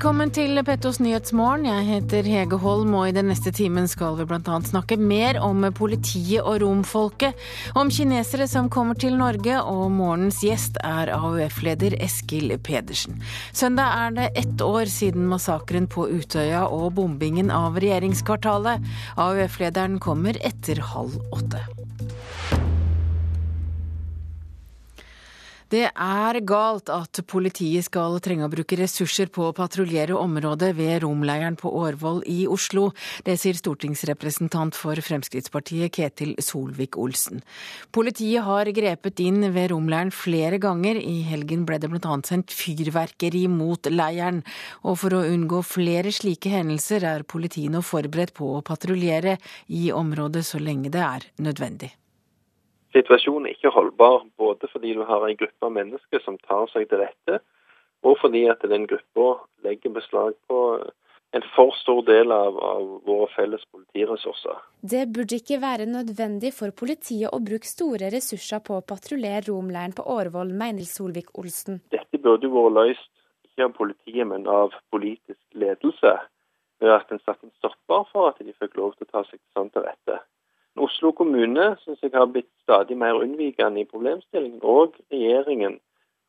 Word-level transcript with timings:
Velkommen 0.00 0.30
til 0.32 0.56
Pettos 0.64 0.96
nyhetsmorgen. 1.04 1.66
Jeg 1.68 1.84
heter 1.84 2.24
Hege 2.24 2.56
Holm, 2.62 2.94
og 2.96 3.10
i 3.10 3.12
den 3.12 3.26
neste 3.28 3.50
timen 3.52 3.84
skal 3.84 4.14
vi 4.16 4.24
bl.a. 4.30 4.54
snakke 4.64 4.96
mer 4.96 5.36
om 5.44 5.66
politiet 5.76 6.40
og 6.40 6.62
romfolket, 6.62 7.36
om 7.76 7.90
kinesere 7.92 8.46
som 8.48 8.70
kommer 8.72 8.96
til 8.96 9.18
Norge, 9.20 9.58
og 9.60 9.90
morgenens 9.92 10.38
gjest 10.40 10.80
er 10.80 11.12
AUF-leder 11.18 11.98
Eskil 12.00 12.56
Pedersen. 12.64 13.20
Søndag 13.52 13.92
er 14.06 14.16
det 14.16 14.30
ett 14.40 14.64
år 14.64 14.88
siden 14.88 15.28
massakren 15.28 15.84
på 15.84 16.08
Utøya 16.08 16.64
og 16.64 16.94
bombingen 16.96 17.52
av 17.52 17.76
regjeringskvartalet. 17.76 18.80
AUF-lederen 19.20 20.00
kommer 20.00 20.40
etter 20.40 20.80
halv 20.94 21.20
åtte. 21.28 21.60
Det 25.70 25.84
er 25.86 26.36
galt 26.42 26.90
at 26.90 27.20
politiet 27.30 27.86
skal 27.86 28.16
trenge 28.18 28.42
å 28.42 28.50
bruke 28.50 28.74
ressurser 28.74 29.28
på 29.30 29.44
å 29.46 29.52
patruljere 29.54 30.16
området 30.18 30.72
ved 30.74 31.04
romleiren 31.04 31.54
på 31.54 31.70
Årvoll 31.78 32.24
i 32.26 32.40
Oslo. 32.50 32.88
Det 33.22 33.36
sier 33.38 33.54
stortingsrepresentant 33.54 34.74
for 34.74 34.98
Fremskrittspartiet 34.98 35.94
Ketil 35.94 36.32
Solvik-Olsen. 36.42 37.44
Politiet 37.94 38.42
har 38.48 38.72
grepet 38.74 39.22
inn 39.22 39.46
ved 39.54 39.70
romleiren 39.70 40.10
flere 40.10 40.58
ganger. 40.58 40.98
I 40.98 41.22
helgen 41.30 41.62
ble 41.70 41.78
det 41.78 41.92
bl.a. 41.94 42.18
sendt 42.26 42.50
fyrverkeri 42.50 43.46
mot 43.54 43.86
leiren. 43.94 44.42
Og 44.82 44.98
for 45.04 45.14
å 45.14 45.22
unngå 45.30 45.62
flere 45.62 46.10
slike 46.10 46.50
hendelser 46.50 47.06
er 47.14 47.22
politiet 47.22 47.70
nå 47.70 47.86
forberedt 47.86 48.34
på 48.34 48.56
å 48.56 48.66
patruljere 48.66 49.38
i 49.70 49.92
området 49.94 50.42
så 50.50 50.58
lenge 50.58 50.90
det 50.90 51.06
er 51.06 51.30
nødvendig. 51.38 51.94
Situasjonen 52.94 53.46
er 53.46 53.54
ikke 53.54 53.70
holdbar, 53.74 54.24
både 54.40 54.68
fordi 54.72 54.96
du 54.98 55.04
har 55.06 55.26
en 55.26 55.38
gruppe 55.38 55.66
av 55.66 55.74
mennesker 55.76 56.22
som 56.24 56.38
tar 56.42 56.66
seg 56.72 56.88
til 56.90 57.04
rette, 57.04 57.38
og 58.02 58.16
fordi 58.18 58.46
at 58.50 58.64
den 58.66 58.88
gruppa 58.90 59.44
legger 59.66 59.94
beslag 59.94 60.34
på 60.50 60.60
en 61.36 61.44
for 61.54 61.70
stor 61.78 62.00
del 62.08 62.32
av, 62.34 62.56
av, 62.58 62.88
våre 63.06 63.28
felles 63.36 63.62
politiressurser. 63.70 64.56
Det 64.82 65.04
burde 65.14 65.38
ikke 65.38 65.60
være 65.62 65.86
nødvendig 65.86 66.50
for 66.56 66.74
politiet 66.74 67.30
å 67.30 67.38
bruke 67.44 67.70
store 67.70 68.10
ressurser 68.10 68.62
på 68.66 68.80
å 68.80 68.86
patruljere 68.86 69.46
romleiren 69.46 69.94
på 69.94 70.06
Årvoll, 70.10 70.50
mener 70.50 70.88
Solvik-Olsen. 70.88 71.84
Dette 71.94 72.18
burde 72.18 72.50
jo 72.50 72.56
vært 72.56 72.76
løst 72.80 73.10
ikke 73.46 73.68
av 73.68 73.76
politiet, 73.78 74.26
men 74.32 74.50
av 74.50 74.74
politisk 74.90 75.40
ledelse. 75.54 76.16
Ved 76.80 76.96
at 76.96 77.10
en 77.12 77.22
satte 77.22 77.46
en 77.46 77.54
stopper 77.60 78.06
for 78.10 78.32
at 78.32 78.42
de 78.42 78.56
fikk 78.56 78.78
lov 78.80 78.96
til 78.96 79.06
å 79.06 79.12
ta 79.14 79.24
seg 79.28 79.38
sånn 79.54 79.70
til 79.70 79.86
rette. 79.86 80.18
Oslo 80.80 81.12
kommune 81.16 81.74
syns 81.82 82.02
jeg 82.02 82.14
har 82.14 82.28
blitt 82.32 82.48
stadig 82.64 82.96
mer 82.98 83.18
unnvikende 83.20 83.82
i 83.82 83.88
problemstillingen. 83.88 84.60
Og 84.62 84.96
regjeringen 85.12 85.78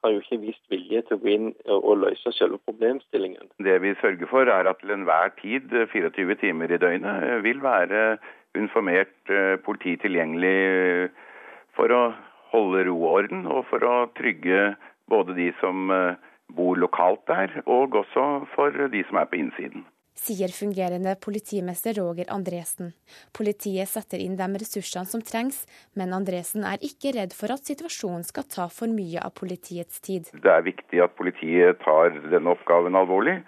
har 0.04 0.14
jo 0.14 0.22
ikke 0.24 0.40
vist 0.42 0.64
vilje 0.74 1.04
til 1.06 1.18
å 1.18 1.22
gå 1.22 1.32
inn 1.36 1.50
og 1.70 2.00
løse 2.02 2.34
selve 2.34 2.58
problemstillingen. 2.66 3.52
Det 3.62 3.78
vi 3.84 3.94
sørger 4.02 4.30
for 4.32 4.50
er 4.50 4.70
at 4.70 4.82
til 4.82 4.94
enhver 4.96 5.34
tid, 5.42 5.70
24 5.94 6.38
timer 6.42 6.74
i 6.74 6.80
døgnet, 6.82 7.28
vil 7.46 7.62
være 7.64 8.18
uniformert 8.58 9.14
eh, 9.30 9.56
politi 9.64 9.96
tilgjengelig 10.02 10.58
eh, 10.72 11.30
for 11.78 11.94
å 11.96 12.02
holde 12.52 12.88
ro 12.90 12.98
og 12.98 13.14
orden, 13.22 13.46
og 13.48 13.64
for 13.70 13.86
å 13.88 13.96
trygge 14.18 14.74
både 15.12 15.38
de 15.38 15.52
som 15.62 15.94
eh, 15.94 16.20
bor 16.52 16.76
lokalt 16.82 17.24
der, 17.32 17.62
og 17.64 17.96
også 18.02 18.28
for 18.56 18.90
de 18.92 19.06
som 19.08 19.22
er 19.22 19.30
på 19.32 19.40
innsiden 19.40 19.86
sier 20.22 20.54
fungerende 20.54 21.16
politimester 21.26 21.98
Roger 21.98 22.30
Andresen. 22.34 22.94
Politiet 23.34 23.90
setter 23.90 24.22
inn 24.22 24.38
de 24.40 24.48
ressursene 24.62 25.10
som 25.10 25.24
trengs, 25.26 25.64
men 25.98 26.14
Andresen 26.14 26.68
er 26.68 26.84
ikke 26.86 27.16
redd 27.18 27.34
for 27.38 27.54
at 27.56 27.66
situasjonen 27.66 28.26
skal 28.28 28.46
ta 28.50 28.68
for 28.70 28.92
mye 28.92 29.22
av 29.24 29.34
politiets 29.38 30.04
tid. 30.06 30.30
Det 30.34 30.54
er 30.54 30.68
viktig 30.68 31.02
at 31.02 31.18
politiet 31.18 31.82
tar 31.86 32.14
denne 32.30 32.54
oppgaven 32.54 32.98
alvorlig, 32.98 33.40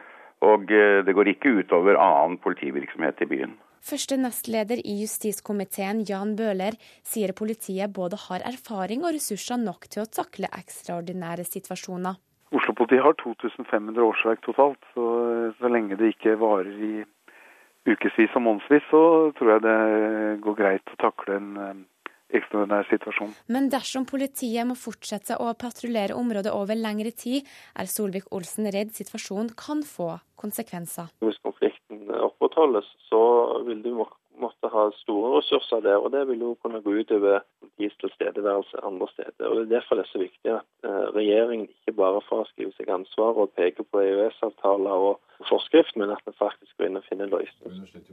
og 0.44 0.74
eh, 0.74 1.04
det 1.06 1.16
går 1.16 1.36
ikke 1.36 1.54
utover 1.62 2.00
annen 2.02 2.40
politivirksomhet 2.44 3.22
i 3.24 3.30
byen. 3.30 3.56
Første 3.84 4.16
nestleder 4.16 4.80
i 4.80 5.02
justiskomiteen, 5.02 6.06
Jan 6.08 6.38
Bøhler, 6.40 6.78
sier 7.04 7.36
politiet 7.36 7.92
både 7.92 8.16
har 8.30 8.46
erfaring 8.48 9.04
og 9.04 9.12
ressurser 9.18 9.60
nok 9.60 9.90
til 9.92 10.06
å 10.06 10.12
takle 10.20 10.48
ekstraordinære 10.56 11.44
situasjoner. 11.44 12.16
Oslo-politiet 12.54 13.02
har 13.02 13.16
2500 13.18 14.04
årsverk 14.06 14.44
totalt, 14.46 14.82
så, 14.94 15.06
så 15.58 15.72
lenge 15.72 15.98
det 15.98 16.14
ikke 16.14 16.36
varer 16.42 16.70
i 16.70 16.94
ukevis 17.90 18.36
og 18.38 18.46
månedsvis, 18.46 18.86
så 18.92 19.02
tror 19.38 19.56
jeg 19.56 19.64
det 19.66 19.80
går 20.44 20.60
greit 20.60 20.94
å 20.94 21.00
takle 21.02 21.40
en 21.40 21.50
eh, 21.60 21.82
ekstraordinær 22.38 22.88
situasjon. 22.90 23.34
Men 23.54 23.70
dersom 23.74 24.06
politiet 24.10 24.68
må 24.70 24.78
fortsette 24.80 25.38
å 25.42 25.52
patruljere 25.60 26.18
området 26.18 26.54
over 26.56 26.80
lengre 26.80 27.12
tid, 27.12 27.44
er 27.78 27.90
Solvik-Olsen 27.90 28.70
redd 28.74 28.94
situasjonen 28.96 29.54
kan 29.60 29.84
få 29.88 30.14
konsekvenser. 30.40 31.12
Hvis 31.26 31.42
konflikten 31.46 32.08
opprettholdes, 32.24 32.88
så 33.10 33.22
vil 33.68 33.84
du 33.86 33.94
måtte 34.40 34.70
ha 34.74 34.84
store 34.98 35.38
ressurser 35.38 35.82
der. 35.86 35.98
og 35.98 36.12
Det 36.12 36.28
vil 36.28 36.40
jo 36.40 36.54
kunne 36.62 36.82
gå 36.82 36.96
utover 37.02 37.40
politiets 37.62 37.98
tilstedeværelse 38.02 38.84
andre 38.84 39.08
steder. 39.14 39.48
og 39.48 39.56
Det 39.56 39.64
er 39.64 39.76
derfor 39.76 39.96
det 39.96 40.06
er 40.06 40.12
så 40.12 40.20
viktig 40.20 40.52
at 40.52 40.70
eh, 40.84 41.06
regjeringen 41.18 41.68
ikke 41.70 41.98
bare 42.02 42.22
fraskriver 42.30 42.74
seg 42.78 42.90
ansvar 42.90 43.42
og 43.44 43.54
peker 43.58 43.84
på 43.84 44.02
EØS-avtaler 44.02 45.08
og 45.10 45.20
forskrift, 45.50 45.96
men 45.96 46.16
at 46.16 46.24
vi 46.26 46.34
faktisk 46.40 46.78
går 46.78 46.90
inn 46.90 47.02
og 47.02 47.08
finner 47.10 47.32
løsninger. 47.32 48.08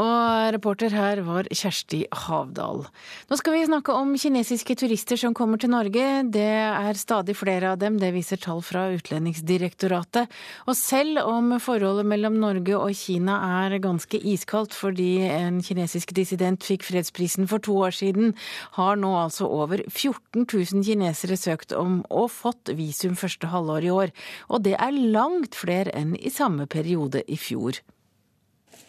Og 0.00 0.52
reporter 0.54 0.94
her 0.96 1.20
var 1.26 1.48
Kjersti 1.52 2.06
Havdal. 2.24 2.86
Nå 3.28 3.36
skal 3.36 3.52
vi 3.52 3.64
snakke 3.68 3.92
om 3.92 4.14
kinesiske 4.16 4.76
turister 4.80 5.20
som 5.20 5.34
kommer 5.36 5.60
til 5.60 5.72
Norge. 5.74 6.06
Det 6.32 6.46
er 6.64 6.96
stadig 6.96 7.36
flere 7.36 7.74
av 7.74 7.80
dem, 7.82 7.98
det 8.00 8.14
viser 8.14 8.40
tall 8.40 8.62
fra 8.64 8.86
Utlendingsdirektoratet. 8.94 10.32
Og 10.64 10.78
selv 10.78 11.20
om 11.26 11.52
forholdet 11.60 12.08
mellom 12.08 12.40
Norge 12.40 12.78
og 12.78 12.96
Kina 12.96 13.36
er 13.66 13.76
ganske 13.84 14.16
iskaldt 14.16 14.72
fordi 14.72 15.26
en 15.28 15.60
kinesisk 15.64 16.16
dissident 16.16 16.64
fikk 16.64 16.88
fredsprisen 16.88 17.50
for 17.50 17.60
to 17.60 17.76
år 17.84 17.92
siden, 18.00 18.32
har 18.80 18.96
nå 18.96 19.12
altså 19.26 19.44
over 19.44 19.84
14 19.90 20.46
000 20.48 20.86
kinesere 20.88 21.36
søkt 21.36 21.76
om 21.76 22.00
og 22.08 22.30
fått 22.32 22.72
visum 22.78 23.18
første 23.18 23.52
halvår 23.52 23.84
i 23.84 23.96
år. 24.00 24.18
Og 24.48 24.64
det 24.64 24.78
er 24.80 25.02
langt 25.12 25.58
flere 25.58 25.92
enn 25.92 26.16
i 26.16 26.32
samme 26.32 26.64
periode 26.64 27.26
i 27.28 27.36
fjor. 27.36 27.82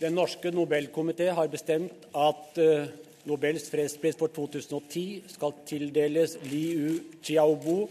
Den 0.04 0.18
norske 0.20 0.52
Nobelkomité 0.52 1.30
har 1.32 1.48
bestemt 1.48 2.08
at 2.12 2.58
uh, 2.60 2.90
Nobels 3.24 3.70
fredspris 3.72 4.18
for 4.20 4.34
2010 4.36 5.30
skal 5.32 5.54
tildeles 5.64 6.34
Liu 6.44 6.98
Xiaobo. 7.24 7.86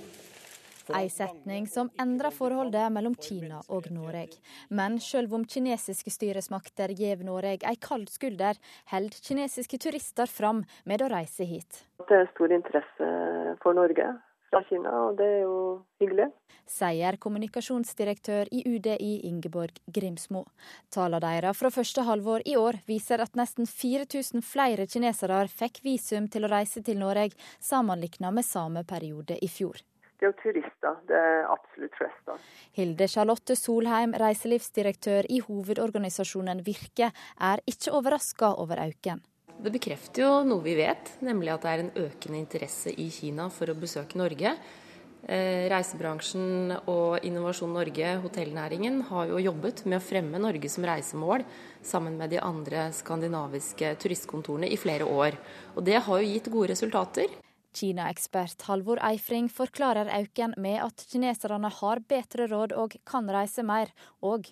Ei 0.93 1.09
setning 1.09 1.65
som 1.73 1.89
endrer 2.03 2.35
forholdet 2.37 2.93
mellom 2.93 3.15
Kina 3.17 3.63
og 3.73 3.89
Norge. 3.95 4.43
Men 4.69 4.99
selv 5.01 5.33
om 5.39 5.47
kinesiske 5.49 6.13
styresmakter 6.13 6.93
gjev 6.99 7.23
Norge 7.25 7.65
ei 7.71 7.81
kald 7.81 8.13
skulder, 8.13 8.61
held 8.93 9.17
kinesiske 9.17 9.81
turister 9.81 10.29
fram 10.29 10.67
med 10.85 11.07
å 11.07 11.09
reise 11.15 11.49
hit. 11.49 11.81
Det 12.11 12.19
er 12.19 12.29
stor 12.35 12.53
interesse 12.53 13.09
for 13.65 13.79
Norge 13.79 14.11
fra 14.53 14.63
Kina, 14.69 14.93
og 15.09 15.19
det 15.19 15.29
er 15.39 15.43
jo 15.47 15.59
hyggelig. 16.03 16.29
Sier 16.69 17.17
kommunikasjonsdirektør 17.21 18.51
i 18.55 18.63
UDI 18.69 19.15
Ingeborg 19.29 19.81
Grimsmo. 19.93 20.45
Tallene 20.93 21.23
deres 21.25 21.59
fra 21.59 21.71
første 21.75 22.05
halvår 22.07 22.45
i 22.53 22.57
år 22.61 22.79
viser 22.89 23.25
at 23.25 23.35
nesten 23.39 23.69
4000 23.69 24.45
flere 24.47 24.87
kinesere 24.87 25.41
fikk 25.51 25.83
visum 25.87 26.29
til 26.33 26.47
å 26.47 26.53
reise 26.53 26.85
til 26.85 27.01
Norge, 27.01 27.35
sammenlignet 27.61 28.37
med 28.37 28.47
samme 28.47 28.85
periode 28.89 29.41
i 29.43 29.51
fjor. 29.51 29.81
Det 30.21 30.29
er 30.29 30.31
jo 30.31 30.39
turister. 30.39 31.01
Det 31.09 31.19
er 31.19 31.49
absolutt 31.51 31.97
flest. 31.99 32.47
Hilde 32.79 33.09
Charlotte 33.11 33.57
Solheim, 33.59 34.15
reiselivsdirektør 34.23 35.27
i 35.27 35.41
hovedorganisasjonen 35.43 36.63
Virke, 36.63 37.11
er 37.43 37.65
ikke 37.67 37.97
overraska 37.99 38.53
over 38.63 38.85
økningen. 38.87 39.25
Det 39.63 39.71
bekrefter 39.71 40.25
jo 40.25 40.31
noe 40.43 40.63
vi 40.65 40.73
vet, 40.75 41.13
nemlig 41.23 41.53
at 41.53 41.63
det 41.63 41.73
er 41.73 41.81
en 41.85 41.93
økende 42.09 42.39
interesse 42.41 42.91
i 42.99 43.07
Kina 43.15 43.45
for 43.55 43.71
å 43.71 43.77
besøke 43.79 44.19
Norge. 44.19 44.57
Eh, 45.23 45.69
reisebransjen 45.71 46.73
og 46.91 47.23
Innovasjon 47.23 47.71
Norge, 47.71 48.17
hotellnæringen, 48.25 49.05
har 49.07 49.31
jo 49.31 49.39
jobbet 49.39 49.85
med 49.87 50.01
å 50.01 50.03
fremme 50.03 50.41
Norge 50.43 50.67
som 50.73 50.83
reisemål 50.89 51.45
sammen 51.79 52.19
med 52.19 52.35
de 52.35 52.41
andre 52.43 52.89
skandinaviske 52.91 53.93
turistkontorene 54.03 54.67
i 54.67 54.81
flere 54.83 55.07
år. 55.07 55.39
Og 55.77 55.87
det 55.87 56.01
har 56.09 56.19
jo 56.19 56.33
gitt 56.33 56.51
gode 56.51 56.73
resultater. 56.75 57.31
Kina-ekspert 57.73 58.67
Halvor 58.67 58.99
Eifring 59.07 59.47
forklarer 59.47 60.11
auken 60.19 60.59
med 60.59 60.83
at 60.83 61.07
kineserne 61.07 61.71
har 61.71 62.03
bedre 62.03 62.51
råd 62.51 62.75
og 62.75 62.99
kan 63.07 63.31
reise 63.31 63.63
mer, 63.63 63.95
og 64.21 64.51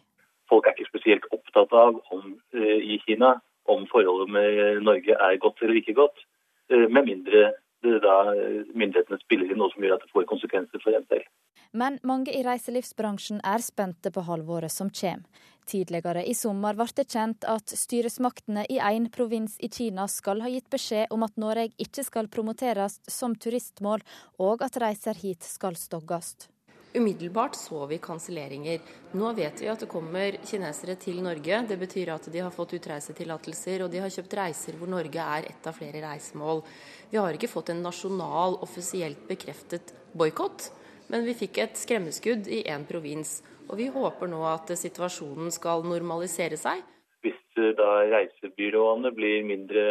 Folk 0.51 0.67
er 0.67 0.75
ikke 0.75 0.91
spesielt 0.91 1.27
opptatt 1.31 1.71
av 1.79 1.99
om 2.11 2.33
uh, 2.55 2.79
i 2.83 2.97
Kina 3.05 3.37
om 3.69 3.87
forholdet 3.91 4.33
med 4.33 4.83
Norge 4.87 5.17
er 5.17 5.43
godt 5.43 5.63
eller 5.63 5.81
ikke 5.81 5.99
godt, 5.99 6.25
eh, 6.73 6.89
med 6.89 7.09
mindre 7.09 7.51
da 7.81 8.17
eh, 8.35 8.67
myndighetene 8.77 9.19
spiller 9.23 9.49
inn 9.49 9.61
noe 9.61 9.73
som 9.73 9.85
gjør 9.85 9.97
at 9.97 10.05
det 10.05 10.13
får 10.13 10.27
konsekvenser 10.29 10.83
for 10.85 10.97
en 10.97 11.07
selv. 11.09 11.29
Men 11.73 11.99
mange 12.03 12.35
i 12.35 12.43
reiselivsbransjen 12.45 13.41
er 13.47 13.63
spente 13.65 14.11
på 14.13 14.25
halvåret 14.27 14.73
som 14.75 14.91
kommer. 14.91 15.47
Tidligere 15.71 16.25
i 16.27 16.35
sommer 16.35 16.75
ble 16.75 16.89
det 16.97 17.07
kjent 17.13 17.45
at 17.47 17.71
styresmaktene 17.79 18.65
i 18.67 18.81
én 18.83 19.07
provins 19.15 19.55
i 19.63 19.69
Kina 19.71 20.09
skal 20.11 20.43
ha 20.43 20.51
gitt 20.51 20.67
beskjed 20.73 21.13
om 21.15 21.23
at 21.23 21.37
Norge 21.39 21.71
ikke 21.79 22.03
skal 22.03 22.29
promoteres 22.33 22.99
som 23.07 23.37
turistmål, 23.37 24.03
og 24.43 24.65
at 24.67 24.81
reiser 24.83 25.15
hit 25.15 25.47
skal 25.47 25.79
stogges. 25.79 26.49
Umiddelbart 26.95 27.55
så 27.55 27.87
vi 27.87 27.99
kanselleringer. 28.03 28.81
Nå 29.15 29.29
vet 29.33 29.61
vi 29.63 29.69
at 29.71 29.79
det 29.79 29.87
kommer 29.91 30.35
kinesere 30.43 30.97
til 30.99 31.21
Norge. 31.23 31.61
Det 31.69 31.77
betyr 31.79 32.11
at 32.17 32.27
de 32.35 32.43
har 32.43 32.51
fått 32.51 32.75
utreisetillatelser, 32.81 33.85
og 33.85 33.93
de 33.93 34.01
har 34.03 34.11
kjøpt 34.11 34.35
reiser 34.35 34.79
hvor 34.79 34.91
Norge 34.91 35.27
er 35.37 35.47
ett 35.53 35.69
av 35.71 35.79
flere 35.79 36.03
reisemål. 36.03 36.65
Vi 37.13 37.21
har 37.21 37.39
ikke 37.39 37.53
fått 37.53 37.71
en 37.71 37.85
nasjonal, 37.87 38.59
offisielt 38.67 39.23
bekreftet 39.31 39.95
boikott, 40.19 40.73
men 41.15 41.23
vi 41.29 41.37
fikk 41.39 41.63
et 41.63 41.79
skremmeskudd 41.79 42.51
i 42.51 42.65
én 42.67 42.89
provins. 42.91 43.39
Og 43.71 43.79
vi 43.79 43.87
håper 43.95 44.27
nå 44.27 44.43
at 44.51 44.75
situasjonen 44.75 45.55
skal 45.55 45.87
normalisere 45.87 46.59
seg. 46.59 46.83
Hvis 47.23 47.39
eh, 47.55 47.71
da 47.79 48.01
reisebyråene 48.11 49.15
blir 49.15 49.47
mindre 49.47 49.85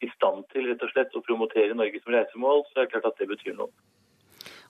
i 0.00 0.08
stand 0.16 0.48
til 0.54 0.70
rett 0.70 0.80
og 0.80 0.96
slett 0.96 1.12
å 1.12 1.26
promotere 1.26 1.76
Norge 1.76 2.00
som 2.00 2.16
reisemål, 2.16 2.64
så 2.70 2.80
er 2.80 2.86
det 2.86 2.94
klart 2.94 3.12
at 3.12 3.20
det 3.20 3.28
betyr 3.36 3.58
noe. 3.60 3.68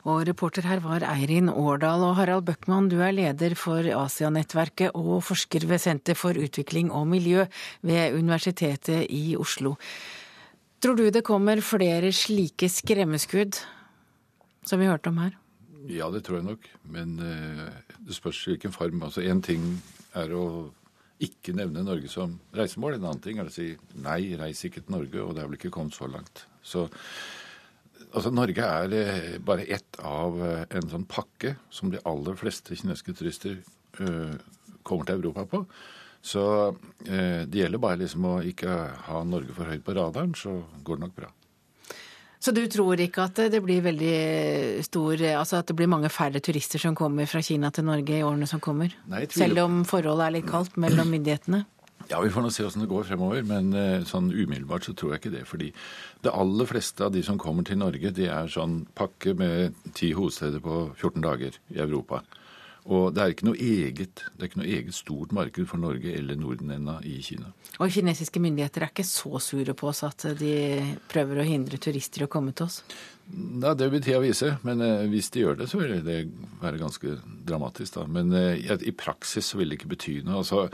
Og 0.03 0.25
reporter 0.27 0.67
her 0.67 0.81
var 0.83 1.05
Eirin 1.07 1.51
Årdal. 1.51 2.03
Og 2.03 2.17
Harald 2.19 2.47
Bøckmann, 2.49 2.89
du 2.91 2.99
er 3.05 3.15
leder 3.15 3.55
for 3.59 3.87
Asianettverket 3.87 4.97
og 4.99 5.23
forsker 5.23 5.67
ved 5.71 5.79
Senter 5.83 6.19
for 6.19 6.35
utvikling 6.35 6.91
og 6.91 7.07
miljø 7.13 7.45
ved 7.87 8.19
Universitetet 8.19 9.07
i 9.11 9.37
Oslo. 9.39 9.77
Tror 10.83 10.99
du 10.99 11.05
det 11.15 11.23
kommer 11.23 11.63
flere 11.63 12.11
slike 12.11 12.67
skremmeskudd 12.67 13.61
som 14.67 14.83
vi 14.83 14.91
hørte 14.91 15.13
om 15.13 15.23
her? 15.23 15.37
Ja, 15.87 16.11
det 16.11 16.25
tror 16.27 16.41
jeg 16.41 16.49
nok. 16.51 16.67
Men 16.91 17.19
uh, 17.23 17.71
det 18.03 18.19
spørs 18.19 18.43
hvilken 18.47 18.75
form. 18.75 19.03
Altså 19.07 19.23
Én 19.23 19.43
ting 19.43 19.79
er 20.19 20.35
å 20.35 20.73
ikke 21.23 21.55
nevne 21.55 21.85
Norge 21.87 22.11
som 22.11 22.35
reisemål. 22.57 22.97
En 22.99 23.07
annen 23.07 23.23
ting 23.23 23.39
er 23.39 23.47
å 23.47 23.55
si 23.55 23.71
nei, 24.03 24.35
reis 24.39 24.65
ikke 24.67 24.83
til 24.83 24.97
Norge, 24.97 25.23
og 25.23 25.37
det 25.37 25.45
er 25.45 25.51
vel 25.51 25.61
ikke 25.61 25.75
kommet 25.75 25.95
så 25.95 26.11
langt. 26.11 26.47
Så 26.67 26.89
Altså, 28.13 28.33
Norge 28.35 28.65
er 28.67 28.95
eh, 28.97 29.29
bare 29.41 29.65
ett 29.73 29.99
av 30.05 30.37
eh, 30.45 30.65
en 30.77 30.89
sånn 30.91 31.09
pakke 31.09 31.55
som 31.73 31.93
de 31.93 32.01
aller 32.09 32.37
fleste 32.37 32.77
kinesiske 32.77 33.15
turister 33.17 33.59
uh, 34.01 34.35
kommer 34.85 35.09
til 35.09 35.21
Europa 35.23 35.47
på. 35.49 35.63
Så 36.23 36.43
uh, 36.73 37.43
det 37.49 37.63
gjelder 37.63 37.81
bare 37.83 38.03
liksom 38.03 38.27
å 38.29 38.35
ikke 38.47 38.75
ha 39.09 39.23
Norge 39.25 39.57
for 39.57 39.71
høyt 39.73 39.85
på 39.87 39.97
radaren, 39.97 40.37
så 40.37 40.59
går 40.85 41.01
det 41.01 41.07
nok 41.07 41.17
bra. 41.23 41.31
Så 42.43 42.51
du 42.51 42.65
tror 42.67 42.99
ikke 43.01 43.29
at 43.29 43.39
det 43.55 43.61
blir 43.63 43.85
veldig 43.85 44.83
stor 44.83 45.21
Altså 45.31 45.61
at 45.61 45.69
det 45.69 45.77
blir 45.79 45.87
mange 45.87 46.09
færre 46.11 46.41
turister 46.43 46.81
som 46.83 46.97
kommer 46.99 47.29
fra 47.31 47.39
Kina 47.39 47.71
til 47.71 47.87
Norge 47.87 48.17
i 48.17 48.25
årene 48.27 48.49
som 48.51 48.59
kommer? 48.59 48.91
Nei, 49.07 49.29
Selv 49.31 49.63
om 49.63 49.85
forholdet 49.87 50.27
er 50.27 50.35
litt 50.41 50.49
kaldt 50.51 50.75
mellom 50.75 51.15
myndighetene? 51.15 51.63
Ja, 52.13 52.21
Vi 52.21 52.31
får 52.31 52.45
nå 52.45 52.51
se 52.53 52.67
hvordan 52.67 52.85
det 52.85 52.91
går 52.91 53.07
fremover, 53.09 53.47
men 53.49 53.73
eh, 53.73 54.05
sånn 54.05 54.29
umiddelbart 54.29 54.85
så 54.85 54.93
tror 54.93 55.15
jeg 55.15 55.23
ikke 55.23 55.35
det. 55.39 55.47
Fordi 55.49 55.71
det 56.25 56.35
aller 56.37 56.69
fleste 56.69 57.07
av 57.07 57.15
de 57.15 57.23
som 57.25 57.41
kommer 57.41 57.65
til 57.65 57.81
Norge, 57.81 58.13
de 58.13 58.29
er 58.29 58.53
sånn 58.53 58.83
pakke 58.99 59.33
med 59.39 59.79
ti 59.97 60.13
hovedsteder 60.13 60.61
på 60.61 60.83
14 60.99 61.25
dager 61.25 61.57
i 61.73 61.81
Europa. 61.81 62.21
Og 62.91 63.13
det 63.15 63.23
er 63.23 63.33
ikke 63.33 63.47
noe 63.47 63.63
eget, 63.63 64.25
det 64.35 64.43
er 64.43 64.49
ikke 64.51 64.59
noe 64.59 64.71
eget 64.75 64.97
stort 64.97 65.33
marked 65.33 65.69
for 65.71 65.79
Norge 65.79 66.13
eller 66.19 66.37
Norden 66.37 66.73
ennå 66.75 66.97
i 67.07 67.21
Kina. 67.23 67.53
Og 67.79 67.93
kinesiske 67.95 68.43
myndigheter 68.43 68.83
er 68.83 68.91
ikke 68.91 69.07
så 69.07 69.39
sure 69.43 69.75
på 69.79 69.89
oss 69.93 70.03
at 70.05 70.27
de 70.41 70.55
prøver 71.13 71.41
å 71.41 71.47
hindre 71.47 71.79
turister 71.81 72.25
i 72.25 72.27
å 72.27 72.33
komme 72.33 72.53
til 72.59 72.67
oss? 72.67 72.81
Ja, 73.63 73.73
Det 73.79 73.87
vil 73.93 74.03
tida 74.03 74.19
vise, 74.21 74.57
men 74.67 74.83
eh, 74.83 75.07
hvis 75.13 75.31
de 75.31 75.45
gjør 75.47 75.63
det, 75.63 75.71
så 75.71 75.79
vil 75.79 76.03
det 76.05 76.19
være 76.61 76.83
ganske 76.83 77.15
dramatisk. 77.47 78.01
da. 78.01 78.09
Men 78.11 78.35
eh, 78.35 78.75
i 78.83 78.93
praksis 78.93 79.53
så 79.53 79.63
vil 79.63 79.71
det 79.71 79.79
ikke 79.79 79.95
bety 79.95 80.19
noe. 80.27 80.43
altså 80.43 80.67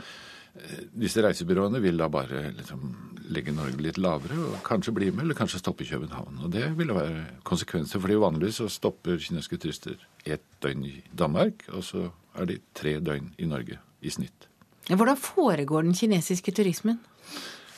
disse 0.93 1.21
reisebyråene 1.23 1.79
vil 1.83 1.99
da 1.99 2.09
bare 2.11 2.49
liksom 2.57 2.89
legge 3.29 3.53
Norge 3.53 3.81
litt 3.83 3.99
lavere 4.01 4.37
og 4.47 4.57
kanskje 4.65 4.93
bli 4.95 5.09
med, 5.11 5.23
eller 5.23 5.37
kanskje 5.37 5.61
stoppe 5.61 5.85
i 5.85 5.89
København. 5.89 6.41
Og 6.43 6.51
det 6.53 6.65
vil 6.77 6.93
være 6.95 7.25
konsekvenser, 7.47 8.01
fordi 8.01 8.17
vanligvis 8.19 8.61
så 8.61 8.69
stopper 8.71 9.21
kinesiske 9.21 9.59
turister 9.61 10.07
ett 10.25 10.45
døgn 10.63 10.87
i 10.89 10.95
Danmark, 11.13 11.67
og 11.73 11.85
så 11.85 12.07
er 12.35 12.49
de 12.49 12.59
tre 12.77 12.97
døgn 13.03 13.31
i 13.37 13.49
Norge 13.49 13.79
i 14.01 14.13
snitt. 14.13 14.49
Hvordan 14.89 15.19
foregår 15.21 15.85
den 15.85 15.93
kinesiske 15.93 16.51
turismen? 16.51 16.99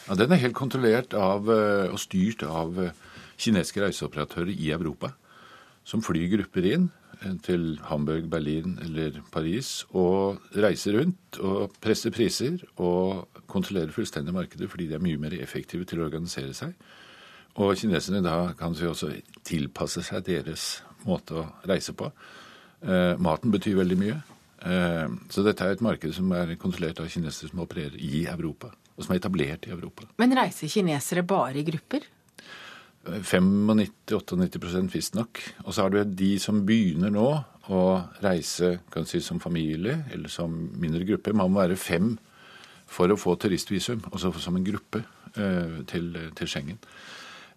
Ja, 0.07 0.15
Den 0.15 0.31
er 0.31 0.41
helt 0.41 0.55
kontrollert 0.55 1.13
av, 1.13 1.49
eh, 1.51 1.91
og 1.91 1.99
styrt 1.99 2.43
av 2.43 2.79
eh, 2.79 2.95
kinesiske 3.37 3.81
reiseoperatører 3.83 4.49
i 4.55 4.71
Europa, 4.71 5.13
som 5.83 6.01
flyr 6.01 6.29
grupper 6.37 6.65
inn 6.65 6.89
til 7.45 7.79
Hamburg, 7.85 8.29
Berlin 8.31 8.77
eller 8.81 9.21
Paris 9.31 9.83
og 9.91 10.41
reiser 10.57 10.97
rundt 10.99 11.39
og 11.39 11.75
presser 11.83 12.13
priser 12.13 12.57
og 12.81 13.41
kontrollerer 13.51 13.93
fullstendig 13.93 14.33
markedet 14.33 14.69
fordi 14.71 14.87
de 14.89 14.97
er 14.97 15.03
mye 15.03 15.19
mer 15.21 15.35
effektive 15.37 15.85
til 15.85 16.01
å 16.01 16.07
organisere 16.09 16.55
seg. 16.57 16.73
Og 17.59 17.75
kineserne 17.75 18.23
da 18.23 18.53
kan 18.57 18.75
si 18.75 18.87
også 18.87 19.11
tilpasse 19.47 20.03
seg 20.07 20.23
deres 20.27 20.81
måte 21.05 21.41
å 21.41 21.47
reise 21.67 21.93
på. 21.97 22.07
Eh, 22.81 23.17
maten 23.21 23.51
betyr 23.53 23.77
veldig 23.81 23.97
mye. 23.99 24.21
Eh, 24.61 25.17
så 25.33 25.43
dette 25.45 25.65
er 25.65 25.75
et 25.75 25.83
marked 25.83 26.15
som 26.15 26.31
er 26.37 26.55
kontrollert 26.61 27.01
av 27.03 27.09
kinesere 27.11 27.51
som 27.51 27.63
opererer 27.65 27.97
i 27.99 28.23
Europa, 28.31 28.71
og 28.95 29.03
som 29.03 29.13
er 29.13 29.21
etablert 29.21 29.67
i 29.67 29.75
Europa. 29.75 30.07
Men 30.21 30.37
reiser 30.37 30.71
kinesere 30.71 31.25
bare 31.27 31.59
i 31.59 31.67
grupper? 31.67 32.07
95-98% 33.05 34.91
visstnok. 34.93 35.41
Og 35.65 35.73
så 35.73 35.85
har 35.85 35.93
du 35.93 36.03
de 36.05 36.35
som 36.41 36.61
begynner 36.65 37.13
nå 37.13 37.29
å 37.71 37.81
reise 38.23 38.79
kan 38.93 39.07
si, 39.07 39.21
som 39.23 39.41
familie 39.41 40.03
eller 40.13 40.29
som 40.31 40.51
mindre 40.81 41.05
gruppe. 41.07 41.33
Man 41.33 41.51
må 41.53 41.61
være 41.61 41.79
fem 41.79 42.13
for 42.91 43.11
å 43.11 43.19
få 43.19 43.37
turistvisum, 43.39 44.03
altså 44.11 44.33
som 44.41 44.57
en 44.59 44.67
gruppe 44.67 45.03
eh, 45.35 45.81
til, 45.87 46.11
til, 46.35 46.49
Schengen. 46.49 46.81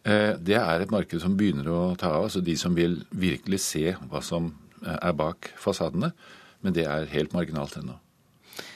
Eh, 0.05 0.37
det 0.39 0.57
er 0.61 0.85
et 0.85 0.95
marked 0.95 1.21
som 1.23 1.35
begynner 1.37 1.69
å 1.73 1.81
ta 1.99 2.13
av, 2.15 2.29
altså 2.29 2.45
de 2.45 2.55
som 2.61 2.77
vil 2.77 3.01
virkelig 3.11 3.65
se 3.65 3.97
hva 4.07 4.23
som 4.23 4.53
eh, 4.85 4.99
er 5.01 5.17
bak 5.19 5.51
fasadene. 5.61 6.13
Men 6.65 6.77
det 6.77 6.87
er 6.89 7.11
helt 7.13 7.35
marginalt 7.37 7.77
ennå. 7.81 7.99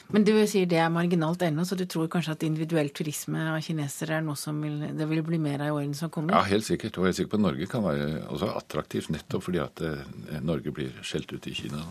Men 0.09 0.25
du 0.25 0.31
sier 0.49 0.65
det 0.69 0.79
er 0.81 0.89
marginalt 0.89 1.43
ennå, 1.45 1.63
så 1.69 1.77
du 1.77 1.83
tror 1.89 2.07
kanskje 2.09 2.33
at 2.33 2.45
individuell 2.47 2.89
turisme 2.95 3.43
av 3.51 3.59
kinesere 3.61 4.17
er 4.17 4.23
noe 4.25 4.39
som 4.39 4.57
vil, 4.63 4.79
det 4.97 5.05
vil 5.11 5.21
bli 5.25 5.37
mer 5.41 5.61
av 5.61 5.69
i 5.69 5.75
årene 5.75 5.97
som 5.97 6.09
kommer? 6.13 6.33
Ja, 6.33 6.41
helt 6.49 6.65
sikkert. 6.65 6.97
Og 6.97 7.05
jeg 7.05 7.13
er 7.13 7.17
sikker 7.19 7.35
på 7.35 7.39
at 7.41 7.45
Norge 7.45 7.67
kan 7.69 7.85
være 7.85 8.07
også 8.25 8.49
attraktivt 8.57 9.11
nettopp 9.13 9.45
fordi 9.45 9.61
at 9.61 9.83
eh, 9.85 10.39
Norge 10.41 10.73
blir 10.73 10.95
skjelt 11.05 11.29
ut 11.35 11.45
i 11.45 11.53
Kina. 11.57 11.83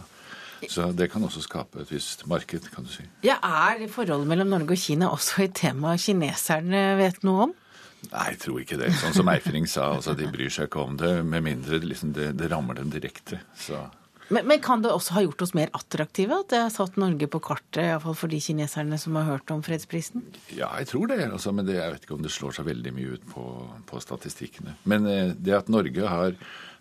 Så 0.67 0.89
det 0.99 1.07
kan 1.13 1.23
også 1.23 1.45
skape 1.45 1.85
et 1.85 1.93
visst 1.93 2.25
marked, 2.27 2.67
kan 2.75 2.87
du 2.87 2.91
si. 2.91 3.07
Ja, 3.23 3.39
Er 3.39 3.87
forholdet 3.93 4.27
mellom 4.27 4.51
Norge 4.51 4.75
og 4.75 4.83
Kina 4.83 5.13
også 5.15 5.45
et 5.47 5.55
tema 5.55 5.95
kineserne 5.95 6.97
vet 6.99 7.23
noe 7.23 7.47
om? 7.47 7.55
Nei, 8.09 8.25
jeg 8.33 8.41
tror 8.43 8.59
ikke 8.63 8.79
det. 8.79 8.91
Sånn 8.99 9.15
som 9.15 9.31
Eifring 9.31 9.67
sa, 9.71 9.93
altså, 9.97 10.15
de 10.19 10.27
bryr 10.31 10.51
seg 10.55 10.69
ikke 10.69 10.83
om 10.83 10.99
det, 10.99 11.13
med 11.27 11.47
mindre 11.47 11.81
liksom, 11.83 12.13
det, 12.15 12.33
det 12.39 12.51
rammer 12.51 12.79
dem 12.79 12.91
direkte. 12.95 13.41
Så 13.59 13.81
men, 14.29 14.47
men, 14.47 14.61
kan 14.61 14.83
det 14.85 14.93
også 14.93 15.17
ha 15.17 15.23
gjort 15.25 15.43
oss 15.47 15.55
mer 15.57 15.71
attraktive? 15.77 16.37
At 16.43 16.53
det 16.53 16.61
har 16.61 16.73
satt 16.73 16.99
Norge 17.01 17.29
på 17.31 17.41
kartet, 17.45 17.81
iallfall 17.85 18.17
for 18.19 18.33
de 18.33 18.41
kineserne 18.43 18.99
som 19.01 19.17
har 19.17 19.29
hørt 19.29 19.53
om 19.55 19.63
fredsprisen? 19.65 20.25
Ja, 20.53 20.71
jeg 20.81 20.91
tror 20.93 21.09
det. 21.13 21.21
Altså, 21.27 21.53
men 21.57 21.69
det, 21.69 21.79
jeg 21.79 21.95
vet 21.95 22.05
ikke 22.05 22.19
om 22.19 22.25
det 22.25 22.33
slår 22.35 22.59
seg 22.59 22.69
veldig 22.69 22.95
mye 22.97 23.17
ut 23.17 23.29
på, 23.33 23.45
på 23.89 24.03
statistikkene. 24.05 24.77
Men 24.89 25.09
eh, 25.09 25.33
det 25.37 25.57
at 25.57 25.73
Norge 25.73 26.13
har 26.13 26.37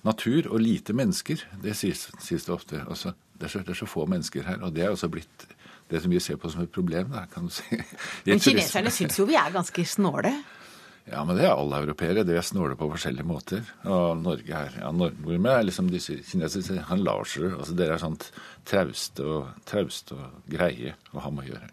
natur 0.08 0.50
og 0.52 0.60
lite 0.64 0.96
mennesker, 0.96 1.46
det 1.64 1.76
sies, 1.80 2.08
sies 2.24 2.48
det 2.48 2.54
ofte. 2.54 2.84
Altså, 2.88 3.16
det, 3.38 3.48
er 3.48 3.56
så, 3.56 3.64
det, 3.64 3.76
er 3.76 3.82
så, 3.82 3.90
få 3.90 4.06
mennesker 4.12 4.48
her. 4.48 4.60
Og 4.66 4.76
det 4.76 4.86
er 4.86 4.92
også 4.92 5.10
blitt 5.12 5.48
det 5.88 6.04
som 6.04 6.12
vi 6.12 6.20
ser 6.20 6.40
på 6.42 6.52
som 6.52 6.66
et 6.66 6.74
problem. 6.74 7.14
Da, 7.16 7.26
kan 7.32 7.48
du 7.48 7.54
si. 7.56 7.80
Men 8.28 8.44
kineserne 8.44 8.92
syns 8.94 9.20
jo 9.20 9.28
vi 9.30 9.40
er 9.40 9.56
ganske 9.56 9.88
snåle? 9.88 10.36
Ja, 11.08 11.22
men 11.24 11.38
det 11.38 11.46
er 11.48 11.56
alle 11.56 11.80
europeere. 11.80 12.26
Det 12.28 12.36
er 12.36 12.44
snåle 12.44 12.76
på 12.76 12.90
forskjellige 12.92 13.28
måter. 13.28 13.68
Og 13.88 14.20
Norge 14.20 14.52
er 14.52 14.74
ja, 14.82 14.92
Nordmenn 14.92 15.48
er 15.54 15.64
liksom 15.64 15.88
disse 15.92 16.18
kinesere 16.28 16.84
han 16.90 17.04
Larser. 17.06 17.54
Altså 17.56 17.76
dere 17.80 17.96
er 17.96 18.04
sånt 18.04 18.28
trauste 18.68 19.24
og, 19.24 19.54
traust 19.70 20.12
og 20.16 20.42
greie 20.52 20.98
å 21.14 21.24
ha 21.24 21.32
med 21.32 21.46
å 21.46 21.54
gjøre. 21.54 21.70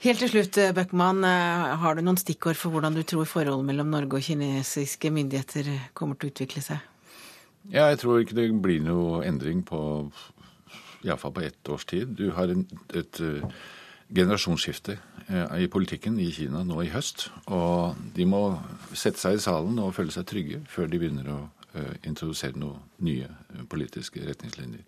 Helt 0.00 0.22
til 0.22 0.30
slutt, 0.32 0.56
Bøckmann. 0.78 1.24
Eh, 1.26 1.72
har 1.82 1.98
du 1.98 2.04
noen 2.06 2.20
stikkord 2.20 2.56
for 2.56 2.72
hvordan 2.72 2.94
du 2.96 3.02
tror 3.04 3.26
forholdet 3.28 3.66
mellom 3.68 3.90
Norge 3.92 4.20
og 4.20 4.24
kinesiske 4.24 5.10
myndigheter 5.12 5.74
kommer 5.92 6.16
til 6.16 6.30
å 6.30 6.34
utvikle 6.36 6.62
seg? 6.64 6.86
Ja, 7.68 7.90
jeg 7.90 7.98
tror 8.00 8.22
ikke 8.22 8.38
det 8.38 8.46
blir 8.62 8.80
noe 8.86 9.24
endring 9.26 9.60
på 9.66 9.82
iallfall 11.04 11.34
på 11.34 11.44
ett 11.44 11.68
års 11.68 11.84
tid. 11.90 12.14
Du 12.16 12.30
har 12.36 12.48
en, 12.52 12.64
et, 12.94 13.20
et 13.20 13.52
generasjonsskifte 14.14 14.96
eh, 15.28 15.56
i 15.64 15.68
politikken 15.70 16.18
i 16.20 16.30
Kina 16.34 16.64
nå 16.66 16.82
i 16.84 16.90
høst. 16.92 17.28
Og 17.46 17.98
de 18.16 18.26
må 18.28 18.42
sette 18.92 19.20
seg 19.22 19.38
i 19.38 19.42
salen 19.42 19.78
og 19.82 19.94
føle 19.96 20.14
seg 20.14 20.28
trygge 20.30 20.62
før 20.70 20.90
de 20.90 21.00
begynner 21.00 21.32
å 21.32 21.40
eh, 21.74 21.96
introdusere 22.10 22.58
noen 22.60 22.82
nye 23.06 23.28
eh, 23.28 23.66
politiske 23.70 24.22
retningslinjer. 24.26 24.86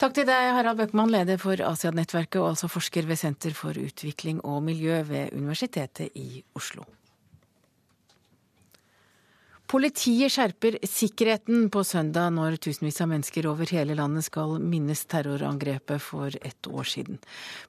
Takk 0.00 0.14
til 0.16 0.24
deg, 0.24 0.54
Harald 0.56 0.78
Bøckmann, 0.80 1.10
leder 1.12 1.36
for 1.36 1.60
Asianettverket 1.60 2.38
og 2.40 2.54
altså 2.54 2.70
forsker 2.72 3.04
ved 3.04 3.20
Senter 3.20 3.52
for 3.52 3.76
utvikling 3.76 4.40
og 4.48 4.62
miljø 4.64 5.02
ved 5.04 5.34
Universitetet 5.36 6.16
i 6.16 6.40
Oslo. 6.56 6.86
Politiet 9.70 10.32
skjerper 10.34 10.78
sikkerheten 10.82 11.68
på 11.70 11.84
søndag 11.86 12.32
når 12.34 12.56
tusenvis 12.58 12.96
av 13.04 13.06
mennesker 13.12 13.46
over 13.46 13.70
hele 13.70 13.94
landet 13.94 14.26
skal 14.26 14.56
minnes 14.58 15.04
terrorangrepet 15.06 16.02
for 16.02 16.34
ett 16.34 16.66
år 16.66 16.88
siden. 16.90 17.20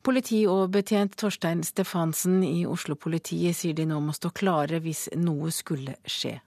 Politi 0.01 0.39
og 0.49 0.71
betjent 0.73 1.13
Torstein 1.21 1.59
Stefansen 1.61 2.39
i 2.41 2.63
Oslo-politiet 2.65 3.53
sier 3.53 3.77
de 3.77 3.85
nå 3.85 3.99
må 4.01 4.15
stå 4.17 4.31
klare 4.33 4.79
hvis 4.81 5.11
noe 5.21 5.53
skulle 5.53 5.93
skje. 6.01 6.39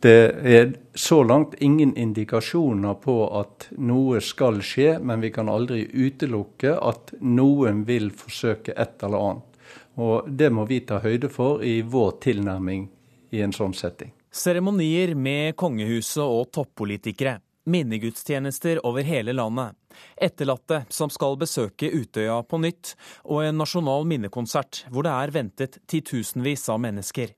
Det 0.00 0.14
er 0.54 0.72
så 0.96 1.18
langt 1.28 1.58
ingen 1.60 1.92
indikasjoner 1.92 2.96
på 3.02 3.16
at 3.36 3.66
noe 3.76 4.22
skal 4.24 4.62
skje, 4.64 4.94
men 4.96 5.20
vi 5.20 5.28
kan 5.34 5.50
aldri 5.52 5.82
utelukke 5.92 6.72
at 6.80 7.12
noen 7.20 7.82
vil 7.84 8.08
forsøke 8.16 8.72
et 8.72 9.04
eller 9.04 9.26
annet. 9.26 9.60
Og 10.00 10.32
Det 10.32 10.48
må 10.48 10.64
vi 10.64 10.80
ta 10.88 11.02
høyde 11.04 11.28
for 11.28 11.60
i 11.60 11.82
vår 11.82 12.16
tilnærming 12.24 12.88
i 13.36 13.44
en 13.44 13.52
sånn 13.52 13.76
setting. 13.76 14.14
Seremonier 14.30 15.16
med 15.18 15.56
kongehuset 15.58 16.22
og 16.22 16.52
toppolitikere. 16.54 17.40
Minnegudstjenester 17.70 18.78
over 18.86 19.02
hele 19.02 19.34
landet. 19.34 19.74
Etterlatte 20.14 20.84
som 20.88 21.10
skal 21.10 21.34
besøke 21.38 21.90
Utøya 21.90 22.38
på 22.46 22.60
nytt, 22.62 22.94
og 23.26 23.42
en 23.42 23.58
nasjonal 23.58 24.06
minnekonsert 24.06 24.84
hvor 24.88 25.06
det 25.06 25.16
er 25.16 25.34
ventet 25.34 25.80
titusenvis 25.90 26.68
av 26.70 26.78
mennesker. 26.86 27.34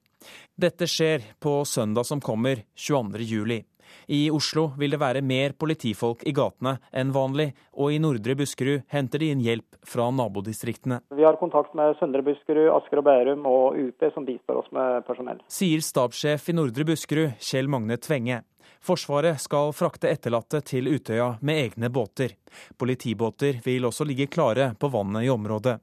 Dette 0.53 0.87
skjer 0.87 1.25
på 1.41 1.63
søndag 1.67 2.07
som 2.07 2.21
kommer, 2.21 2.61
22. 2.77 3.25
juli. 3.25 3.63
I 4.09 4.31
Oslo 4.35 4.71
vil 4.79 4.95
det 4.95 5.01
være 5.03 5.23
mer 5.25 5.55
politifolk 5.59 6.25
i 6.29 6.35
gatene 6.37 6.77
enn 6.93 7.13
vanlig, 7.15 7.51
og 7.79 7.93
i 7.93 8.01
Nordre 8.03 8.37
Buskerud 8.39 8.85
henter 8.93 9.23
de 9.23 9.33
inn 9.33 9.43
hjelp 9.45 9.79
fra 9.89 10.09
nabodistriktene. 10.15 11.01
Vi 11.17 11.27
har 11.27 11.39
kontakt 11.41 11.75
med 11.79 11.97
Søndre 12.01 12.23
Buskerud, 12.27 12.71
Asker 12.77 13.03
og 13.03 13.07
Bærum 13.09 13.47
og 13.49 13.79
UP, 13.81 14.07
som 14.15 14.27
bistår 14.29 14.63
oss 14.63 14.73
med 14.75 15.03
personell. 15.09 15.43
Sier 15.51 15.83
stabssjef 15.85 16.49
i 16.53 16.57
Nordre 16.57 16.87
Buskerud, 16.89 17.37
Kjell 17.43 17.71
Magne 17.73 17.99
Tvenge. 18.03 18.43
Forsvaret 18.83 19.39
skal 19.41 19.71
frakte 19.77 20.11
etterlatte 20.11 20.59
til 20.67 20.91
Utøya 20.91 21.37
med 21.41 21.61
egne 21.69 21.91
båter. 21.93 22.35
Politibåter 22.79 23.61
vil 23.65 23.87
også 23.87 24.07
ligge 24.09 24.27
klare 24.27 24.73
på 24.75 24.91
vannet 24.91 25.29
i 25.29 25.31
området. 25.31 25.79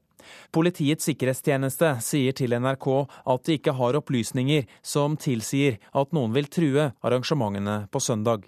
Politiets 0.52 1.08
sikkerhetstjeneste 1.08 1.94
sier 2.04 2.36
til 2.36 2.52
NRK 2.60 2.88
at 3.00 3.46
de 3.46 3.56
ikke 3.56 3.72
har 3.78 3.96
opplysninger 3.96 4.68
som 4.84 5.16
tilsier 5.16 5.78
at 5.96 6.12
noen 6.12 6.36
vil 6.36 6.50
true 6.52 6.90
arrangementene 7.00 7.86
på 7.90 8.04
søndag. 8.04 8.44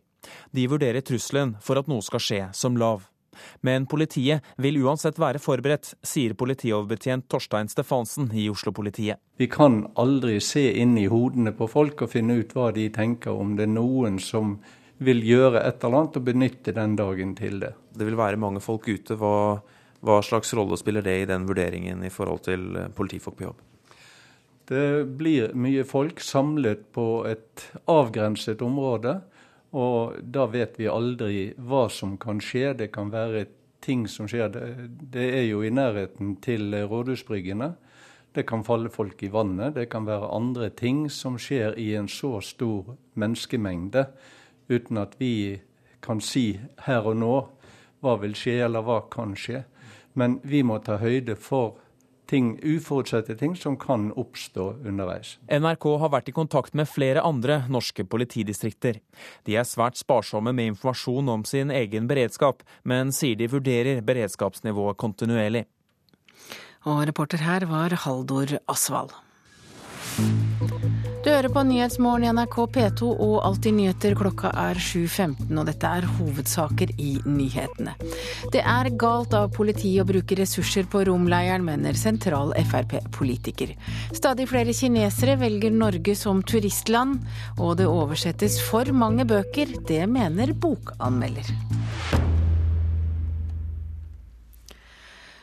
De 0.53 0.69
vurderer 0.69 1.01
trusselen 1.01 1.57
for 1.65 1.81
at 1.81 1.89
noe 1.91 2.05
skal 2.05 2.23
skje, 2.23 2.43
som 2.53 2.77
lav. 2.77 3.09
Men 3.61 3.87
politiet 3.91 4.45
vil 4.63 4.81
uansett 4.85 5.19
være 5.21 5.41
forberedt, 5.43 5.95
sier 6.03 6.37
politioverbetjent 6.39 7.29
Torstein 7.31 7.71
Stefansen 7.73 8.31
i 8.35 8.49
Oslo-politiet. 8.53 9.21
Vi 9.37 9.49
kan 9.51 9.85
aldri 9.99 10.39
se 10.45 10.69
inn 10.83 10.97
i 10.99 11.09
hodene 11.11 11.55
på 11.57 11.69
folk 11.71 12.05
og 12.05 12.13
finne 12.13 12.39
ut 12.41 12.55
hva 12.57 12.71
de 12.75 12.89
tenker, 12.95 13.35
om 13.35 13.57
det 13.59 13.67
er 13.67 13.75
noen 13.75 14.19
som 14.23 14.57
vil 15.03 15.23
gjøre 15.27 15.63
et 15.67 15.83
eller 15.83 15.99
annet 15.99 16.19
og 16.19 16.27
benytte 16.27 16.75
den 16.77 16.97
dagen 16.99 17.35
til 17.39 17.61
det. 17.63 17.73
Det 17.93 18.07
vil 18.07 18.19
være 18.19 18.41
mange 18.41 18.63
folk 18.63 18.87
ute. 18.89 19.17
Hva, 19.19 19.59
hva 20.03 20.21
slags 20.25 20.55
rolle 20.59 20.79
spiller 20.81 21.05
det 21.05 21.17
i 21.23 21.29
den 21.29 21.47
vurderingen 21.49 22.05
i 22.07 22.13
forhold 22.13 22.45
til 22.47 22.69
eh, 22.79 22.91
politifolk 22.95 23.39
på 23.39 23.49
jobb? 23.49 23.61
Det 24.73 24.87
blir 25.19 25.53
mye 25.59 25.85
folk 25.85 26.23
samlet 26.23 26.87
på 26.95 27.07
et 27.29 27.67
avgrenset 27.91 28.63
område. 28.65 29.19
Og 29.73 30.19
da 30.23 30.47
vet 30.53 30.77
vi 30.81 30.91
aldri 30.91 31.53
hva 31.57 31.87
som 31.89 32.19
kan 32.21 32.41
skje. 32.45 32.75
Det 32.77 32.91
kan 32.93 33.13
være 33.13 33.47
ting 33.83 34.05
som 34.09 34.29
skjer. 34.29 34.53
Det, 34.53 35.25
er 35.25 35.47
jo 35.49 35.63
i 35.65 35.73
nærheten 35.73 36.37
til 36.45 36.75
rådhusbryggene. 36.89 37.73
Det 38.33 38.47
kan 38.49 38.65
falle 38.65 38.93
folk 38.93 39.23
i 39.23 39.33
vannet. 39.33 39.75
Det 39.75 39.89
kan 39.93 40.07
være 40.07 40.31
andre 40.33 40.71
ting 40.71 41.09
som 41.11 41.39
skjer 41.41 41.77
i 41.81 41.93
en 41.97 42.09
så 42.09 42.41
stor 42.41 42.97
menneskemengde 43.15 44.07
uten 44.69 45.01
at 45.03 45.17
vi 45.21 45.61
kan 46.03 46.21
si 46.21 46.61
her 46.87 47.09
og 47.09 47.19
nå 47.21 47.35
hva 48.03 48.17
vil 48.19 48.35
skje, 48.35 48.65
eller 48.67 48.83
hva 48.83 49.03
kan 49.13 49.37
skje. 49.39 49.63
Men 50.19 50.41
vi 50.43 50.63
må 50.67 50.81
ta 50.83 50.99
høyde 50.99 51.37
for 51.39 51.79
ting, 52.33 52.55
uforutsette 52.65 53.37
ting 53.39 53.55
som 53.59 53.77
kan 53.81 54.09
oppstå 54.19 54.69
underveis. 54.89 55.37
NRK 55.53 55.87
har 56.03 56.13
vært 56.15 56.33
i 56.33 56.37
kontakt 56.37 56.77
med 56.79 56.89
flere 56.91 57.25
andre 57.29 57.63
norske 57.73 58.07
politidistrikter. 58.09 59.03
De 59.47 59.59
er 59.61 59.69
svært 59.69 60.01
sparsomme 60.01 60.55
med 60.57 60.73
informasjon 60.73 61.29
om 61.33 61.45
sin 61.49 61.73
egen 61.75 62.09
beredskap, 62.11 62.65
men 62.89 63.13
sier 63.13 63.37
de 63.39 63.51
vurderer 63.53 64.01
beredskapsnivået 64.07 65.01
kontinuerlig. 65.03 65.67
Og 66.89 67.05
reporter 67.07 67.45
her 67.45 67.69
var 67.71 67.95
Haldor 68.07 68.57
Asvald. 68.71 69.13
Du 71.23 71.29
hører 71.31 71.47
på 71.55 71.63
Nyhetsmorgen 71.63 72.25
i 72.27 72.31
NRK 72.35 72.57
P2 72.75 73.13
og 73.13 73.37
Alltid 73.47 73.77
nyheter. 73.77 74.17
Klokka 74.19 74.51
er 74.59 74.75
7.15, 74.75 75.53
og 75.55 75.69
dette 75.69 75.87
er 75.87 76.09
hovedsaker 76.17 76.91
i 76.99 77.13
nyhetene. 77.23 77.95
Det 78.51 78.63
er 78.67 78.91
galt 78.99 79.35
av 79.39 79.53
politiet 79.55 80.03
å 80.03 80.09
bruke 80.09 80.37
ressurser 80.39 80.89
på 80.91 81.05
romleiren, 81.07 81.63
mener 81.65 81.95
sentral 81.99 82.51
Frp-politiker. 82.59 83.77
Stadig 84.17 84.49
flere 84.51 84.75
kinesere 84.75 85.39
velger 85.39 85.71
Norge 85.75 86.17
som 86.19 86.43
turistland, 86.43 87.23
og 87.59 87.77
det 87.79 87.87
oversettes 87.87 88.59
for 88.67 88.91
mange 88.97 89.29
bøker. 89.29 89.79
Det 89.87 90.03
mener 90.11 90.57
bokanmelder. 90.59 91.53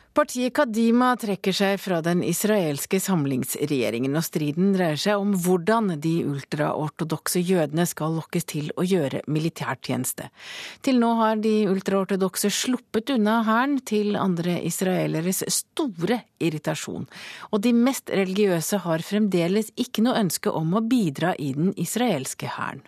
Partiet 0.09 0.55
Kadima 0.57 1.11
trekker 1.21 1.53
seg 1.53 1.75
fra 1.77 1.99
den 2.01 2.23
israelske 2.25 2.97
samlingsregjeringen, 3.03 4.15
og 4.17 4.25
striden 4.25 4.71
dreier 4.73 4.97
seg 4.97 5.21
om 5.21 5.35
hvordan 5.37 5.93
de 6.01 6.15
ultraortodokse 6.25 7.43
jødene 7.45 7.85
skal 7.87 8.17
lokkes 8.17 8.49
til 8.49 8.71
å 8.73 8.87
gjøre 8.89 9.21
militærtjeneste. 9.29 10.31
Til 10.81 10.97
nå 11.03 11.13
har 11.21 11.37
de 11.43 11.53
ultraortodokse 11.69 12.49
sluppet 12.49 13.13
unna 13.19 13.43
hæren, 13.45 13.77
til 13.85 14.17
andre 14.17 14.57
israeleres 14.65 15.43
store 15.53 16.23
irritasjon. 16.41 17.05
Og 17.53 17.61
de 17.61 17.75
mest 17.77 18.09
religiøse 18.09 18.81
har 18.81 19.05
fremdeles 19.05 19.69
ikke 19.77 20.03
noe 20.03 20.17
ønske 20.25 20.49
om 20.49 20.73
å 20.73 20.85
bidra 20.89 21.37
i 21.37 21.53
den 21.53 21.75
israelske 21.77 22.49
hæren. 22.57 22.81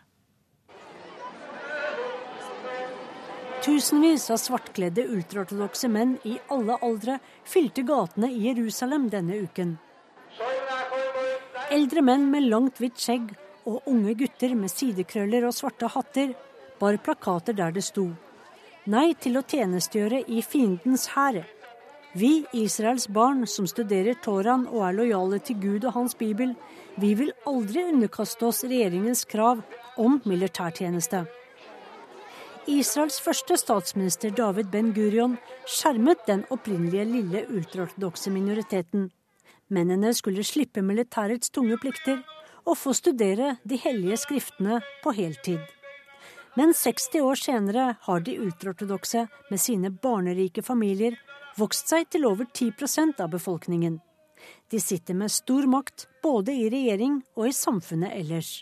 Tusenvis 3.62 4.24
av 4.34 4.40
svartkledde 4.42 5.04
ultraortodokse 5.14 5.86
menn 5.92 6.16
i 6.26 6.40
alle 6.50 6.80
aldre 6.82 7.20
fylte 7.46 7.84
gatene 7.86 8.32
i 8.34 8.48
Jerusalem 8.48 9.06
denne 9.14 9.38
uken. 9.44 9.76
Eldre 11.72 12.02
menn 12.02 12.26
med 12.32 12.48
langt, 12.50 12.82
hvitt 12.82 12.98
skjegg 12.98 13.30
og 13.70 13.86
unge 13.88 14.16
gutter 14.18 14.56
med 14.58 14.74
sidekrøller 14.74 15.46
og 15.46 15.54
svarte 15.54 15.92
hatter 15.94 16.34
bar 16.82 16.98
plakater 17.06 17.54
der 17.54 17.74
det 17.76 17.86
sto 17.86 18.08
Nei 18.90 19.12
til 19.22 19.38
å 19.38 19.44
tjenestegjøre 19.46 20.24
i 20.26 20.40
fiendens 20.42 21.04
hær. 21.14 21.44
Vi, 22.18 22.32
Israels 22.58 23.06
barn 23.14 23.46
som 23.48 23.68
studerer 23.70 24.18
Toraen 24.26 24.64
og 24.72 24.88
er 24.88 24.96
lojale 24.98 25.38
til 25.38 25.60
Gud 25.62 25.86
og 25.86 25.94
hans 26.00 26.18
bibel, 26.18 26.56
vi 26.98 27.14
vil 27.20 27.30
aldri 27.46 27.86
underkaste 27.92 28.50
oss 28.50 28.64
regjeringens 28.66 29.22
krav 29.30 29.62
om 30.02 30.18
militærtjeneste. 30.26 31.22
Israels 32.70 33.18
første 33.18 33.56
statsminister 33.58 34.30
David 34.38 34.68
Ben 34.70 34.92
Gurion 34.94 35.34
skjermet 35.66 36.20
den 36.28 36.44
opprinnelige 36.54 37.08
lille 37.10 37.42
ultraortodokse 37.50 38.30
minoriteten. 38.30 39.08
Mennene 39.74 40.12
skulle 40.14 40.46
slippe 40.46 40.84
militærets 40.86 41.50
tunge 41.50 41.80
plikter 41.82 42.22
og 42.62 42.78
få 42.78 42.94
studere 42.94 43.56
de 43.66 43.82
hellige 43.82 44.20
skriftene 44.22 44.78
på 45.02 45.16
heltid. 45.18 45.60
Men 46.54 46.76
60 46.78 47.18
år 47.24 47.42
senere 47.42 47.96
har 48.06 48.20
de 48.22 48.38
ultraortodokse 48.44 49.26
med 49.50 49.60
sine 49.60 49.90
barnerike 49.90 50.62
familier 50.62 51.18
vokst 51.58 51.90
seg 51.90 52.12
til 52.14 52.28
over 52.30 52.46
10% 52.46 53.24
av 53.24 53.32
befolkningen. 53.34 53.98
De 54.70 54.80
sitter 54.80 55.18
med 55.18 55.34
stor 55.34 55.66
makt 55.66 56.08
både 56.22 56.54
i 56.54 56.70
regjering 56.70 57.24
og 57.36 57.48
i 57.50 57.56
samfunnet 57.56 58.14
ellers. 58.22 58.60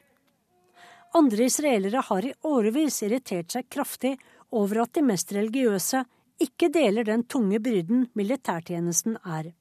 Andre 1.13 1.44
israelere 1.44 2.04
har 2.06 2.25
i 2.25 2.34
årevis 2.46 3.01
irritert 3.04 3.51
seg 3.51 3.70
kraftig 3.70 4.18
over 4.54 4.84
at 4.84 4.94
de 4.94 5.04
mest 5.06 5.32
religiøse 5.34 6.04
ikke 6.39 6.70
deler 6.74 7.08
den 7.08 7.24
tunge 7.25 7.60
byrden 7.60 8.06
militærtjenesten 8.16 9.18
er. 9.25 9.51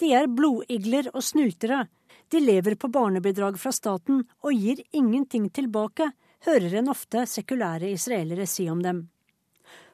De 0.00 0.12
er 0.14 0.30
blodigler 0.30 1.10
og 1.14 1.22
snultere. 1.22 1.86
de 2.28 2.40
lever 2.40 2.74
på 2.74 2.88
barnebidrag 2.88 3.58
fra 3.60 3.70
staten 3.72 4.24
og 4.42 4.52
gir 4.52 4.80
ingenting 4.92 5.50
tilbake, 5.50 6.10
hører 6.46 6.74
en 6.74 6.88
ofte 6.88 7.26
sekulære 7.26 7.90
israelere 7.92 8.46
si 8.46 8.68
om 8.70 8.82
dem. 8.82 9.08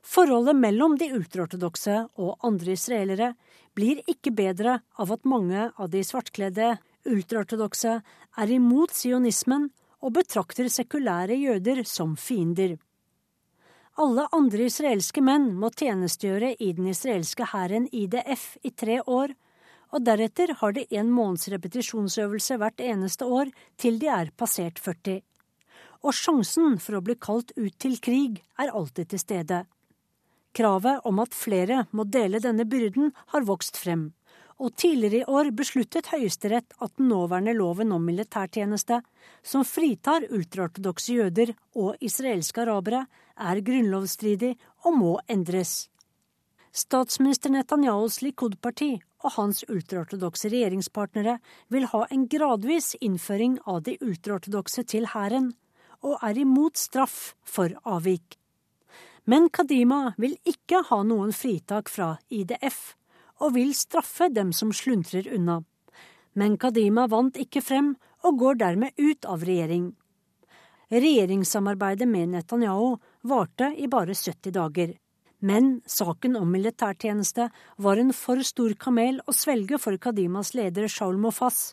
Forholdet 0.02 0.56
mellom 0.56 0.96
de 0.96 1.10
ultraortodokse 1.12 2.06
og 2.16 2.38
andre 2.42 2.72
israelere 2.72 3.34
blir 3.74 4.00
ikke 4.08 4.30
bedre 4.30 4.80
av 4.96 5.12
at 5.12 5.24
mange 5.24 5.70
av 5.76 5.90
de 5.90 6.00
svartkledde 6.04 6.78
ultraortodokse 7.04 8.00
er 8.36 8.48
imot 8.50 8.94
sionismen 8.94 9.70
og 10.00 10.14
betrakter 10.16 10.68
sekulære 10.72 11.36
jøder 11.36 11.82
som 11.84 12.16
fiender. 12.16 12.76
Alle 14.00 14.24
andre 14.32 14.68
israelske 14.70 15.20
menn 15.20 15.50
må 15.60 15.68
tjenestegjøre 15.76 16.54
i 16.62 16.70
den 16.76 16.86
israelske 16.92 17.50
hæren 17.52 17.88
IDF 17.92 18.54
i 18.64 18.70
tre 18.70 19.00
år, 19.02 19.34
og 19.90 20.04
deretter 20.06 20.54
har 20.60 20.72
de 20.72 20.86
en 20.94 21.10
måneds 21.10 21.48
repetisjonsøvelse 21.52 22.56
hvert 22.62 22.80
eneste 22.80 23.26
år 23.26 23.50
til 23.80 23.98
de 24.00 24.08
er 24.08 24.30
passert 24.38 24.78
40. 24.78 25.20
Og 26.06 26.16
sjansen 26.16 26.78
for 26.80 26.96
å 26.96 27.02
bli 27.04 27.18
kalt 27.20 27.52
ut 27.58 27.76
til 27.82 27.98
krig 28.00 28.40
er 28.56 28.72
alltid 28.72 29.10
til 29.10 29.20
stede. 29.20 29.64
Kravet 30.56 31.04
om 31.06 31.20
at 31.22 31.36
flere 31.36 31.84
må 31.92 32.06
dele 32.06 32.40
denne 32.42 32.64
byrden, 32.66 33.12
har 33.34 33.46
vokst 33.46 33.76
frem, 33.78 34.12
og 34.60 34.74
tidligere 34.76 35.22
i 35.22 35.28
år 35.28 35.50
besluttet 35.56 36.10
Høyesterett 36.12 36.74
at 36.84 36.92
den 36.98 37.08
nåværende 37.08 37.54
loven 37.56 37.92
om 37.96 38.04
militærtjeneste, 38.04 39.00
som 39.42 39.64
fritar 39.64 40.26
ultraortodokse 40.28 41.16
jøder 41.16 41.54
og 41.74 41.96
israelske 42.04 42.60
arabere, 42.66 43.06
er 43.40 43.62
grunnlovsstridig 43.64 44.52
og 44.84 44.98
må 44.98 45.14
endres. 45.32 45.88
Statsminister 46.76 47.50
Netanyahus 47.50 48.20
Likud-parti 48.22 49.00
og 49.24 49.32
hans 49.38 49.64
ultraortodokse 49.68 50.52
regjeringspartnere 50.52 51.38
vil 51.72 51.88
ha 51.90 52.04
en 52.12 52.28
gradvis 52.30 52.92
innføring 53.00 53.58
av 53.66 53.82
de 53.88 53.96
ultraortodokse 54.04 54.84
til 54.92 55.08
hæren, 55.14 55.54
og 56.04 56.20
er 56.24 56.38
imot 56.40 56.78
straff 56.80 57.34
for 57.44 57.72
avvik. 57.84 58.38
Men 59.24 59.50
Kadima 59.52 60.14
vil 60.20 60.38
ikke 60.48 60.84
ha 60.88 61.02
noen 61.04 61.34
fritak 61.36 61.90
fra 61.92 62.14
IDF, 62.30 62.94
og 63.40 63.54
vil 63.56 63.74
straffe 63.74 64.28
dem 64.32 64.52
som 64.52 64.72
sluntrer 64.72 65.28
unna. 65.34 65.60
Men 66.38 66.56
Kadima 66.60 67.06
vant 67.10 67.36
ikke 67.40 67.62
frem, 67.64 67.96
og 68.20 68.36
går 68.38 68.58
dermed 68.60 68.98
ut 69.00 69.24
av 69.24 69.44
regjering. 69.48 69.90
Regjeringssamarbeidet 70.90 72.08
med 72.08 72.34
Netanyahu 72.34 72.98
varte 73.22 73.70
i 73.78 73.86
bare 73.88 74.14
70 74.14 74.52
dager. 74.52 74.92
Men 75.40 75.80
saken 75.88 76.36
om 76.36 76.50
militærtjeneste 76.52 77.46
var 77.80 77.96
en 77.96 78.12
for 78.12 78.42
stor 78.44 78.74
kamel 78.76 79.22
å 79.24 79.32
svelge 79.32 79.78
for 79.80 79.96
Kadimas 79.96 80.52
leder 80.58 80.88
Shaul 80.90 81.16
Mofas, 81.16 81.70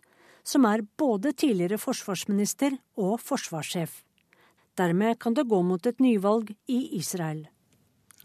som 0.47 0.65
er 0.69 0.85
både 0.95 1.33
tidligere 1.35 1.81
forsvarsminister 1.81 2.77
og 2.95 3.19
forsvarssjef. 3.19 4.03
Dermed 4.77 5.19
kan 5.19 5.35
det 5.35 5.49
gå 5.49 5.59
mot 5.65 5.85
et 5.89 5.99
nyvalg 5.99 6.53
i 6.71 6.79
Israel. 6.95 7.47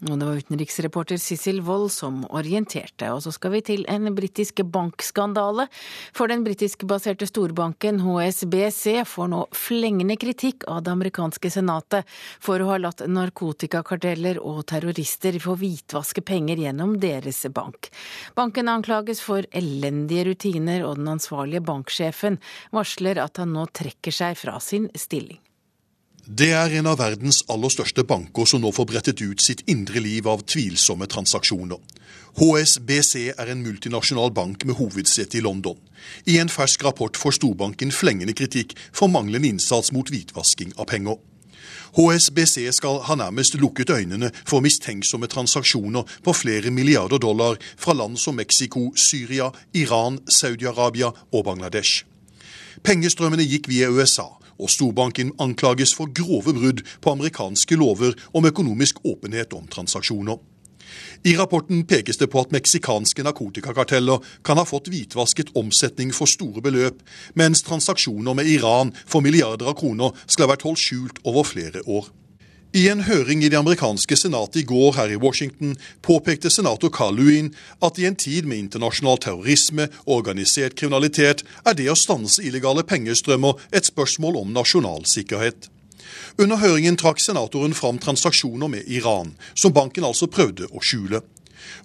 Og 0.09 0.19
det 0.19 0.27
var 0.27 0.39
utenriksreporter 0.43 1.19
Sissel 1.21 1.61
Wold 1.63 1.91
som 1.93 2.23
orienterte. 2.35 3.07
Og 3.13 3.21
så 3.23 3.31
skal 3.35 3.53
vi 3.55 3.61
til 3.63 3.85
en 3.91 4.09
britisk 4.15 4.59
bankskandale. 4.73 5.67
For 6.15 6.31
den 6.31 6.43
britiskbaserte 6.43 7.27
storbanken 7.29 8.01
HSBC 8.03 9.03
får 9.07 9.31
nå 9.31 9.43
flengende 9.55 10.17
kritikk 10.19 10.67
av 10.67 10.83
det 10.83 10.93
amerikanske 10.95 11.53
senatet 11.53 12.09
for 12.43 12.59
å 12.59 12.73
ha 12.73 12.81
latt 12.81 13.05
narkotikakarteller 13.07 14.41
og 14.43 14.65
terrorister 14.71 15.39
få 15.43 15.55
hvitvaske 15.61 16.25
penger 16.25 16.65
gjennom 16.65 16.97
deres 17.01 17.43
bank. 17.53 17.91
Banken 18.35 18.71
anklages 18.71 19.23
for 19.23 19.47
elendige 19.55 20.27
rutiner, 20.29 20.83
og 20.87 20.99
den 20.99 21.13
ansvarlige 21.15 21.63
banksjefen 21.63 22.39
varsler 22.75 23.21
at 23.23 23.39
han 23.41 23.55
nå 23.55 23.67
trekker 23.71 24.13
seg 24.13 24.37
fra 24.39 24.59
sin 24.63 24.89
stilling. 24.99 25.39
Det 26.23 26.53
er 26.55 26.71
en 26.79 26.87
av 26.87 27.01
verdens 27.01 27.41
aller 27.51 27.71
største 27.73 28.05
banker 28.07 28.47
som 28.47 28.61
nå 28.63 28.69
får 28.71 28.85
brettet 28.87 29.19
ut 29.19 29.41
sitt 29.43 29.59
indre 29.67 29.99
liv 29.99 30.23
av 30.31 30.45
tvilsomme 30.47 31.03
transaksjoner. 31.11 31.81
HSBC 32.39 33.33
er 33.33 33.49
en 33.51 33.59
multinasjonal 33.59 34.31
bank 34.31 34.63
med 34.63 34.77
hovedsete 34.77 35.37
i 35.37 35.41
London. 35.43 35.75
I 36.23 36.37
en 36.39 36.47
fersk 36.47 36.85
rapport 36.87 37.19
får 37.19 37.35
storbanken 37.41 37.91
flengende 37.91 38.31
kritikk 38.39 38.71
for 38.95 39.11
manglende 39.11 39.49
innsats 39.51 39.91
mot 39.91 40.07
hvitvasking 40.07 40.71
av 40.79 40.87
penger. 40.93 41.19
HSBC 41.99 42.71
skal 42.71 43.01
ha 43.03 43.17
nærmest 43.19 43.59
lukket 43.59 43.91
øynene 43.91 44.31
for 44.47 44.63
mistenksomme 44.63 45.27
transaksjoner 45.27 46.07
på 46.23 46.35
flere 46.39 46.71
milliarder 46.71 47.19
dollar 47.19 47.59
fra 47.75 47.97
land 47.99 48.15
som 48.17 48.39
Mexico, 48.39 48.93
Syria, 48.95 49.51
Iran, 49.75 50.21
Saudi-Arabia 50.23 51.11
og 51.33 51.43
Bangladesh. 51.51 52.07
Pengestrømmene 52.83 53.43
gikk 53.43 53.67
via 53.69 53.91
USA, 53.91 54.31
og 54.59 54.71
storbanken 54.71 55.33
anklages 55.43 55.93
for 55.97 56.11
grove 56.13 56.55
brudd 56.55 56.83
på 57.01 57.13
amerikanske 57.13 57.77
lover 57.79 58.17
om 58.33 58.45
økonomisk 58.49 59.03
åpenhet 59.05 59.53
om 59.53 59.67
transaksjoner. 59.67 60.39
I 61.23 61.35
rapporten 61.37 61.85
pekes 61.87 62.19
det 62.19 62.27
på 62.31 62.41
at 62.43 62.51
meksikanske 62.53 63.23
narkotikakarteller 63.23 64.23
kan 64.45 64.59
ha 64.59 64.65
fått 64.67 64.89
hvitvasket 64.91 65.53
omsetning 65.59 66.11
for 66.15 66.29
store 66.29 66.61
beløp, 66.61 66.99
mens 67.39 67.63
transaksjoner 67.63 68.35
med 68.37 68.49
Iran 68.51 68.91
for 69.05 69.23
milliarder 69.25 69.71
av 69.71 69.79
kroner 69.79 70.11
skal 70.25 70.47
ha 70.47 70.53
vært 70.53 70.67
holdt 70.67 70.83
skjult 70.83 71.23
over 71.23 71.47
flere 71.47 71.85
år. 71.87 72.11
I 72.73 72.87
en 72.89 73.03
høring 73.05 73.43
i 73.45 73.51
det 73.53 73.57
amerikanske 73.59 74.15
senatet 74.17 74.63
i 74.63 74.65
går 74.65 74.95
her 74.95 75.11
i 75.13 75.17
Washington 75.21 75.75
påpekte 76.01 76.49
senator 76.49 76.89
Carluin 76.89 77.51
at 77.85 77.99
i 78.01 78.07
en 78.09 78.15
tid 78.17 78.47
med 78.49 78.63
internasjonal 78.63 79.19
terrorisme 79.21 79.85
og 80.07 80.15
organisert 80.15 80.73
kriminalitet 80.79 81.43
er 81.69 81.77
det 81.77 81.85
å 81.93 81.95
stanse 82.01 82.41
illegale 82.41 82.81
pengestrømmer 82.89 83.61
et 83.77 83.85
spørsmål 83.85 84.39
om 84.39 84.49
nasjonal 84.55 85.05
sikkerhet. 85.11 85.67
Under 86.41 86.57
høringen 86.63 86.97
trakk 86.97 87.21
senatoren 87.21 87.77
fram 87.77 88.01
transaksjoner 88.01 88.73
med 88.73 88.89
Iran, 88.89 89.35
som 89.53 89.77
banken 89.77 90.09
altså 90.09 90.25
prøvde 90.25 90.71
å 90.73 90.81
skjule. 90.81 91.21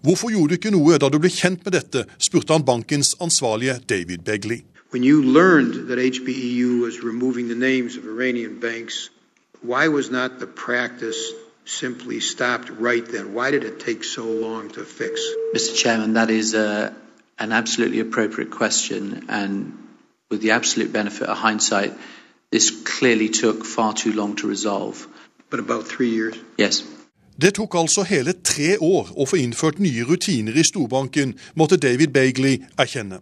Hvorfor 0.00 0.32
gjorde 0.32 0.56
du 0.56 0.60
ikke 0.62 0.72
noe 0.72 0.96
da 0.96 1.12
du 1.12 1.20
ble 1.20 1.28
kjent 1.28 1.68
med 1.68 1.76
dette, 1.76 2.06
spurte 2.16 2.56
han 2.56 2.64
bankens 2.64 3.12
ansvarlige 3.20 3.76
David 3.92 4.24
Begley. 4.24 4.64
When 4.88 5.04
you 5.04 5.20
learned 5.20 5.92
that 5.92 6.00
HBEU 6.00 6.80
was 6.80 7.04
removing 7.04 7.52
the 7.52 7.60
names 7.68 8.00
of 8.00 8.08
Iranian 8.08 8.56
banks 8.56 9.10
Why 9.62 9.88
was 9.88 10.10
not 10.10 10.38
the 10.38 10.46
practice 10.46 11.32
simply 11.64 12.20
stopped 12.20 12.70
right 12.70 13.04
then? 13.04 13.34
Why 13.34 13.50
did 13.50 13.64
it 13.64 13.80
take 13.80 14.04
so 14.04 14.24
long 14.24 14.70
to 14.70 14.84
fix? 14.84 15.20
Mr. 15.54 15.74
Chairman, 15.74 16.14
that 16.14 16.30
is 16.30 16.54
uh, 16.54 16.92
an 17.38 17.52
absolutely 17.52 18.00
appropriate 18.00 18.50
question. 18.50 19.26
And 19.28 19.72
with 20.30 20.40
the 20.42 20.52
absolute 20.52 20.92
benefit 20.92 21.28
of 21.28 21.38
hindsight, 21.38 21.92
this 22.50 22.70
clearly 22.70 23.28
took 23.28 23.64
far 23.64 23.92
too 23.92 24.12
long 24.12 24.36
to 24.36 24.46
resolve. 24.46 25.06
But 25.50 25.60
about 25.60 25.86
three 25.86 26.10
years? 26.10 26.36
Yes. 26.56 26.84
Det 27.40 27.54
tok 27.54 27.74
altså 27.74 28.02
hele 28.02 28.32
tre 28.32 28.76
år 28.80 29.12
å 29.14 29.26
få 29.26 29.36
innført 29.38 29.78
nye 29.78 30.02
rutiner 30.02 30.56
i 30.58 30.64
storbanken, 30.66 31.36
måtte 31.54 31.76
David 31.78 32.10
Bagley 32.10 32.58
erkjenne. 32.78 33.20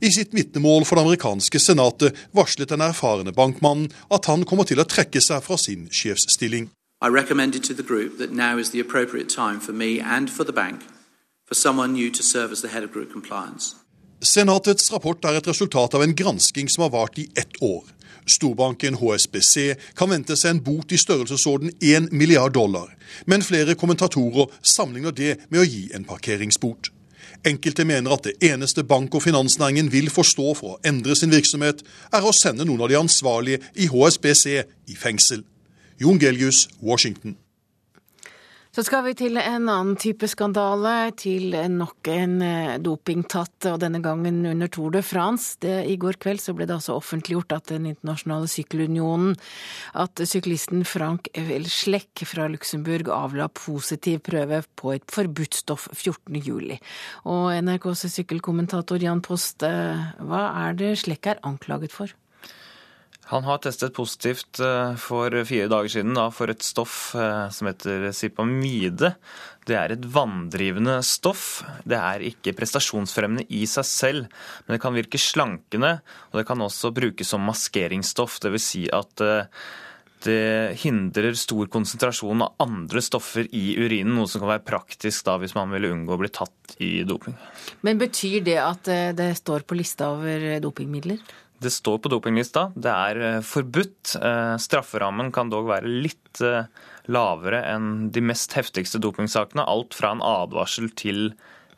I 0.00 0.10
sitt 0.12 0.34
vitnemål 0.34 0.84
for 0.84 0.96
det 0.96 1.06
amerikanske 1.06 1.60
senatet 1.60 2.16
varslet 2.36 2.72
den 2.72 2.84
erfarne 2.84 3.32
bankmannen 3.32 3.90
at 4.10 4.26
han 4.30 4.46
kommer 4.48 4.68
til 4.68 4.82
å 4.82 4.88
trekke 4.88 5.20
seg 5.20 5.42
fra 5.44 5.58
sin 5.60 5.88
sjefsstilling. 5.90 6.70
I 7.02 7.08
recommended 7.08 7.64
to 7.64 7.74
the 7.74 7.82
group 7.82 8.18
that 8.18 8.32
now 8.32 8.58
is 8.58 8.70
the 8.70 8.80
appropriate 8.80 9.28
time 9.28 9.60
for 9.60 9.72
me 9.72 9.98
and 10.00 10.30
for 10.30 10.44
the 10.44 10.52
bank 10.52 10.86
for 11.48 11.54
someone 11.54 11.92
new 11.92 12.10
to 12.10 12.22
serve 12.22 12.52
as 12.52 12.62
the 12.62 12.68
head 12.68 12.84
of 12.84 12.92
group 12.92 13.12
compliance. 13.12 13.76
Senatets 14.22 14.92
rapport 14.92 15.24
er 15.24 15.40
et 15.40 15.48
resultat 15.50 15.94
av 15.94 16.02
en 16.04 16.14
gransking 16.14 16.68
som 16.70 16.86
har 16.86 16.92
vart 16.94 17.18
i 17.18 17.26
ett 17.36 17.58
år. 17.60 17.82
Storbanken 18.26 18.94
HSBC 18.94 19.74
kan 19.98 20.12
vente 20.14 20.36
seg 20.38 20.54
en 20.54 20.62
bot 20.62 20.94
i 20.94 21.00
størrelsesorden 21.00 21.72
1 21.82 22.12
milliard 22.14 22.54
dollar, 22.54 22.94
men 23.26 23.42
flere 23.42 23.74
kommentatorer 23.74 24.46
sammenligner 24.62 25.10
det 25.10 25.32
med 25.50 25.64
å 25.64 25.66
gi 25.66 25.88
en 25.96 26.06
parkeringsbot. 26.06 26.92
Enkelte 27.44 27.84
mener 27.84 28.14
at 28.14 28.24
det 28.28 28.50
eneste 28.52 28.84
bank- 28.86 29.14
og 29.14 29.22
finansnæringen 29.22 29.90
vil 29.92 30.10
forstå 30.10 30.54
for 30.54 30.76
å 30.76 30.80
endre 30.86 31.16
sin 31.18 31.32
virksomhet, 31.34 31.82
er 32.12 32.22
å 32.22 32.34
sende 32.36 32.66
noen 32.68 32.84
av 32.84 32.92
de 32.92 33.00
ansvarlige 33.00 33.62
i 33.74 33.88
HSBC 33.90 34.46
i 34.62 34.98
fengsel. 34.98 35.42
Jon 35.98 36.20
Gelius, 36.22 36.68
Washington. 36.82 37.36
Så 38.72 38.80
skal 38.86 39.02
vi 39.04 39.10
til 39.12 39.36
en 39.36 39.66
annen 39.68 39.98
type 40.00 40.24
skandale, 40.32 41.10
til 41.20 41.52
nok 41.74 42.08
en 42.08 42.38
eh, 42.40 42.78
dopingtatt, 42.80 43.66
og 43.68 43.82
denne 43.82 43.98
gangen 44.00 44.38
under 44.48 44.70
Tour 44.72 44.94
de 44.94 45.02
France. 45.04 45.58
Det, 45.60 45.74
I 45.92 45.98
går 46.00 46.16
kveld 46.16 46.40
så 46.40 46.54
ble 46.56 46.64
det 46.64 46.78
altså 46.78 46.96
offentliggjort 46.96 47.52
at 47.52 47.68
Den 47.68 47.90
internasjonale 47.90 48.48
sykkelunionen, 48.48 49.36
at 49.92 50.24
syklisten 50.24 50.86
Frank 50.88 51.28
Schleck 51.68 52.24
fra 52.24 52.48
Luxembourg 52.48 53.12
avla 53.12 53.50
positiv 53.52 54.24
prøve 54.24 54.62
på 54.80 54.96
et 54.96 55.04
forbudt 55.04 55.60
stoff 55.60 55.90
14.07. 55.92 56.72
Og 57.28 57.52
NRKs 57.68 58.08
sykkelkommentator 58.16 59.04
Jan 59.04 59.20
Post, 59.20 59.68
eh, 59.68 60.16
hva 60.24 60.46
er 60.64 60.80
det 60.80 60.94
Schleck 61.04 61.28
er 61.28 61.44
anklaget 61.44 61.92
for? 61.92 62.16
Han 63.30 63.44
har 63.46 63.60
testet 63.62 63.94
positivt 63.94 64.58
eh, 64.60 64.96
for 64.98 65.34
fire 65.46 65.68
dager 65.70 65.92
siden 65.94 66.16
da, 66.18 66.26
for 66.34 66.50
et 66.50 66.64
stoff 66.66 67.14
eh, 67.14 67.46
som 67.54 67.68
heter 67.70 68.08
sipamide. 68.16 69.12
Det 69.68 69.76
er 69.78 69.94
et 69.94 70.08
vanndrivende 70.10 70.98
stoff. 71.06 71.62
Det 71.86 71.98
er 71.98 72.24
ikke 72.32 72.54
prestasjonsfremmende 72.58 73.46
i 73.54 73.62
seg 73.70 73.86
selv, 73.86 74.26
men 74.66 74.74
det 74.74 74.82
kan 74.82 74.96
virke 74.96 75.20
slankende. 75.22 75.94
Og 76.32 76.40
det 76.40 76.48
kan 76.48 76.64
også 76.66 76.90
brukes 76.96 77.30
som 77.30 77.46
maskeringsstoff, 77.46 78.40
dvs. 78.42 78.66
Si 78.72 78.82
at 78.90 79.22
eh, 79.22 79.62
det 80.22 80.82
hindrer 80.82 81.34
stor 81.38 81.70
konsentrasjon 81.70 82.42
av 82.44 82.58
andre 82.62 83.02
stoffer 83.02 83.46
i 83.54 83.72
urinen, 83.78 84.16
noe 84.18 84.30
som 84.30 84.42
kan 84.42 84.52
være 84.52 84.66
praktisk 84.66 85.26
da 85.26 85.38
hvis 85.42 85.54
man 85.58 85.70
vil 85.74 85.88
unngå 85.88 86.14
å 86.14 86.20
bli 86.20 86.30
tatt 86.30 86.76
i 86.82 86.90
doping. 87.06 87.34
Men 87.86 88.02
Betyr 88.02 88.42
det 88.46 88.58
at 88.62 88.90
det 89.18 89.32
står 89.38 89.66
på 89.66 89.78
lista 89.78 90.12
over 90.14 90.60
dopingmidler? 90.62 91.18
Det 91.62 91.70
står 91.70 91.98
på 92.02 92.10
dopinglista. 92.10 92.70
Det 92.74 92.90
er 92.90 93.20
eh, 93.22 93.40
forbudt. 93.46 94.16
Eh, 94.18 94.54
strafferammen 94.58 95.30
kan 95.34 95.50
dog 95.52 95.68
være 95.70 95.90
litt 96.02 96.40
eh, 96.42 96.66
lavere 97.12 97.62
enn 97.70 98.08
de 98.14 98.22
mest 98.24 98.56
heftigste 98.58 98.98
dopingsakene. 99.02 99.62
Alt 99.62 99.94
fra 99.94 100.10
en 100.10 100.24
advarsel 100.26 100.90
til 100.98 101.32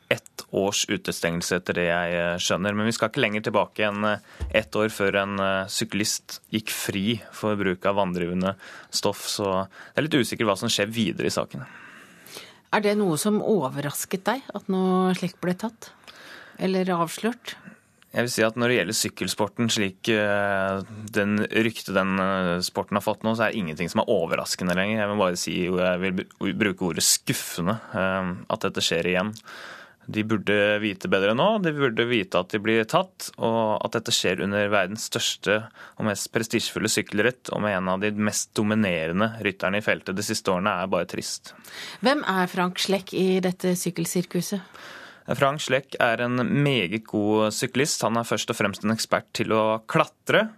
ett 0.09 0.43
års 0.53 0.83
utestengelse, 0.89 1.59
etter 1.59 1.77
det 1.77 1.85
jeg 1.85 2.41
skjønner. 2.45 2.73
Men 2.77 2.89
vi 2.89 2.93
skal 2.97 3.11
ikke 3.11 3.23
lenger 3.23 3.45
tilbake 3.45 3.87
enn 3.87 4.05
ett 4.53 4.77
år 4.77 4.91
før 4.93 5.17
en 5.23 5.41
syklist 5.71 6.39
gikk 6.53 6.69
fri 6.73 7.05
for 7.33 7.57
bruk 7.57 7.85
av 7.89 7.97
vanndrivende 7.97 8.53
stoff. 8.93 9.25
Så 9.29 9.49
det 9.65 9.97
er 9.97 10.05
litt 10.05 10.19
usikkert 10.21 10.51
hva 10.51 10.57
som 10.61 10.69
skjer 10.69 10.93
videre 10.93 11.29
i 11.29 11.33
saken. 11.33 11.65
Er 12.73 12.85
det 12.85 12.93
noe 12.99 13.17
som 13.17 13.41
overrasket 13.41 14.25
deg, 14.29 14.45
at 14.53 14.69
noe 14.69 15.13
slikt 15.17 15.41
ble 15.41 15.57
tatt? 15.57 15.89
eller 16.57 16.89
avslørt? 16.95 17.55
Jeg 18.15 18.23
vil 18.23 18.31
si 18.31 18.43
at 18.47 18.55
Når 18.59 18.71
det 18.71 18.79
gjelder 18.79 18.97
sykkelsporten, 19.01 19.69
slik 19.73 20.09
eh, 20.13 20.81
den 21.15 21.41
rykte 21.51 21.95
den 21.95 22.15
eh, 22.21 22.63
sporten 22.63 22.95
har 22.95 23.03
fått 23.03 23.25
nå, 23.27 23.35
så 23.35 23.45
er 23.45 23.53
det 23.53 23.59
ingenting 23.59 23.91
som 23.91 24.03
er 24.03 24.11
overraskende 24.13 24.75
lenger. 24.77 25.01
Jeg 25.01 25.11
vil 25.11 25.19
bare 25.19 25.39
si, 25.39 25.55
jeg 25.67 26.03
vil 26.03 26.55
bruke 26.61 26.91
ordet 26.91 27.03
skuffende, 27.03 27.75
eh, 27.91 28.35
at 28.55 28.67
dette 28.67 28.83
skjer 28.85 29.11
igjen. 29.11 29.33
De 30.05 30.21
burde 30.23 30.55
vite 30.79 31.09
bedre 31.11 31.33
nå. 31.35 31.47
De 31.65 31.73
burde 31.75 32.05
vite 32.07 32.39
at 32.39 32.53
de 32.53 32.61
blir 32.61 32.85
tatt, 32.87 33.31
og 33.35 33.81
at 33.83 33.97
dette 33.97 34.13
skjer 34.13 34.43
under 34.45 34.69
verdens 34.71 35.07
største 35.09 35.63
og 35.97 36.07
mest 36.07 36.29
prestisjefulle 36.31 36.91
sykkelritt, 36.91 37.49
og 37.51 37.63
med 37.65 37.79
en 37.79 37.95
av 37.95 38.03
de 38.03 38.13
mest 38.15 38.53
dominerende 38.55 39.33
rytterne 39.43 39.81
i 39.81 39.85
feltet 39.85 40.15
de 40.15 40.25
siste 40.25 40.53
årene, 40.53 40.77
er 40.77 40.91
bare 40.93 41.09
trist. 41.09 41.55
Hvem 42.05 42.23
er 42.31 42.51
Frank 42.51 42.79
Slekk 42.79 43.15
i 43.17 43.41
dette 43.43 43.75
sykkelsirkuset? 43.79 44.61
Frank 45.25 45.63
Slekk 45.63 45.95
er 46.03 46.21
en 46.21 46.37
meget 46.63 47.07
god 47.09 47.53
syklist. 47.55 48.03
Han 48.05 48.19
er 48.19 48.27
først 48.27 48.51
og 48.53 48.57
fremst 48.59 48.85
en 48.85 48.93
ekspert 48.93 49.31
til 49.33 49.53
å 49.55 49.63
klatre. 49.89 50.49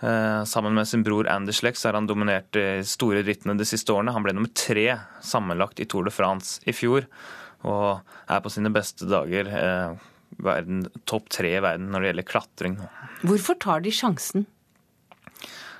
Eh, 0.00 0.42
sammen 0.44 0.76
med 0.76 0.86
sin 0.86 1.02
bror 1.02 1.26
Andy 1.32 1.54
Slekk 1.56 1.78
har 1.82 1.96
han 1.96 2.06
dominert 2.06 2.50
de 2.54 2.84
store 2.86 3.24
rittene 3.26 3.56
de 3.58 3.66
siste 3.66 3.94
årene. 3.94 4.12
Han 4.14 4.26
ble 4.26 4.36
nummer 4.36 4.52
tre 4.54 4.90
sammenlagt 5.24 5.80
i 5.80 5.88
Tour 5.88 6.06
de 6.06 6.12
France 6.14 6.60
i 6.68 6.74
fjor, 6.76 7.08
og 7.66 8.04
er 8.28 8.42
på 8.44 8.52
sine 8.52 8.70
beste 8.74 9.08
dager 9.10 9.48
eh, 9.50 10.04
verden, 10.44 10.84
topp 11.08 11.30
tre 11.32 11.56
i 11.56 11.62
verden 11.64 11.88
når 11.90 12.04
det 12.04 12.12
gjelder 12.12 12.28
klatring. 12.30 12.76
Hvorfor 13.26 13.58
tar 13.58 13.82
de 13.86 13.94
sjansen? 13.94 14.46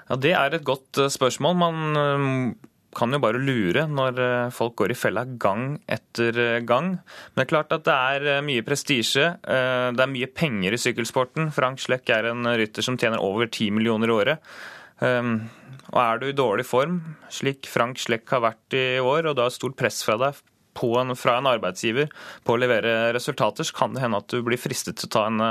Ja, 0.08 0.16
Det 0.16 0.32
er 0.32 0.54
et 0.56 0.66
godt 0.66 0.98
eh, 0.98 1.12
spørsmål. 1.12 1.60
Man 1.60 2.56
kan 2.96 3.12
jo 3.12 3.20
bare 3.22 3.40
lure 3.42 3.84
når 3.90 4.20
eh, 4.22 4.54
folk 4.54 4.76
går 4.80 4.94
i 4.94 4.98
fella 4.98 5.26
gang 5.28 5.76
etter 5.90 6.38
eh, 6.40 6.62
gang. 6.66 6.94
Men 6.96 7.40
det 7.40 7.44
er 7.44 7.52
klart 7.52 7.76
at 7.76 7.84
det 7.86 7.96
er 7.96 8.30
eh, 8.36 8.44
mye 8.46 8.64
prestisje. 8.66 9.28
Det 9.44 10.02
er 10.04 10.12
mye 10.12 10.30
penger 10.32 10.74
i 10.74 10.80
sykkelsporten. 10.80 11.52
Frank 11.54 11.82
Slekk 11.82 12.10
er 12.14 12.30
en 12.32 12.48
rytter 12.48 12.84
som 12.84 12.98
tjener 13.00 13.22
over 13.22 13.50
10 13.50 13.70
millioner 13.76 14.10
i 14.10 14.16
året. 14.16 14.50
Og 14.96 15.98
er 16.00 16.20
du 16.20 16.26
i 16.30 16.36
dårlig 16.36 16.64
form, 16.66 16.98
slik 17.32 17.68
Frank 17.68 18.00
Slekk 18.00 18.32
har 18.32 18.42
vært 18.46 18.76
i 18.76 18.84
år, 18.96 19.28
og 19.28 19.36
du 19.36 19.42
har 19.44 19.52
stort 19.52 19.76
press 19.78 20.00
fra 20.06 20.16
deg 20.20 20.40
en, 20.76 21.14
fra 21.16 21.38
en 21.38 21.48
arbeidsgiver 21.48 22.10
på 22.44 22.52
å 22.52 22.58
levere 22.60 23.12
resultater, 23.16 23.64
så 23.64 23.76
kan 23.76 23.94
det 23.94 24.02
hende 24.02 24.20
at 24.20 24.28
du 24.28 24.42
blir 24.44 24.60
fristet 24.60 24.98
til 25.00 25.08
å 25.08 25.14
ta 25.14 25.22
en 25.30 25.44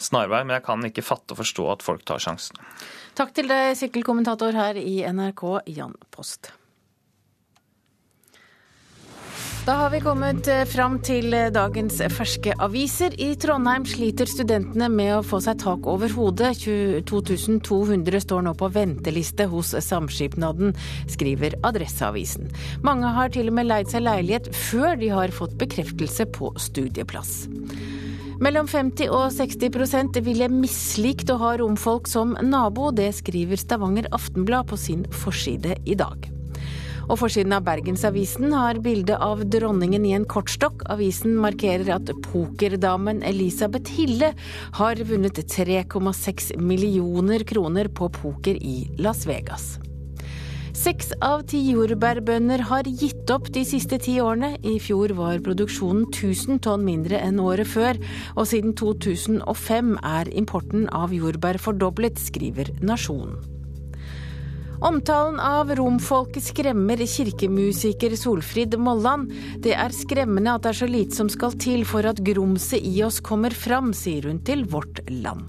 snarvei. 0.00 0.44
Men 0.46 0.58
jeg 0.58 0.66
kan 0.68 0.88
ikke 0.88 1.04
fatte 1.04 1.34
og 1.36 1.42
forstå 1.42 1.68
at 1.74 1.84
folk 1.84 2.06
tar 2.08 2.24
sjansen. 2.24 2.60
Takk 3.18 3.36
til 3.36 3.52
deg, 3.52 3.74
sykkelkommentator 3.80 4.56
her 4.56 4.80
i 4.80 5.02
NRK, 5.04 5.46
Jan 5.72 5.96
Post. 6.12 6.54
Da 9.62 9.76
har 9.78 9.90
vi 9.90 10.00
kommet 10.02 10.48
eh, 10.50 10.64
fram 10.66 10.96
til 11.06 11.30
eh, 11.38 11.46
dagens 11.54 12.00
ferske 12.10 12.50
aviser. 12.64 13.14
I 13.14 13.36
Trondheim 13.38 13.84
sliter 13.86 14.26
studentene 14.26 14.88
med 14.90 15.12
å 15.14 15.20
få 15.22 15.38
seg 15.44 15.60
tak 15.62 15.86
over 15.86 16.10
hodet. 16.16 16.64
2200 17.06 18.22
står 18.24 18.42
nå 18.42 18.56
på 18.58 18.72
venteliste 18.74 19.46
hos 19.52 19.70
Samskipnaden, 19.86 20.74
skriver 21.14 21.54
Adresseavisen. 21.62 22.50
Mange 22.82 23.14
har 23.14 23.30
til 23.30 23.52
og 23.52 23.58
med 23.60 23.70
leid 23.70 23.94
seg 23.94 24.02
leilighet 24.02 24.50
før 24.50 24.98
de 24.98 25.14
har 25.14 25.36
fått 25.38 25.54
bekreftelse 25.62 26.26
på 26.34 26.50
studieplass. 26.58 27.44
Mellom 28.42 28.66
50 28.66 29.14
og 29.14 29.28
60% 29.30 30.24
ville 30.26 30.50
mislikt 30.50 31.30
å 31.30 31.38
ha 31.38 31.54
romfolk 31.62 32.10
som 32.10 32.34
nabo. 32.42 32.90
Det 32.90 33.12
skriver 33.22 33.62
Stavanger 33.62 34.10
Aftenblad 34.10 34.74
på 34.74 34.82
sin 34.90 35.06
forside 35.22 35.78
i 35.86 35.94
dag. 35.94 36.31
Og 37.12 37.18
forsiden 37.20 37.52
av 37.52 37.66
Bergensavisen 37.66 38.54
har 38.56 38.78
bilde 38.80 39.18
av 39.20 39.42
dronningen 39.52 40.06
i 40.08 40.14
en 40.16 40.24
kortstokk. 40.24 40.86
Avisen 40.94 41.34
markerer 41.36 41.90
at 41.98 42.08
pokerdamen 42.24 43.20
Elisabeth 43.28 43.92
Hille 43.92 44.30
har 44.78 45.02
vunnet 45.10 45.42
3,6 45.44 46.54
millioner 46.56 47.44
kroner 47.44 47.92
på 47.92 48.08
poker 48.16 48.56
i 48.56 48.86
Las 48.96 49.26
Vegas. 49.28 49.74
Seks 50.72 51.12
av 51.20 51.44
ti 51.52 51.60
jordbærbønder 51.68 52.64
har 52.70 52.88
gitt 52.88 53.28
opp 53.30 53.52
de 53.52 53.60
siste 53.68 54.00
ti 54.00 54.16
årene. 54.24 54.54
I 54.64 54.78
fjor 54.80 55.12
var 55.18 55.44
produksjonen 55.44 56.08
1000 56.08 56.64
tonn 56.64 56.88
mindre 56.88 57.20
enn 57.20 57.44
året 57.44 57.68
før, 57.68 58.00
og 58.40 58.48
siden 58.48 58.72
2005 58.80 59.98
er 60.00 60.32
importen 60.32 60.88
av 60.88 61.12
jordbær 61.12 61.60
fordoblet, 61.60 62.16
skriver 62.16 62.72
Nasjonen. 62.80 63.51
Omtalen 64.82 65.40
av 65.40 65.70
romfolket 65.78 66.42
skremmer 66.42 66.98
kirkemusiker 67.06 68.16
Solfrid 68.18 68.74
Molland. 68.82 69.30
Det 69.62 69.76
er 69.78 69.94
skremmende 69.94 70.56
at 70.56 70.64
det 70.64 70.72
er 70.72 70.78
så 70.80 70.88
lite 70.90 71.18
som 71.20 71.30
skal 71.30 71.54
til 71.54 71.84
for 71.86 72.08
at 72.10 72.18
grumset 72.26 72.82
i 72.82 72.96
oss 73.06 73.20
kommer 73.22 73.54
fram, 73.54 73.92
sier 73.94 74.26
hun 74.26 74.42
til 74.42 74.66
Vårt 74.66 74.98
Land. 75.06 75.46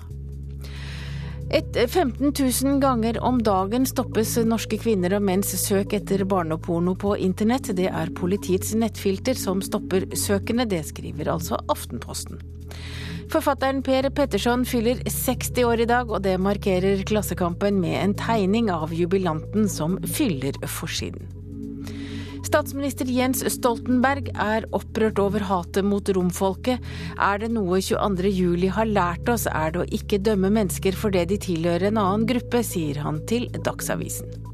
Et 1.50 1.82
15 1.82 2.30
000 2.30 2.80
ganger 2.82 3.18
om 3.26 3.42
dagen 3.42 3.90
stoppes 3.90 4.38
norske 4.46 4.78
kvinner 4.86 5.18
og 5.18 5.26
menns 5.26 5.58
søk 5.66 5.98
etter 5.98 6.28
barneporno 6.30 6.94
på 6.94 7.18
internett. 7.18 7.74
Det 7.74 7.90
er 7.90 8.14
politiets 8.14 8.78
nettfilter 8.78 9.34
som 9.34 9.66
stopper 9.66 10.12
søkene, 10.14 10.70
det 10.70 10.86
skriver 10.94 11.34
altså 11.34 11.58
Aftenposten. 11.74 12.53
Forfatteren 13.34 13.80
Per 13.82 14.06
Petterson 14.14 14.62
fyller 14.62 15.00
60 15.10 15.64
år 15.66 15.82
i 15.82 15.88
dag, 15.90 16.12
og 16.14 16.22
det 16.22 16.36
markerer 16.38 17.00
Klassekampen 17.10 17.80
med 17.82 17.96
en 17.98 18.14
tegning 18.14 18.70
av 18.70 18.94
jubilanten 18.94 19.66
som 19.66 19.96
fyller 20.06 20.60
forsiden. 20.70 21.26
Statsminister 22.46 23.10
Jens 23.10 23.42
Stoltenberg 23.56 24.30
er 24.38 24.70
opprørt 24.78 25.18
over 25.18 25.42
hatet 25.50 25.82
mot 25.82 26.14
romfolket. 26.14 26.78
Er 27.18 27.42
det 27.42 27.50
noe 27.58 27.82
22.07 27.82 28.70
har 28.78 28.94
lært 28.94 29.34
oss, 29.34 29.50
er 29.50 29.74
det 29.74 29.82
å 29.82 29.90
ikke 29.98 30.22
dømme 30.22 30.54
mennesker 30.54 30.94
for 30.94 31.10
det 31.10 31.32
de 31.34 31.42
tilhører 31.42 31.90
en 31.90 32.04
annen 32.06 32.30
gruppe, 32.30 32.62
sier 32.62 33.02
han 33.02 33.24
til 33.26 33.50
Dagsavisen. 33.66 34.53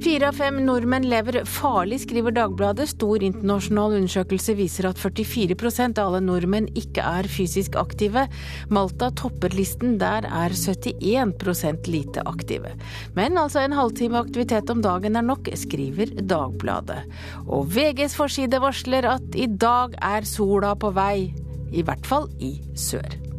Fire 0.00 0.30
av 0.30 0.36
fem 0.40 0.56
nordmenn 0.64 1.04
lever 1.10 1.42
farlig, 1.44 1.98
skriver 2.06 2.32
Dagbladet. 2.32 2.86
Stor 2.88 3.20
internasjonal 3.20 3.98
undersøkelse 3.98 4.54
viser 4.56 4.88
at 4.88 4.96
44% 4.96 6.00
av 6.00 6.08
alle 6.08 6.22
nordmenn 6.24 6.70
ikke 6.72 7.04
er 7.04 7.28
fysisk 7.28 7.76
aktive. 7.76 8.24
Malta 8.72 9.10
topper 9.20 9.52
listen, 9.52 9.98
der 10.00 10.24
er 10.24 10.56
71% 10.56 11.92
lite 11.92 12.24
aktive. 12.24 12.72
Men 13.18 13.36
altså 13.36 13.60
en 13.60 13.76
halvtime 13.76 14.24
aktivitet 14.24 14.72
om 14.72 14.80
dagen 14.80 15.20
er 15.20 15.26
nok, 15.28 15.52
skriver 15.52 16.16
Dagbladet. 16.16 17.02
Og 17.44 17.68
VGs 17.76 18.16
forside 18.16 18.64
varsler 18.64 19.04
at 19.18 19.36
i 19.36 19.50
dag 19.52 20.00
er 20.00 20.24
sola 20.24 20.72
på 20.80 20.94
vei. 20.96 21.34
I 21.76 21.84
hvert 21.84 22.08
fall 22.08 22.32
i 22.40 22.56
sør. 22.72 23.29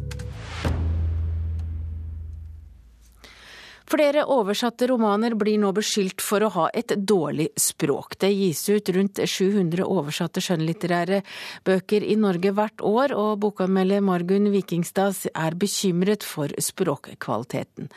Flere 3.92 4.22
oversatte 4.32 4.86
romaner 4.88 5.34
blir 5.36 5.58
nå 5.60 5.68
beskyldt 5.76 6.22
for 6.24 6.40
å 6.46 6.48
ha 6.54 6.62
et 6.72 6.94
dårlig 6.96 7.50
språk. 7.60 8.14
Det 8.22 8.30
gis 8.32 8.62
ut 8.70 8.88
rundt 8.96 9.20
700 9.20 9.84
oversatte 9.84 10.40
skjønnlitterære 10.40 11.18
bøker 11.66 12.06
i 12.06 12.16
Norge 12.16 12.54
hvert 12.56 12.80
år, 12.88 13.12
og 13.12 13.42
bokanmelder 13.44 14.00
Margunn 14.00 14.48
Vikingstad 14.54 15.28
er 15.36 15.58
bekymret 15.60 16.24
for 16.24 16.48
språkkvaliteten. 16.56 17.92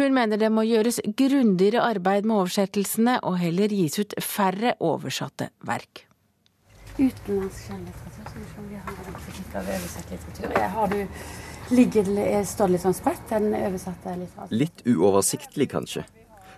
Hun 0.00 0.18
mener 0.18 0.42
det 0.42 0.50
må 0.50 0.66
gjøres 0.66 0.98
grundigere 1.14 1.84
arbeid 1.92 2.26
med 2.26 2.40
oversettelsene, 2.40 3.20
og 3.22 3.38
heller 3.38 3.70
gis 3.70 4.00
ut 4.02 4.18
færre 4.18 4.74
oversatte 4.82 5.52
verk. 5.62 6.08
Utenlandsk 6.96 7.68
skjønnlitteratur, 7.68 8.46
som 8.56 8.66
vi 8.66 8.82
har 8.82 8.98
oversett 8.98 10.10
litteratur. 10.10 10.58
Har 10.74 10.90
du 10.90 10.98
Ligger, 11.70 12.06
står 12.46 12.70
litt 12.70 12.84
sånn 12.84 12.94
spredt, 12.94 13.24
den 13.30 13.50
oversatte 13.50 14.12
litteraturen? 14.14 14.58
Litt 14.60 14.84
uoversiktlig, 14.86 15.66
kanskje. 15.72 16.04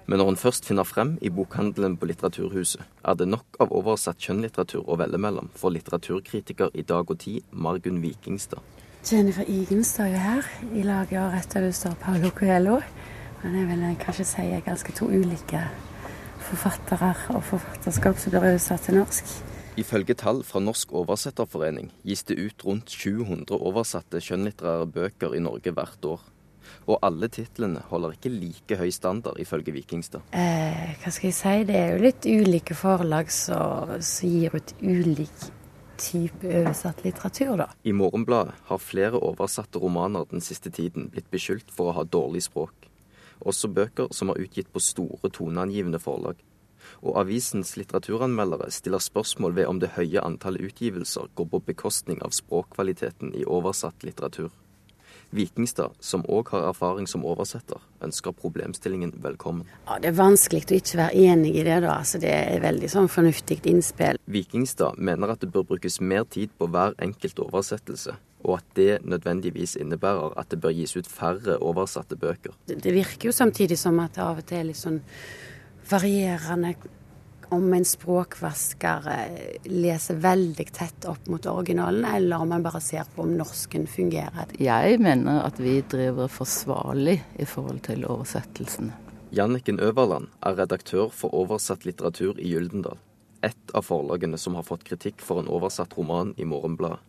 Men 0.08 0.20
når 0.20 0.30
hun 0.30 0.38
først 0.40 0.64
finner 0.68 0.84
frem 0.88 1.14
i 1.24 1.30
bokhandelen 1.32 1.98
på 2.00 2.08
Litteraturhuset, 2.08 2.84
er 3.04 3.16
det 3.16 3.26
nok 3.28 3.58
av 3.60 3.72
oversatt 3.76 4.20
kjønnlitteratur 4.24 4.84
å 4.88 4.96
velge 5.00 5.20
mellom 5.20 5.50
for 5.56 5.72
litteraturkritiker 5.72 6.72
i 6.72 6.84
Dag 6.88 7.08
og 7.12 7.20
Tid, 7.20 7.44
Margunn 7.52 8.00
Vikingstad. 8.04 8.64
Jennifer 9.04 9.48
Igen 9.48 9.84
står 9.84 10.08
jo 10.12 10.22
her, 10.22 10.48
i 10.72 10.84
laget 10.84 11.20
og 11.20 11.36
rett 11.36 11.56
over 11.60 11.76
står 11.76 12.00
Paulo 12.00 12.32
Coelho. 12.36 12.80
Men 13.42 13.60
jeg 13.60 13.68
vil 13.68 13.84
kanskje 14.00 14.26
si 14.28 14.48
er 14.48 14.64
ganske 14.66 14.92
to 14.96 15.08
ulike 15.08 15.60
forfattere 16.48 17.14
og 17.36 17.44
forfatterskap 17.48 18.18
som 18.20 18.32
blir 18.32 18.48
oversatt 18.48 18.88
til 18.88 19.00
norsk. 19.00 19.36
Ifølge 19.78 20.16
tall 20.18 20.40
fra 20.42 20.58
Norsk 20.58 20.90
oversetterforening 20.98 21.92
gis 22.02 22.24
det 22.26 22.38
ut 22.40 22.64
rundt 22.66 22.90
700 22.90 23.54
oversatte 23.54 24.18
skjønnlitterære 24.24 24.88
bøker 24.90 25.36
i 25.38 25.42
Norge 25.44 25.70
hvert 25.76 26.08
år. 26.08 26.24
Og 26.90 26.98
alle 27.06 27.28
titlene 27.30 27.84
holder 27.86 28.16
ikke 28.16 28.32
like 28.32 28.78
høy 28.80 28.90
standard, 28.92 29.38
ifølge 29.38 29.72
Vikingstad. 29.76 30.24
Eh, 30.34 30.96
hva 30.98 31.12
skal 31.14 31.30
jeg 31.30 31.36
si, 31.38 31.54
det 31.68 31.76
er 31.78 31.94
jo 31.94 32.02
litt 32.02 32.26
ulike 32.26 32.74
forlag 32.76 33.30
som 33.32 33.94
gir 34.02 34.56
ut 34.56 34.74
ulik 34.82 35.46
type 35.98 36.42
oversatt 36.42 37.04
litteratur, 37.06 37.54
da. 37.62 37.70
I 37.86 37.94
Morgenbladet 37.94 38.58
har 38.68 38.82
flere 38.82 39.22
oversatte 39.22 39.78
romaner 39.82 40.26
den 40.30 40.42
siste 40.44 40.74
tiden 40.74 41.08
blitt 41.12 41.30
beskyldt 41.30 41.70
for 41.74 41.92
å 41.92 41.96
ha 42.00 42.06
dårlig 42.06 42.44
språk. 42.50 42.90
Også 43.46 43.70
bøker 43.70 44.10
som 44.14 44.32
er 44.32 44.42
utgitt 44.42 44.70
på 44.74 44.82
store 44.82 45.30
toneangivende 45.30 46.02
forlag. 46.02 46.42
Og 47.02 47.18
avisens 47.20 47.74
litteraturanmeldere 47.78 48.70
stiller 48.74 49.02
spørsmål 49.02 49.56
ved 49.60 49.66
om 49.70 49.82
det 49.82 49.94
høye 49.96 50.22
antallet 50.24 50.70
utgivelser 50.70 51.28
går 51.34 51.50
på 51.52 51.64
bekostning 51.72 52.22
av 52.22 52.36
språkkvaliteten 52.36 53.34
i 53.38 53.46
oversatt 53.46 54.06
litteratur. 54.06 54.50
Vikingstad, 55.30 55.92
som 56.00 56.22
òg 56.24 56.48
har 56.54 56.70
erfaring 56.70 57.06
som 57.08 57.24
oversetter, 57.28 57.82
ønsker 58.04 58.32
problemstillingen 58.32 59.12
velkommen. 59.20 59.66
Ja, 59.86 59.98
Det 59.98 60.08
er 60.08 60.16
vanskelig 60.16 60.64
å 60.64 60.78
ikke 60.80 60.96
være 60.96 61.14
enig 61.14 61.56
i 61.56 61.64
det. 61.64 61.82
da. 61.82 61.98
Altså, 61.98 62.18
det 62.18 62.30
er 62.30 62.60
veldig 62.60 62.88
sånn 62.88 63.08
fornuftig 63.08 63.60
innspill. 63.66 64.16
Vikingstad 64.26 64.96
mener 64.96 65.28
at 65.28 65.40
det 65.40 65.52
bør 65.52 65.66
brukes 65.66 66.00
mer 66.00 66.24
tid 66.24 66.48
på 66.58 66.66
hver 66.66 66.94
enkelt 66.98 67.38
oversettelse, 67.38 68.16
og 68.44 68.58
at 68.58 68.64
det 68.74 69.04
nødvendigvis 69.04 69.76
innebærer 69.76 70.32
at 70.38 70.48
det 70.48 70.60
bør 70.60 70.72
gis 70.72 70.96
ut 70.96 71.06
færre 71.06 71.58
oversatte 71.60 72.16
bøker. 72.16 72.52
Det, 72.66 72.94
virker 72.94 73.28
jo 73.28 73.32
samtidig 73.32 73.78
som 73.78 74.00
at 74.00 74.14
det 74.14 74.22
av 74.22 74.38
og 74.38 74.46
til 74.46 74.58
er 74.58 74.64
litt 74.64 74.80
sånn 74.80 75.02
varierende 75.90 76.74
om 77.48 77.72
en 77.74 77.84
språkvasker 77.84 79.08
eh, 79.08 79.56
leser 79.64 80.20
veldig 80.20 80.66
tett 80.72 81.06
opp 81.08 81.26
mot 81.32 81.46
originalen, 81.46 82.04
eller 82.04 82.44
om 82.44 82.48
man 82.48 82.62
bare 82.62 82.80
ser 82.84 83.08
på 83.14 83.24
om 83.24 83.34
norsken 83.38 83.86
fungerer. 83.88 84.52
Jeg 84.60 85.00
mener 85.00 85.42
at 85.46 85.60
vi 85.60 85.78
driver 85.80 86.28
forsvarlig 86.28 87.18
i 87.40 87.48
forhold 87.48 87.82
til 87.88 88.04
oversettelsene. 88.04 88.92
Janniken 89.32 89.80
Øverland 89.80 90.30
er 90.44 90.56
redaktør 90.56 91.10
for 91.12 91.34
oversatt 91.36 91.84
litteratur 91.84 92.38
i 92.40 92.52
Gyldendal. 92.52 92.96
Et 93.44 93.74
av 93.76 93.84
forlagene 93.84 94.38
som 94.40 94.56
har 94.56 94.64
fått 94.66 94.86
kritikk 94.88 95.20
for 95.22 95.40
en 95.40 95.50
oversatt 95.52 95.92
roman 95.98 96.34
i 96.36 96.48
Morgenbladet. 96.48 97.00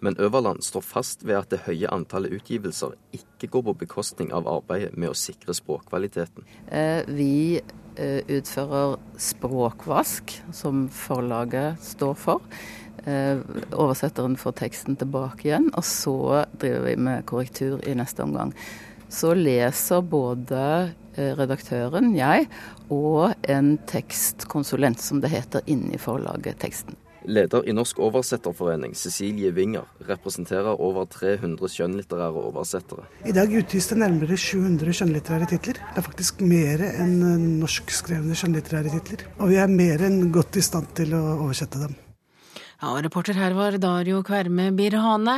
Men 0.00 0.16
Øverland 0.18 0.62
står 0.62 0.80
fast 0.80 1.22
ved 1.26 1.38
at 1.38 1.50
det 1.50 1.62
høye 1.66 1.90
antallet 1.92 2.34
utgivelser 2.34 2.94
ikke 3.14 3.48
går 3.52 3.62
på 3.68 3.76
bekostning 3.84 4.32
av 4.34 4.48
arbeidet 4.50 4.96
med 4.96 5.12
å 5.12 5.18
sikre 5.18 5.54
språkkvaliteten. 5.56 6.44
Eh, 6.68 7.06
vi 7.08 7.62
utfører 7.96 8.96
språkvask, 9.22 10.32
som 10.52 10.88
forlaget 10.90 11.78
står 11.94 12.16
for. 12.18 12.42
Eh, 13.04 13.38
oversetteren 13.72 14.36
får 14.40 14.56
teksten 14.62 14.96
tilbake 14.96 15.48
igjen, 15.48 15.68
og 15.76 15.84
så 15.84 16.44
driver 16.56 16.86
vi 16.88 16.96
med 16.96 17.26
korrektur 17.28 17.82
i 17.84 17.96
neste 17.98 18.24
omgang. 18.24 18.54
Så 19.12 19.34
leser 19.36 20.04
både 20.08 20.62
eh, 21.14 21.34
redaktøren, 21.36 22.14
jeg, 22.16 22.48
og 22.88 23.34
en 23.44 23.74
tekstkonsulent, 23.90 25.02
som 25.04 25.20
det 25.20 25.34
heter, 25.34 25.66
inni 25.68 26.00
forlaget 26.00 26.62
teksten. 26.64 26.96
Leder 27.24 27.64
i 27.68 27.72
Norsk 27.72 27.98
oversetterforening, 28.04 28.92
Cecilie 28.98 29.52
Winger, 29.56 29.88
representerer 30.08 30.76
over 30.76 31.06
300 31.08 31.70
skjønnlitterære 31.72 32.44
oversettere. 32.50 33.06
I 33.24 33.32
dag 33.32 33.52
utgis 33.60 33.88
det 33.88 33.98
nærmere 34.02 34.36
700 34.36 34.96
skjønnlitterære 35.00 35.48
titler. 35.54 35.80
Det 35.80 36.02
er 36.02 36.08
faktisk 36.10 36.44
mer 36.44 36.84
enn 36.90 37.18
norskskrevne 37.62 38.36
skjønnlitterære 38.36 38.96
titler. 38.98 39.28
Og 39.38 39.54
vi 39.54 39.60
er 39.62 39.72
mer 39.72 40.04
enn 40.04 40.28
godt 40.34 40.60
i 40.60 40.64
stand 40.64 40.92
til 41.00 41.16
å 41.16 41.24
oversette 41.38 41.80
dem. 41.86 41.96
Ja, 42.82 42.90
reporter 43.00 43.36
her 43.38 43.54
var 43.54 43.76
Dario 43.78 44.22
Kverme 44.26 44.70
Birhane. 44.74 45.36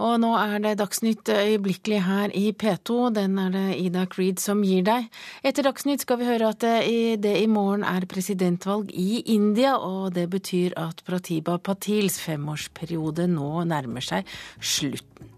Og 0.00 0.16
nå 0.22 0.30
er 0.40 0.56
det 0.64 0.78
Dagsnytt 0.80 1.28
øyeblikkelig 1.28 2.00
her 2.06 2.32
i 2.36 2.52
P2. 2.56 3.10
Den 3.14 3.36
er 3.38 3.50
det 3.54 3.66
Ida 3.82 4.06
Creed 4.10 4.40
som 4.40 4.62
gir 4.64 4.86
deg. 4.86 5.10
Etter 5.44 5.66
Dagsnytt 5.68 6.06
skal 6.06 6.20
vi 6.22 6.30
høre 6.30 6.52
at 6.54 6.64
det 6.64 7.34
i 7.42 7.48
morgen 7.50 7.84
er 7.84 8.08
presidentvalg 8.10 8.92
i 8.96 9.20
India, 9.34 9.76
og 9.76 10.14
det 10.16 10.30
betyr 10.32 10.76
at 10.80 11.04
Pratiba 11.06 11.58
Patils 11.58 12.20
femårsperiode 12.24 13.28
nå 13.28 13.66
nærmer 13.68 14.04
seg 14.04 14.28
slutten. 14.60 15.28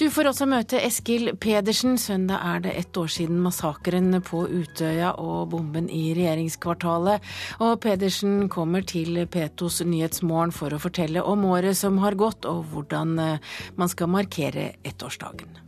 Du 0.00 0.08
får 0.10 0.30
også 0.30 0.46
møte 0.50 0.80
Eskil 0.82 1.30
Pedersen. 1.38 1.98
Søndag 2.00 2.42
er 2.42 2.62
det 2.64 2.74
ett 2.80 2.96
år 2.98 3.10
siden 3.14 3.38
massakren 3.44 4.18
på 4.26 4.42
Utøya 4.50 5.12
og 5.22 5.52
bomben 5.54 5.86
i 5.86 6.08
regjeringskvartalet. 6.18 7.22
Og 7.62 7.76
Pedersen 7.84 8.48
kommer 8.52 8.82
til 8.82 9.22
Petos 9.30 9.80
Nyhetsmorgen 9.86 10.54
for 10.54 10.74
å 10.74 10.82
fortelle 10.82 11.22
om 11.22 11.46
året 11.46 11.78
som 11.78 12.00
har 12.02 12.18
gått, 12.18 12.48
og 12.48 12.64
hvordan 12.72 13.18
eh, 13.22 13.54
man 13.78 13.92
skal 13.92 14.10
markere 14.10 14.72
ettårsdagen. 14.82 15.60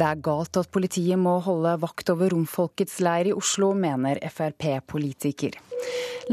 Det 0.00 0.06
er 0.08 0.20
galt 0.24 0.56
at 0.56 0.70
politiet 0.72 1.20
må 1.20 1.34
holde 1.44 1.74
vakt 1.82 2.08
over 2.08 2.32
romfolkets 2.32 3.02
leir 3.04 3.28
i 3.28 3.34
Oslo, 3.36 3.74
mener 3.76 4.16
Frp-politiker. 4.32 5.58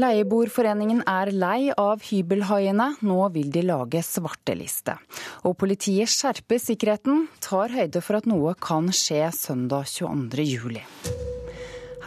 Leieboerforeningen 0.00 1.02
er 1.10 1.32
lei 1.36 1.68
av 1.76 2.00
hybelhaiene, 2.06 2.88
nå 3.04 3.18
vil 3.34 3.52
de 3.52 3.66
lage 3.68 4.00
svarteliste. 4.06 4.96
Og 5.44 5.58
politiet 5.60 6.08
skjerper 6.08 6.62
sikkerheten, 6.64 7.26
tar 7.44 7.74
høyde 7.76 8.00
for 8.00 8.22
at 8.22 8.28
noe 8.30 8.56
kan 8.56 8.88
skje 8.88 9.26
søndag 9.36 9.90
22.07. 9.92 10.80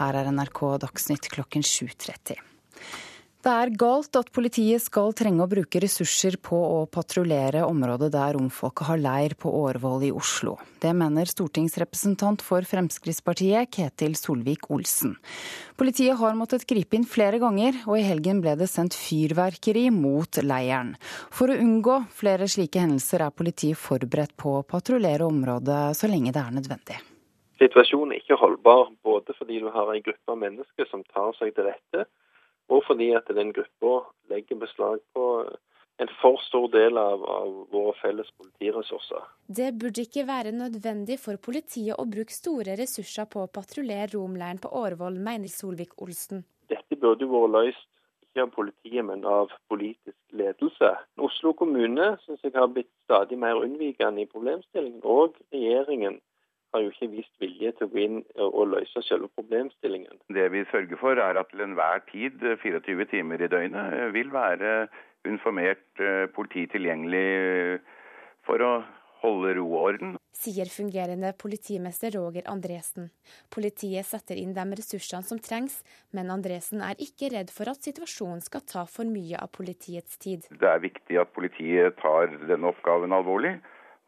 Her 0.00 0.18
er 0.18 0.32
NRK 0.34 0.64
Dagsnytt 0.82 1.30
klokken 1.30 1.62
7.30. 1.62 2.51
Det 3.42 3.50
er 3.50 3.72
galt 3.74 4.14
at 4.14 4.28
politiet 4.30 4.78
skal 4.84 5.08
trenge 5.18 5.42
å 5.42 5.50
bruke 5.50 5.80
ressurser 5.82 6.36
på 6.38 6.54
å 6.54 6.84
patruljere 6.86 7.64
området 7.66 8.12
der 8.14 8.36
romfolket 8.36 8.86
har 8.86 9.00
leir 9.02 9.34
på 9.34 9.50
Årvoll 9.64 10.04
i 10.06 10.10
Oslo. 10.14 10.52
Det 10.78 10.92
mener 10.94 11.26
stortingsrepresentant 11.26 12.44
for 12.46 12.62
Fremskrittspartiet 12.62 13.72
Ketil 13.74 14.14
Solvik-Olsen. 14.20 15.16
Politiet 15.74 16.20
har 16.22 16.38
måttet 16.38 16.68
gripe 16.70 16.94
inn 16.94 17.08
flere 17.08 17.42
ganger, 17.42 17.82
og 17.90 17.98
i 17.98 18.06
helgen 18.06 18.44
ble 18.46 18.54
det 18.62 18.70
sendt 18.70 18.94
fyrverkeri 18.94 19.88
mot 19.90 20.38
leiren. 20.46 20.94
For 21.34 21.50
å 21.50 21.58
unngå 21.58 21.98
flere 22.14 22.46
slike 22.46 22.86
hendelser 22.86 23.26
er 23.26 23.34
politiet 23.34 23.82
forberedt 23.88 24.38
på 24.38 24.60
å 24.60 24.66
patruljere 24.70 25.26
området 25.26 25.88
så 25.98 26.06
lenge 26.06 26.30
det 26.30 26.46
er 26.46 26.58
nødvendig. 26.60 27.02
Situasjonen 27.58 28.14
er 28.14 28.22
ikke 28.22 28.38
holdbar, 28.38 28.92
både 29.02 29.34
fordi 29.34 29.58
du 29.66 29.72
har 29.74 29.90
en 29.90 30.06
gruppe 30.06 30.42
mennesker 30.46 30.94
som 30.94 31.02
tar 31.10 31.34
seg 31.42 31.56
til 31.58 31.72
rette, 31.72 32.06
og 32.70 32.84
fordi 32.86 33.10
at 33.16 33.28
den 33.34 33.52
gruppa 33.56 33.98
legger 34.30 34.60
beslag 34.62 35.02
på 35.16 35.26
en 36.00 36.10
for 36.20 36.40
stor 36.46 36.68
del 36.72 36.98
av, 36.98 37.22
av, 37.28 37.52
våre 37.72 37.92
felles 38.00 38.30
politiressurser. 38.38 39.26
Det 39.46 39.70
burde 39.78 40.06
ikke 40.06 40.24
være 40.28 40.54
nødvendig 40.56 41.18
for 41.22 41.38
politiet 41.42 41.98
å 41.98 42.06
bruke 42.08 42.34
store 42.34 42.76
ressurser 42.80 43.28
på 43.30 43.44
å 43.44 43.50
patruljere 43.52 44.14
romleiren 44.14 44.60
på 44.62 44.72
Årvoll, 44.82 45.20
mener 45.22 45.52
Solvik-Olsen. 45.52 46.44
Dette 46.72 46.98
burde 46.98 47.26
jo 47.26 47.32
vært 47.34 47.54
løst 47.58 47.88
ikke 48.32 48.46
av 48.46 48.52
politiet, 48.54 49.04
men 49.04 49.24
av 49.28 49.52
politisk 49.68 50.18
ledelse. 50.32 50.90
Oslo 51.20 51.52
kommune 51.58 52.14
synes 52.24 52.40
jeg 52.46 52.56
har 52.56 52.70
blitt 52.72 52.90
stadig 53.04 53.36
mer 53.38 53.60
unnvikende 53.60 54.24
i 54.24 54.30
problemstillingen, 54.30 55.02
og 55.04 55.36
regjeringen 55.52 56.20
har 56.72 56.84
jo 56.84 56.92
ikke 56.92 57.10
vist 57.12 57.34
vilje 57.42 57.72
til 57.76 57.86
å 57.88 57.92
gå 57.92 58.02
inn 58.02 58.18
og 58.40 58.64
løse 58.72 59.04
selve 59.06 59.28
problemstillingen. 59.36 60.22
Det 60.32 60.48
vi 60.54 60.64
sørger 60.70 61.00
for 61.00 61.20
er 61.20 61.40
at 61.40 61.50
til 61.52 61.64
enhver 61.64 62.04
tid, 62.10 62.40
24 62.62 63.08
timer 63.12 63.44
i 63.44 63.50
døgnet, 63.52 63.98
vil 64.16 64.32
være 64.32 64.72
informert 65.28 66.02
eh, 66.02 66.26
politi 66.34 66.66
tilgjengelig 66.72 67.28
eh, 67.36 67.94
for 68.46 68.64
å 68.64 68.72
holde 69.22 69.52
ro 69.58 69.66
og 69.68 69.84
orden. 69.92 70.16
Sier 70.34 70.66
fungerende 70.72 71.30
politimester 71.38 72.10
Roger 72.16 72.48
Andresen. 72.50 73.10
Politiet 73.52 74.08
setter 74.08 74.40
inn 74.40 74.54
de 74.56 74.64
ressursene 74.80 75.22
som 75.28 75.38
trengs, 75.38 75.76
men 76.16 76.32
Andresen 76.34 76.82
er 76.82 76.98
ikke 76.98 77.30
redd 77.36 77.52
for 77.54 77.70
at 77.70 77.84
situasjonen 77.86 78.42
skal 78.42 78.64
ta 78.66 78.82
for 78.90 79.06
mye 79.06 79.38
av 79.38 79.52
politiets 79.54 80.18
tid. 80.18 80.48
Det 80.50 80.68
er 80.72 80.82
viktig 80.82 81.20
at 81.22 81.30
politiet 81.36 82.00
tar 82.00 82.34
denne 82.48 82.72
oppgaven 82.72 83.14
alvorlig 83.14 83.60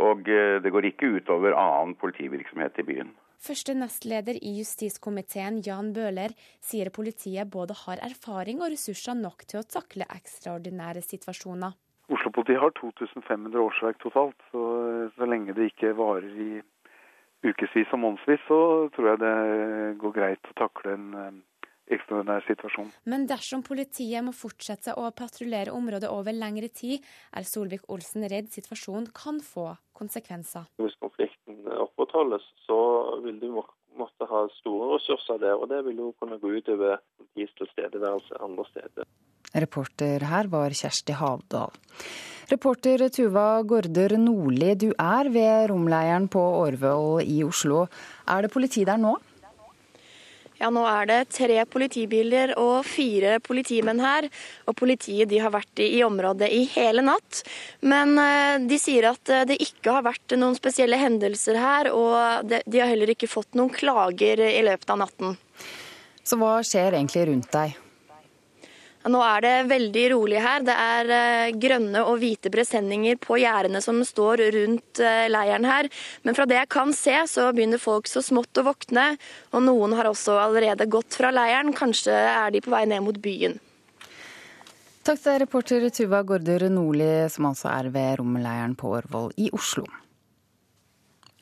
og 0.02 0.28
eh, 0.28 0.56
det 0.62 0.72
går 0.74 0.90
ikke 0.90 1.12
utover 1.18 1.54
annen 1.58 1.94
politivirksomhet 2.00 2.80
i 2.82 2.86
byen. 2.88 3.12
Første 3.44 3.74
nestleder 3.76 4.38
i 4.40 4.54
justiskomiteen, 4.56 5.60
Jan 5.66 5.92
Bøhler, 5.92 6.32
sier 6.64 6.88
politiet 6.94 7.50
både 7.52 7.76
har 7.84 8.00
erfaring 8.06 8.62
og 8.62 8.72
ressurser 8.72 9.18
nok 9.18 9.44
til 9.44 9.60
å 9.60 9.66
takle 9.68 10.08
ekstraordinære 10.16 11.02
situasjoner. 11.04 11.74
Oslo-politiet 12.14 12.60
har 12.60 12.72
2500 12.78 13.60
årsverk 13.60 14.00
totalt, 14.00 14.40
så, 14.52 14.62
så 15.16 15.28
lenge 15.28 15.56
det 15.56 15.70
ikke 15.72 15.92
varer 15.96 16.40
i 16.40 16.50
ukevis 17.44 17.92
og 17.92 18.00
månedsvis, 18.00 18.44
så 18.48 18.58
tror 18.96 19.10
jeg 19.10 19.20
det 19.20 19.36
går 20.00 20.16
greit 20.16 20.50
å 20.50 20.56
takle 20.62 20.96
en 20.96 21.06
eh, 21.20 21.42
ekstraordinær 21.92 22.44
situasjon. 22.48 22.90
Men 23.10 23.26
dersom 23.28 23.64
politiet 23.66 24.24
må 24.24 24.32
fortsette 24.36 24.96
å 24.96 25.10
patruljere 25.16 25.74
området 25.74 26.10
over 26.12 26.36
lengre 26.36 26.70
tid, 26.72 27.04
er 27.36 27.48
Solvik-Olsen 27.48 28.26
redd 28.30 28.52
situasjonen 28.54 29.10
kan 29.14 29.40
få 29.44 29.72
konsekvenser. 29.96 30.68
Hvis 30.82 30.96
konflikten 31.02 31.60
opprettholdes, 31.84 32.46
så 32.66 32.78
vil 33.24 33.40
du 33.42 33.50
måtte 33.54 34.28
ha 34.30 34.44
store 34.58 34.94
ressurser 34.96 35.40
der, 35.42 35.58
og 35.58 35.68
det 35.70 35.84
vil 35.88 36.00
jo 36.06 36.12
kunne 36.20 36.40
gå 36.42 36.56
utover 36.58 37.02
politiets 37.18 37.58
tilstedeværelse 37.60 38.40
andre 38.42 38.66
steder. 38.72 39.10
Reporter 39.54 40.24
her 40.26 40.48
var 40.50 40.74
Kjersti 40.74 41.14
Havdal. 41.14 41.70
Reporter 42.50 43.06
Tuva 43.08 43.62
Gaarder 43.64 44.16
Nordli, 44.20 44.74
du 44.76 44.90
er 44.90 45.30
ved 45.32 45.70
romleiren 45.70 46.26
på 46.28 46.42
Årvoll 46.58 47.22
i 47.22 47.38
Oslo. 47.46 47.86
Er 48.28 48.44
det 48.44 48.52
politi 48.52 48.82
der 48.84 48.98
nå? 49.00 49.14
Ja, 50.64 50.70
Nå 50.72 50.86
er 50.88 51.04
det 51.10 51.18
tre 51.36 51.58
politibiler 51.68 52.54
og 52.56 52.86
fire 52.88 53.36
politimenn 53.44 54.00
her. 54.00 54.30
Og 54.64 54.72
politiet 54.78 55.28
de 55.28 55.42
har 55.44 55.52
vært 55.52 55.82
i, 55.84 55.90
i 55.98 56.00
området 56.06 56.48
i 56.56 56.62
hele 56.72 57.04
natt. 57.04 57.42
Men 57.84 58.16
eh, 58.16 58.56
de 58.64 58.78
sier 58.80 59.10
at 59.10 59.28
eh, 59.28 59.44
det 59.50 59.58
ikke 59.60 59.98
har 59.98 60.06
vært 60.06 60.38
noen 60.40 60.56
spesielle 60.56 60.96
hendelser 60.96 61.60
her, 61.60 61.92
og 61.92 62.48
de, 62.48 62.62
de 62.64 62.80
har 62.80 62.88
heller 62.88 63.12
ikke 63.12 63.28
fått 63.28 63.52
noen 63.58 63.74
klager 63.76 64.40
i 64.40 64.62
løpet 64.64 64.94
av 64.94 65.02
natten. 65.04 65.36
Så 66.24 66.40
hva 66.40 66.56
skjer 66.64 66.96
egentlig 66.96 67.28
rundt 67.28 67.52
deg? 67.52 67.76
Nå 69.04 69.20
er 69.20 69.42
det 69.44 69.52
veldig 69.68 70.04
rolig 70.14 70.38
her. 70.40 70.62
Det 70.64 70.74
er 70.80 71.10
eh, 71.12 71.56
grønne 71.60 72.00
og 72.08 72.22
hvite 72.22 72.48
presenninger 72.52 73.18
på 73.20 73.36
gjerdene 73.42 73.82
som 73.84 73.98
står 74.06 74.40
rundt 74.54 75.00
eh, 75.04 75.26
leiren 75.28 75.68
her. 75.68 75.90
Men 76.24 76.36
fra 76.36 76.46
det 76.48 76.56
jeg 76.62 76.70
kan 76.72 76.94
se, 76.96 77.18
så 77.28 77.50
begynner 77.52 77.82
folk 77.82 78.08
så 78.08 78.22
smått 78.24 78.62
å 78.62 78.64
våkne. 78.70 79.10
Og 79.52 79.66
noen 79.66 79.92
har 79.98 80.08
også 80.08 80.38
allerede 80.40 80.88
gått 80.88 81.18
fra 81.20 81.34
leiren. 81.36 81.74
Kanskje 81.76 82.16
er 82.16 82.54
de 82.54 82.64
på 82.64 82.72
vei 82.72 82.86
ned 82.88 83.04
mot 83.04 83.20
byen. 83.20 83.58
Takk 85.04 85.20
til 85.20 85.36
reporter 85.42 85.84
Tuva 85.92 86.22
Gaarder 86.24 86.64
Nordli, 86.72 87.28
som 87.28 87.50
altså 87.50 87.68
er 87.74 87.92
ved 87.92 88.22
romleiren 88.22 88.72
på 88.72 88.94
Årvoll 88.96 89.34
i 89.36 89.50
Oslo. 89.52 89.84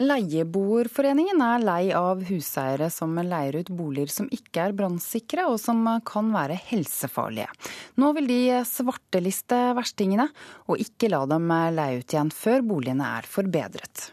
Leieboerforeningen 0.03 1.39
er 1.45 1.63
lei 1.63 1.93
av 1.95 2.25
huseiere 2.27 2.89
som 2.91 3.15
leier 3.23 3.61
ut 3.61 3.69
boliger 3.71 4.11
som 4.11 4.29
ikke 4.35 4.65
er 4.65 4.75
brannsikre 4.75 5.45
og 5.47 5.61
som 5.63 5.85
kan 6.09 6.33
være 6.35 6.57
helsefarlige. 6.73 7.47
Nå 8.03 8.11
vil 8.17 8.27
de 8.31 8.41
svarteliste 8.67 9.61
verstingene 9.79 10.27
og 10.67 10.83
ikke 10.83 11.13
la 11.13 11.23
dem 11.31 11.47
leie 11.77 12.01
ut 12.01 12.17
igjen 12.17 12.33
før 12.35 12.65
boligene 12.67 13.13
er 13.21 13.29
forbedret. 13.31 14.09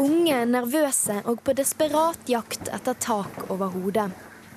Unge, 0.00 0.38
nervøse 0.48 1.18
og 1.28 1.42
på 1.44 1.52
desperat 1.58 2.30
jakt 2.30 2.70
etter 2.72 2.96
tak 3.04 3.50
over 3.50 3.68
hodet. 3.74 4.08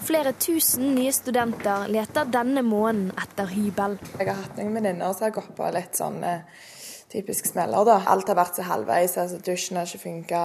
Flere 0.04 0.32
tusen 0.40 0.94
nye 0.96 1.12
studenter 1.16 1.90
leter 1.92 2.32
denne 2.32 2.64
måneden 2.64 3.12
etter 3.20 3.52
hybel. 3.52 3.98
Jeg 4.20 4.30
har 4.30 4.40
hatt 4.40 4.56
noen 4.60 4.80
venninner 4.80 5.12
som 5.12 5.28
har 5.28 5.36
gått 5.36 5.52
på 5.58 5.68
litt 5.76 6.00
sånn 6.00 6.24
typisk 7.14 7.46
smeller. 7.46 7.86
da. 7.86 8.00
Alt 8.14 8.28
har 8.32 8.40
vært 8.40 8.60
så 8.60 8.66
halvveis. 8.68 9.18
altså 9.18 9.40
Dusjen 9.48 9.78
har 9.80 9.90
ikke 9.90 10.04
funka. 10.04 10.44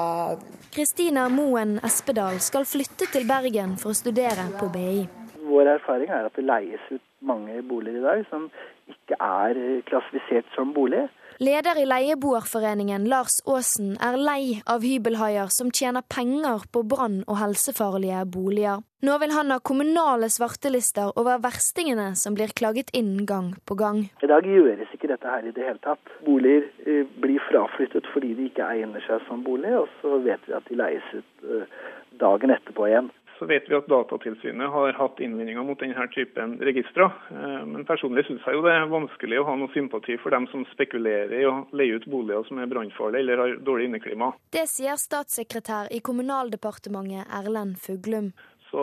Kristina 0.75 1.29
Moen 1.33 1.79
Espedal 1.85 2.41
skal 2.45 2.69
flytte 2.69 3.09
til 3.13 3.27
Bergen 3.29 3.77
for 3.81 3.95
å 3.95 3.99
studere 3.99 4.49
på 4.61 4.71
BI. 4.75 5.07
Vår 5.49 5.71
erfaring 5.79 6.11
er 6.13 6.29
at 6.29 6.37
det 6.37 6.45
leies 6.45 6.91
ut 6.93 7.05
mange 7.25 7.63
boliger 7.69 8.03
i 8.03 8.05
dag 8.05 8.27
som 8.31 8.51
ikke 8.89 9.17
er 9.21 9.59
klassifisert 9.89 10.49
som 10.57 10.75
bolig. 10.77 11.09
Leder 11.39 11.79
i 11.79 11.85
Leieboerforeningen, 11.87 13.05
Lars 13.07 13.37
Aasen, 13.47 13.93
er 14.03 14.17
lei 14.19 14.57
av 14.67 14.83
hybelhaier 14.83 15.53
som 15.55 15.69
tjener 15.71 16.03
penger 16.11 16.65
på 16.75 16.81
brann- 16.83 17.21
og 17.31 17.39
helsefarlige 17.39 18.25
boliger. 18.27 18.83
Nå 19.07 19.15
vil 19.23 19.31
han 19.31 19.55
ha 19.55 19.61
kommunale 19.63 20.27
svartelister 20.35 21.13
over 21.15 21.39
verstingene 21.45 22.09
som 22.19 22.35
blir 22.35 22.51
klaget 22.59 22.91
inn 22.91 23.23
gang 23.31 23.53
på 23.71 23.77
gang. 23.79 24.01
I 24.19 24.33
dag 24.33 24.51
gjøres 24.51 24.91
ikke 24.97 25.13
dette 25.13 25.31
her 25.31 25.47
i 25.47 25.55
det 25.55 25.63
hele 25.63 25.79
tatt. 25.87 26.11
Boliger 26.27 26.67
eh, 26.83 27.07
blir 27.23 27.39
fraflyttet 27.47 28.11
fordi 28.11 28.33
de 28.35 28.49
ikke 28.51 28.67
egner 28.75 29.07
seg 29.07 29.23
som 29.29 29.47
bolig, 29.47 29.77
og 29.79 29.87
så 30.03 30.19
vet 30.27 30.43
vi 30.51 30.59
at 30.59 30.67
de 30.67 30.81
leies 30.83 31.15
ut 31.15 31.47
eh, 31.47 31.71
dagen 32.19 32.51
etterpå 32.51 32.91
igjen 32.91 33.15
så 33.39 33.47
vet 33.47 33.69
vi 33.71 33.77
at 33.79 33.87
Datatilsynet 33.91 34.71
har 34.73 34.97
hatt 34.99 35.21
innvendinger 35.23 35.65
mot 35.67 35.79
denne 35.81 36.07
typen 36.15 36.57
registre. 36.69 37.09
Eh, 37.31 37.63
men 37.71 37.87
personlig 37.89 38.27
syns 38.27 38.45
jeg 38.47 38.59
jo 38.59 38.65
det 38.67 38.75
er 38.75 38.91
vanskelig 38.91 39.41
å 39.41 39.47
ha 39.49 39.57
noe 39.61 39.73
sympati 39.75 40.19
for 40.23 40.35
dem 40.35 40.49
som 40.53 40.67
spekulerer 40.73 41.35
i 41.39 41.47
å 41.49 41.55
leie 41.77 41.99
ut 41.99 42.09
boliger 42.11 42.47
som 42.49 42.61
er 42.63 42.71
brannfarlige 42.71 43.25
eller 43.25 43.43
har 43.45 43.57
dårlig 43.65 43.89
inneklima. 43.91 44.33
Det 44.55 44.67
sier 44.71 44.99
statssekretær 45.01 45.93
i 45.95 46.03
Kommunaldepartementet 46.05 47.31
Erlend 47.41 47.79
Fuglum. 47.83 48.33
Så 48.71 48.83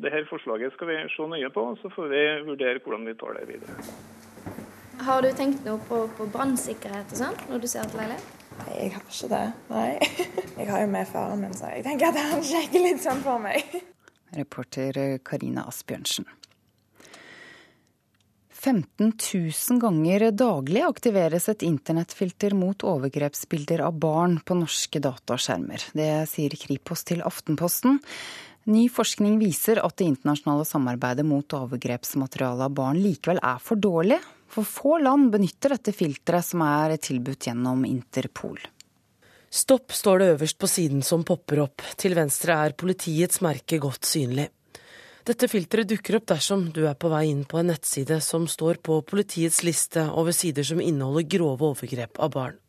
det 0.00 0.14
her 0.14 0.24
forslaget 0.30 0.72
skal 0.72 0.88
vi 0.88 1.02
se 1.12 1.26
nøye 1.28 1.50
på, 1.52 1.66
så 1.82 1.90
får 1.92 2.08
vi 2.12 2.22
vurdere 2.46 2.80
hvordan 2.84 3.04
vi 3.10 3.18
tar 3.20 3.36
det 3.36 3.48
videre. 3.50 3.74
Har 5.04 5.20
du 5.22 5.28
tenkt 5.36 5.66
noe 5.66 5.82
på, 5.88 6.06
på 6.16 6.24
brannsikkerhet 6.32 7.12
og 7.12 7.20
sånn 7.20 7.36
når 7.50 7.60
du 7.62 7.68
ser 7.68 7.84
et 7.84 7.98
leilighet? 7.98 8.32
Nei, 8.56 8.70
jeg 8.78 8.94
har 8.94 9.02
ikke 9.04 9.28
det. 9.28 9.46
Nei. 9.68 9.90
Jeg 10.56 10.70
har 10.70 10.80
jo 10.80 10.88
med 10.88 11.10
faren 11.10 11.42
min, 11.44 11.52
så 11.52 11.68
jeg 11.68 11.82
tenker 11.84 12.08
at 12.08 12.16
han 12.16 12.40
sjekker 12.40 12.80
litt 12.80 13.02
sånn 13.04 13.20
for 13.20 13.42
meg. 13.42 13.74
Reporter 14.36 15.18
Karina 15.24 15.66
Asbjørnsen. 15.70 16.26
15 18.66 19.12
000 19.34 19.78
ganger 19.78 20.30
daglig 20.34 20.80
aktiveres 20.82 21.44
et 21.52 21.62
internettfilter 21.62 22.56
mot 22.56 22.82
overgrepsbilder 22.82 23.84
av 23.86 23.98
barn 24.02 24.40
på 24.42 24.56
norske 24.58 24.98
dataskjermer. 25.04 25.84
Det 25.94 26.08
sier 26.30 26.56
Kripos 26.58 27.04
til 27.06 27.22
Aftenposten. 27.22 28.00
Ny 28.66 28.88
forskning 28.90 29.36
viser 29.38 29.78
at 29.78 29.94
det 30.00 30.08
internasjonale 30.10 30.66
samarbeidet 30.66 31.26
mot 31.28 31.54
overgrepsmateriale 31.54 32.66
av 32.66 32.74
barn 32.74 32.98
likevel 32.98 33.38
er 33.38 33.60
for 33.62 33.78
dårlig. 33.78 34.18
For 34.50 34.66
få 34.66 34.96
land 35.04 35.30
benytter 35.34 35.76
dette 35.76 35.94
filteret 35.94 36.48
som 36.48 36.64
er 36.66 36.96
tilbudt 36.98 37.46
gjennom 37.46 37.86
Interpol. 37.86 38.58
Stopp 39.56 39.92
står 39.92 40.18
det 40.18 40.26
øverst 40.34 40.58
på 40.60 40.68
siden 40.68 41.00
som 41.02 41.22
popper 41.24 41.62
opp. 41.62 41.80
Til 41.96 42.12
venstre 42.18 42.58
er 42.66 42.74
politiets 42.76 43.40
merke 43.40 43.78
godt 43.80 44.04
synlig. 44.04 44.50
Dette 45.26 45.48
filteret 45.48 45.88
dukker 45.88 46.18
opp 46.18 46.26
dersom 46.28 46.66
du 46.76 46.82
er 46.84 46.98
på 47.00 47.08
vei 47.08 47.22
inn 47.30 47.46
på 47.48 47.62
en 47.62 47.70
nettside 47.72 48.18
som 48.22 48.44
står 48.52 48.82
på 48.84 48.98
politiets 49.08 49.62
liste 49.64 50.04
over 50.12 50.36
sider 50.36 50.66
som 50.66 50.82
inneholder 50.82 51.24
grove 51.38 51.70
overgrep 51.70 52.20
av 52.20 52.34
barn. 52.36 52.60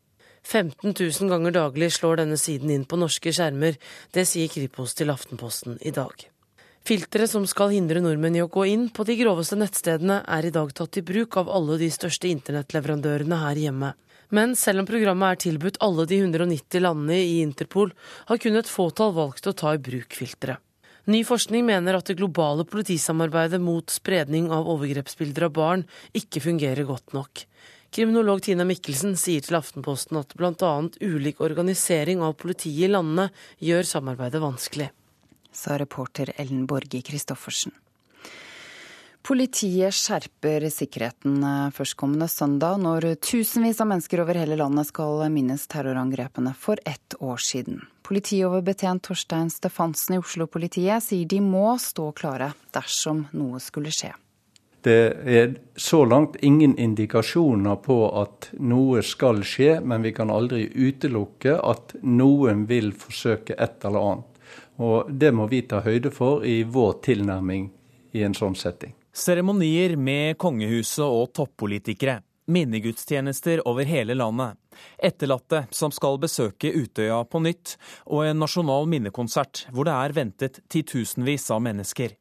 15 0.48 0.94
000 0.96 1.28
ganger 1.28 1.54
daglig 1.58 1.92
slår 1.92 2.22
denne 2.22 2.40
siden 2.40 2.72
inn 2.72 2.88
på 2.88 2.96
norske 2.96 3.34
skjermer, 3.36 3.76
det 4.16 4.24
sier 4.30 4.48
Kripos 4.48 4.96
til 4.96 5.12
Aftenposten 5.12 5.76
i 5.84 5.92
dag. 5.92 6.24
Filteret 6.88 7.28
som 7.28 7.44
skal 7.44 7.74
hindre 7.76 8.00
nordmenn 8.00 8.38
i 8.38 8.40
å 8.40 8.48
gå 8.48 8.64
inn 8.72 8.88
på 8.88 9.04
de 9.04 9.18
groveste 9.20 9.60
nettstedene, 9.60 10.22
er 10.24 10.48
i 10.48 10.54
dag 10.54 10.72
tatt 10.72 10.96
i 10.96 11.04
bruk 11.04 11.36
av 11.36 11.52
alle 11.52 11.76
de 11.82 11.92
største 11.92 12.32
internettleverandørene 12.32 13.44
her 13.44 13.66
hjemme. 13.68 13.92
Men 14.34 14.54
selv 14.56 14.82
om 14.82 14.88
programmet 14.88 15.32
er 15.32 15.42
tilbudt 15.46 15.80
alle 15.84 16.04
de 16.08 16.18
190 16.20 16.82
landene 16.84 17.16
i 17.22 17.38
Interpol, 17.40 17.94
har 18.28 18.40
kun 18.42 18.58
et 18.60 18.68
fåtall 18.68 19.14
valgt 19.16 19.48
å 19.48 19.56
ta 19.56 19.72
i 19.74 19.80
bruk 19.80 20.16
filteret. 20.16 20.60
Ny 21.08 21.22
forskning 21.24 21.64
mener 21.64 21.96
at 21.96 22.10
det 22.10 22.18
globale 22.18 22.66
politisamarbeidet 22.68 23.62
mot 23.64 23.88
spredning 23.88 24.50
av 24.52 24.68
overgrepsbilder 24.68 25.46
av 25.46 25.54
barn 25.56 25.84
ikke 26.12 26.42
fungerer 26.44 26.84
godt 26.84 27.16
nok. 27.16 27.46
Kriminolog 27.88 28.42
Tina 28.44 28.66
Mikkelsen 28.68 29.16
sier 29.16 29.40
til 29.40 29.56
Aftenposten 29.56 30.20
at 30.20 30.36
bl.a. 30.36 30.72
ulik 31.00 31.40
organisering 31.40 32.20
av 32.20 32.36
politiet 32.36 32.90
i 32.90 32.92
landene 32.92 33.30
gjør 33.64 33.88
samarbeidet 33.88 34.44
vanskelig. 34.44 34.90
Sa 35.48 35.80
reporter 35.80 36.34
Ellen 36.36 36.66
Borge 36.68 37.00
Christoffersen. 37.00 37.72
Politiet 39.22 39.92
skjerper 39.92 40.64
sikkerheten 40.72 41.42
førstkommende 41.74 42.28
søndag, 42.32 42.78
når 42.80 43.10
tusenvis 43.20 43.80
av 43.82 43.90
mennesker 43.90 44.22
over 44.22 44.38
hele 44.40 44.56
landet 44.56 44.88
skal 44.88 45.26
minnes 45.32 45.66
terrorangrepene 45.68 46.54
for 46.56 46.80
ett 46.88 47.16
år 47.20 47.42
siden. 47.42 47.82
Politioverbetjent 48.08 49.04
Torstein 49.04 49.50
Stefansen 49.52 50.16
i 50.16 50.22
Oslo-politiet 50.22 51.04
sier 51.04 51.28
de 51.28 51.42
må 51.44 51.74
stå 51.82 52.08
klare 52.16 52.54
dersom 52.72 53.26
noe 53.36 53.60
skulle 53.60 53.92
skje. 53.92 54.14
Det 54.80 55.00
er 55.28 55.54
så 55.76 56.04
langt 56.08 56.36
ingen 56.40 56.76
indikasjoner 56.78 57.76
på 57.84 57.96
at 58.20 58.48
noe 58.62 59.02
skal 59.02 59.42
skje, 59.44 59.80
men 59.84 60.06
vi 60.06 60.14
kan 60.16 60.30
aldri 60.30 60.68
utelukke 60.72 61.58
at 61.58 61.96
noen 62.00 62.64
vil 62.70 62.94
forsøke 62.96 63.58
et 63.58 63.84
eller 63.84 64.12
annet. 64.12 64.38
Og 64.78 65.10
Det 65.10 65.34
må 65.34 65.48
vi 65.50 65.66
ta 65.66 65.82
høyde 65.82 66.14
for 66.14 66.46
i 66.46 66.62
vår 66.62 67.02
tilnærming 67.02 67.68
i 68.14 68.22
en 68.22 68.38
sånn 68.38 68.56
setting. 68.56 68.94
Seremonier 69.18 69.96
med 69.96 70.38
kongehuset 70.38 71.02
og 71.02 71.32
toppolitikere 71.34 72.20
minnegudstjenester 72.48 73.60
over 73.68 73.84
hele 73.84 74.14
landet, 74.14 74.54
etterlatte 74.98 75.64
som 75.74 75.92
skal 75.92 76.20
besøke 76.22 76.70
Utøya 76.70 77.18
på 77.28 77.42
nytt, 77.44 77.74
og 78.06 78.28
en 78.28 78.40
nasjonal 78.40 78.88
minnekonsert 78.88 79.66
hvor 79.74 79.88
det 79.88 79.96
er 79.96 80.14
ventet 80.16 80.60
titusenvis 80.70 81.50
av 81.54 81.64
mennesker. 81.66 82.14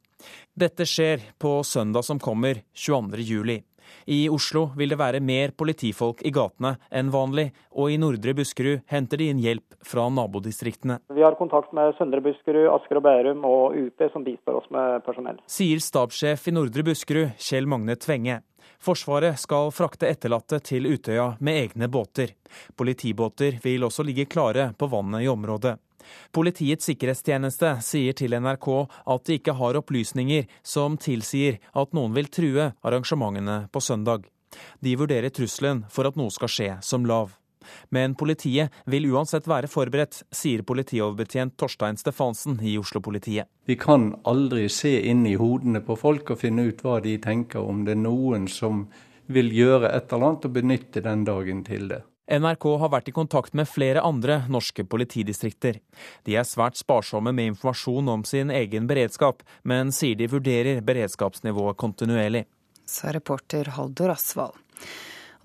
Dette 0.58 0.88
skjer 0.90 1.22
på 1.40 1.60
søndag 1.64 2.04
som 2.08 2.20
kommer, 2.20 2.64
22. 2.74 3.22
juli. 3.22 3.60
I 4.08 4.28
Oslo 4.32 4.68
vil 4.78 4.94
det 4.94 5.00
være 5.00 5.22
mer 5.24 5.54
politifolk 5.58 6.24
i 6.28 6.32
gatene 6.36 6.76
enn 6.92 7.12
vanlig, 7.14 7.50
og 7.78 7.92
i 7.92 8.00
Nordre 8.02 8.36
Buskerud 8.38 8.84
henter 8.92 9.22
de 9.22 9.30
inn 9.32 9.42
hjelp 9.44 9.78
fra 9.86 10.08
nabodistriktene. 10.12 11.00
Vi 11.14 11.26
har 11.26 11.38
kontakt 11.40 11.74
med 11.78 11.96
Søndre 12.00 12.22
Buskerud, 12.26 12.70
Asker 12.76 13.02
og 13.02 13.08
Bærum 13.08 13.46
og 13.48 13.78
UP, 13.78 14.08
som 14.14 14.26
bistår 14.28 14.62
oss 14.62 14.70
med 14.74 15.04
personell. 15.08 15.42
Sier 15.52 15.82
stabssjef 15.84 16.50
i 16.50 16.56
Nordre 16.56 16.86
Buskerud, 16.88 17.36
Kjell 17.42 17.70
Magne 17.70 17.98
Tvenge. 18.00 18.42
Forsvaret 18.84 19.40
skal 19.42 19.72
frakte 19.74 20.08
etterlatte 20.10 20.60
til 20.64 20.88
Utøya 20.88 21.34
med 21.40 21.64
egne 21.64 21.90
båter. 21.92 22.36
Politibåter 22.78 23.60
vil 23.64 23.84
også 23.88 24.06
ligge 24.06 24.28
klare 24.30 24.72
på 24.78 24.90
vannet 24.92 25.26
i 25.26 25.30
området. 25.32 25.78
Politiets 26.32 26.88
sikkerhetstjeneste 26.88 27.74
sier 27.84 28.16
til 28.16 28.38
NRK 28.40 28.68
at 28.86 29.26
de 29.28 29.40
ikke 29.40 29.58
har 29.60 29.80
opplysninger 29.82 30.48
som 30.64 30.96
tilsier 31.02 31.60
at 31.76 31.98
noen 31.98 32.16
vil 32.16 32.30
true 32.32 32.70
arrangementene 32.86 33.66
på 33.74 33.84
søndag. 33.84 34.30
De 34.80 34.96
vurderer 34.96 35.34
trusselen 35.34 35.84
for 35.92 36.08
at 36.08 36.16
noe 36.20 36.32
skal 36.34 36.52
skje 36.52 36.72
som 36.86 37.06
lav. 37.10 37.36
Men 37.90 38.16
politiet 38.20 38.74
vil 38.86 39.10
uansett 39.12 39.48
være 39.48 39.70
forberedt, 39.72 40.24
sier 40.32 40.66
politioverbetjent 40.68 41.58
Torstein 41.60 41.98
Stefansen 42.00 42.60
i 42.62 42.78
Oslo-politiet. 42.80 43.50
Vi 43.68 43.76
kan 43.80 44.14
aldri 44.24 44.68
se 44.72 44.94
inn 45.10 45.26
i 45.28 45.38
hodene 45.40 45.82
på 45.84 45.98
folk 46.00 46.34
og 46.34 46.42
finne 46.44 46.70
ut 46.70 46.84
hva 46.84 47.00
de 47.04 47.18
tenker, 47.24 47.64
om 47.64 47.86
det 47.88 47.98
er 47.98 48.04
noen 48.04 48.48
som 48.52 48.86
vil 49.28 49.52
gjøre 49.52 49.92
et 49.92 50.14
eller 50.14 50.32
annet 50.32 50.48
og 50.48 50.54
benytte 50.56 51.04
den 51.04 51.26
dagen 51.28 51.66
til 51.68 51.90
det. 51.92 52.04
NRK 52.28 52.66
har 52.82 52.92
vært 52.92 53.08
i 53.08 53.16
kontakt 53.16 53.54
med 53.56 53.70
flere 53.72 54.02
andre 54.04 54.42
norske 54.52 54.84
politidistrikter. 54.84 55.80
De 56.28 56.36
er 56.36 56.48
svært 56.48 56.76
sparsomme 56.76 57.32
med 57.32 57.54
informasjon 57.54 58.12
om 58.12 58.26
sin 58.28 58.52
egen 58.52 58.88
beredskap, 58.90 59.46
men 59.64 59.94
sier 59.96 60.20
de 60.20 60.28
vurderer 60.28 60.84
beredskapsnivået 60.84 61.80
kontinuerlig. 61.80 62.44
Sa 62.88 63.14
reporter 63.16 63.72
Haldor 63.78 64.12
Asvald. 64.12 64.60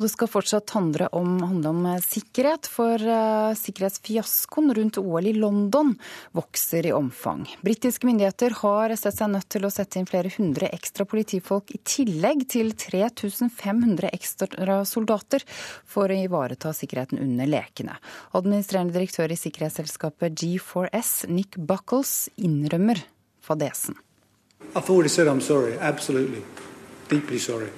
Det 0.02 0.08
skal 0.10 0.26
fortsatt 0.26 0.72
handle 0.74 1.06
om, 1.14 1.36
handle 1.46 1.70
om 1.70 1.84
eh, 1.86 2.00
sikkerhet, 2.02 2.66
for 2.66 2.98
uh, 2.98 3.52
sikkerhetsfiaskoen 3.54 4.72
rundt 4.74 4.98
OL 4.98 5.28
i 5.30 5.34
London 5.36 5.92
vokser 6.34 6.88
i 6.88 6.92
omfang. 6.92 7.44
Britiske 7.62 8.08
myndigheter 8.08 8.56
har 8.62 8.94
sett 8.98 9.14
seg 9.20 9.30
nødt 9.30 9.46
til 9.52 9.66
å 9.66 9.70
sette 9.70 10.00
inn 10.00 10.08
flere 10.10 10.32
hundre 10.34 10.72
ekstra 10.74 11.06
politifolk 11.06 11.70
i 11.76 11.78
tillegg 11.86 12.42
til 12.50 12.72
3500 12.74 14.10
ekstra 14.10 14.80
soldater 14.88 15.46
for 15.86 16.10
å 16.10 16.18
ivareta 16.24 16.74
sikkerheten 16.74 17.22
under 17.22 17.50
lekene. 17.52 17.94
Administrerende 18.34 18.96
direktør 18.96 19.30
i 19.30 19.38
sikkerhetsselskapet 19.38 20.34
G4S, 20.42 21.12
Nick 21.30 21.60
Buckles, 21.60 22.26
innrømmer 22.34 23.04
fadesen. 23.44 24.00
I've 24.74 24.90
already 24.90 25.08
said 25.08 25.28
I'm 25.28 25.40
sorry, 25.40 25.78
absolutely. 25.78 26.42
Deeply 27.08 27.38
sorry. 27.38 27.70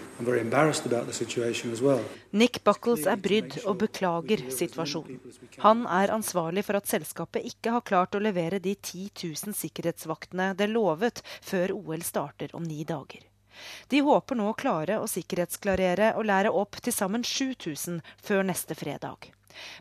Nick 2.31 2.65
Buckles 2.65 3.07
er 3.11 3.19
brydd 3.19 3.57
og 3.65 3.79
beklager 3.83 4.45
situasjonen. 4.55 5.21
Han 5.65 5.85
er 5.91 6.13
ansvarlig 6.15 6.65
for 6.67 6.79
at 6.79 6.91
selskapet 6.91 7.47
ikke 7.51 7.75
har 7.75 7.87
klart 7.87 8.15
å 8.15 8.23
levere 8.23 8.61
de 8.63 8.77
10 8.77 9.11
000 9.25 9.59
sikkerhetsvaktene 9.59 10.53
det 10.59 10.71
lovet 10.71 11.23
før 11.43 11.75
OL 11.75 12.05
starter 12.07 12.55
om 12.55 12.63
ni 12.63 12.85
dager. 12.87 13.27
De 13.91 14.01
håper 14.07 14.39
nå 14.39 14.49
å 14.51 14.59
klare 14.59 14.99
å 14.99 15.11
sikkerhetsklarere 15.11 16.13
og 16.19 16.27
lære 16.31 16.51
opp 16.51 16.79
til 16.83 16.95
sammen 16.95 17.27
7000 17.27 18.01
før 18.23 18.47
neste 18.47 18.79
fredag. 18.79 19.31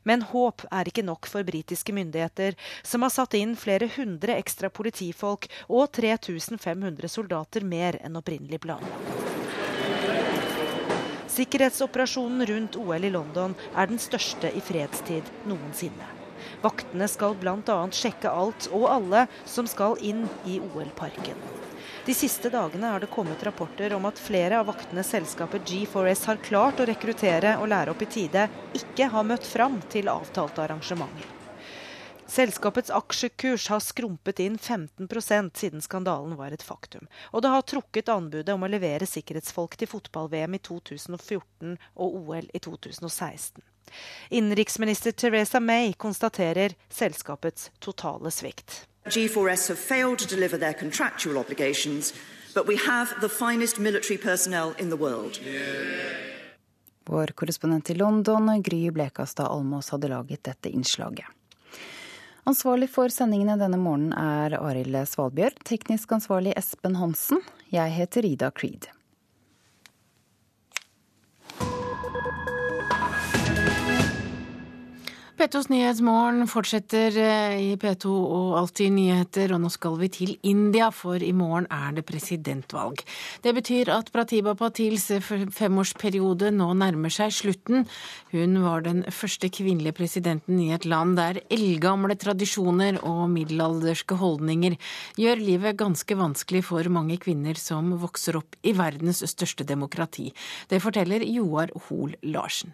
Men 0.05 0.21
håp 0.29 0.65
er 0.69 0.89
ikke 0.89 1.05
nok 1.05 1.25
for 1.29 1.45
britiske 1.45 1.93
myndigheter, 1.97 2.53
som 2.85 3.01
har 3.05 3.13
satt 3.13 3.33
inn 3.39 3.55
flere 3.57 3.89
hundre 3.95 4.37
ekstra 4.37 4.69
politifolk 4.69 5.49
og 5.67 5.87
3500 5.97 7.09
soldater 7.09 7.65
mer 7.65 7.97
enn 8.05 8.21
opprinnelig 8.21 8.61
planlagt. 8.67 9.32
Sikkerhetsoperasjonen 11.33 12.45
rundt 12.45 12.75
OL 12.77 13.05
i 13.05 13.09
London 13.09 13.55
er 13.73 13.87
den 13.89 13.97
største 13.97 14.51
i 14.53 14.61
fredstid 14.61 15.31
noensinne. 15.49 16.05
Vaktene 16.61 17.07
skal 17.09 17.33
bl.a. 17.41 17.77
sjekke 17.89 18.29
alt 18.29 18.67
og 18.69 18.85
alle 18.91 19.25
som 19.49 19.65
skal 19.69 19.97
inn 20.05 20.27
i 20.45 20.59
OL-parken. 20.61 21.39
De 22.05 22.13
siste 22.13 22.51
dagene 22.53 22.91
har 22.93 23.01
det 23.01 23.09
kommet 23.15 23.41
rapporter 23.47 23.95
om 23.97 24.05
at 24.05 24.21
flere 24.21 24.59
av 24.61 24.69
vaktene 24.69 25.01
selskapet 25.07 25.65
G4S 25.71 26.25
har 26.29 26.43
klart 26.45 26.83
å 26.83 26.87
rekruttere 26.89 27.57
og 27.57 27.71
lære 27.73 27.95
opp 27.95 28.05
i 28.05 28.11
tide, 28.19 28.49
ikke 28.77 29.09
har 29.15 29.25
møtt 29.25 29.47
fram 29.47 29.81
til 29.89 30.13
avtalte 30.13 30.67
arrangementer. 30.67 31.32
Selskapets 32.27 32.89
aksjekurs 32.89 33.67
har 33.67 33.79
skrumpet 33.79 34.39
inn 34.39 34.57
15% 34.57 35.57
siden 35.57 35.81
skandalen 35.81 36.35
var 36.39 36.51
et 36.51 36.63
faktum. 36.63 37.07
Og 37.31 37.43
det 37.43 37.51
har 37.51 37.65
trukket 37.67 38.09
anbudet 38.09 38.53
om 38.53 38.63
å 38.63 38.71
levere 38.71 39.07
sikkerhetsfolk 39.09 39.75
til 39.77 39.91
fotball-VM 39.91 40.55
i 40.55 40.61
2014 40.63 41.75
og 41.95 42.17
OL 42.21 42.47
i 42.53 42.63
2016. 42.63 43.61
Innenriksminister 44.29 45.11
Teresa 45.11 45.59
May 45.59 45.93
konstaterer 45.93 46.73
selskapets 46.89 47.71
totale 47.79 48.31
svikt. 48.31 48.87
G4S 49.05 49.67
have 49.67 49.79
failed 49.79 50.19
to 50.19 50.35
deliver 50.35 50.57
their 50.57 50.73
contractual 50.73 51.37
obligations, 51.37 52.13
but 52.55 52.67
we 52.67 52.77
have 52.77 53.13
the 53.21 53.29
finest 53.29 53.79
military 53.79 54.17
personnel 54.17 54.73
in 54.79 54.89
the 54.89 54.97
world. 54.97 55.39
Vår 57.05 57.27
korrespondent 57.27 57.89
i 57.89 57.93
London, 57.93 58.61
Gry 58.63 58.91
Blekastad 58.91 59.47
Almås, 59.47 59.89
hadde 59.89 60.07
laget 60.07 60.43
dette 60.43 60.69
innslaget. 60.69 61.25
Ansvarlig 62.43 62.89
for 62.91 63.07
sendingene 63.07 63.55
denne 63.55 63.77
morgenen 63.79 64.11
er 64.19 64.57
Arild 64.59 64.97
Svalbjørg. 65.07 65.61
Teknisk 65.63 66.11
ansvarlig 66.11 66.51
Espen 66.59 66.97
Hansen. 66.99 67.39
Jeg 67.71 67.93
heter 67.95 68.27
Ida 68.27 68.49
Creed. 68.51 68.89
P2s 75.43 75.67
Nyhetsmorgen 75.67 76.45
fortsetter 76.47 77.17
eh, 77.19 77.57
i 77.59 77.71
P2 77.75 78.07
og 78.07 78.53
Alltid 78.61 78.93
nyheter, 78.95 79.51
og 79.51 79.59
nå 79.59 79.71
skal 79.73 79.97
vi 79.99 80.07
til 80.15 80.29
India, 80.47 80.85
for 80.95 81.19
i 81.19 81.33
morgen 81.35 81.65
er 81.67 81.97
det 81.97 82.05
presidentvalg. 82.07 83.01
Det 83.43 83.51
betyr 83.57 83.91
at 83.91 84.07
Pratiba 84.15 84.53
Patils 84.55 85.09
femårsperiode 85.19 86.53
nå 86.55 86.69
nærmer 86.79 87.11
seg 87.11 87.35
slutten. 87.35 87.83
Hun 88.31 88.55
var 88.63 88.85
den 88.85 89.01
første 89.11 89.49
kvinnelige 89.51 89.97
presidenten 89.97 90.61
i 90.63 90.69
et 90.77 90.87
land 90.87 91.19
der 91.19 91.41
eldgamle 91.51 92.15
tradisjoner 92.23 93.01
og 93.03 93.25
middelalderske 93.35 94.15
holdninger 94.23 94.79
gjør 95.19 95.43
livet 95.43 95.81
ganske 95.83 96.19
vanskelig 96.23 96.63
for 96.69 96.87
mange 96.87 97.19
kvinner 97.19 97.59
som 97.59 97.91
vokser 97.99 98.39
opp 98.39 98.55
i 98.63 98.77
verdens 98.79 99.25
største 99.35 99.67
demokrati. 99.67 100.29
Det 100.71 100.79
forteller 100.87 101.27
Joar 101.27 101.75
Hoel 101.89 102.15
Larsen. 102.23 102.71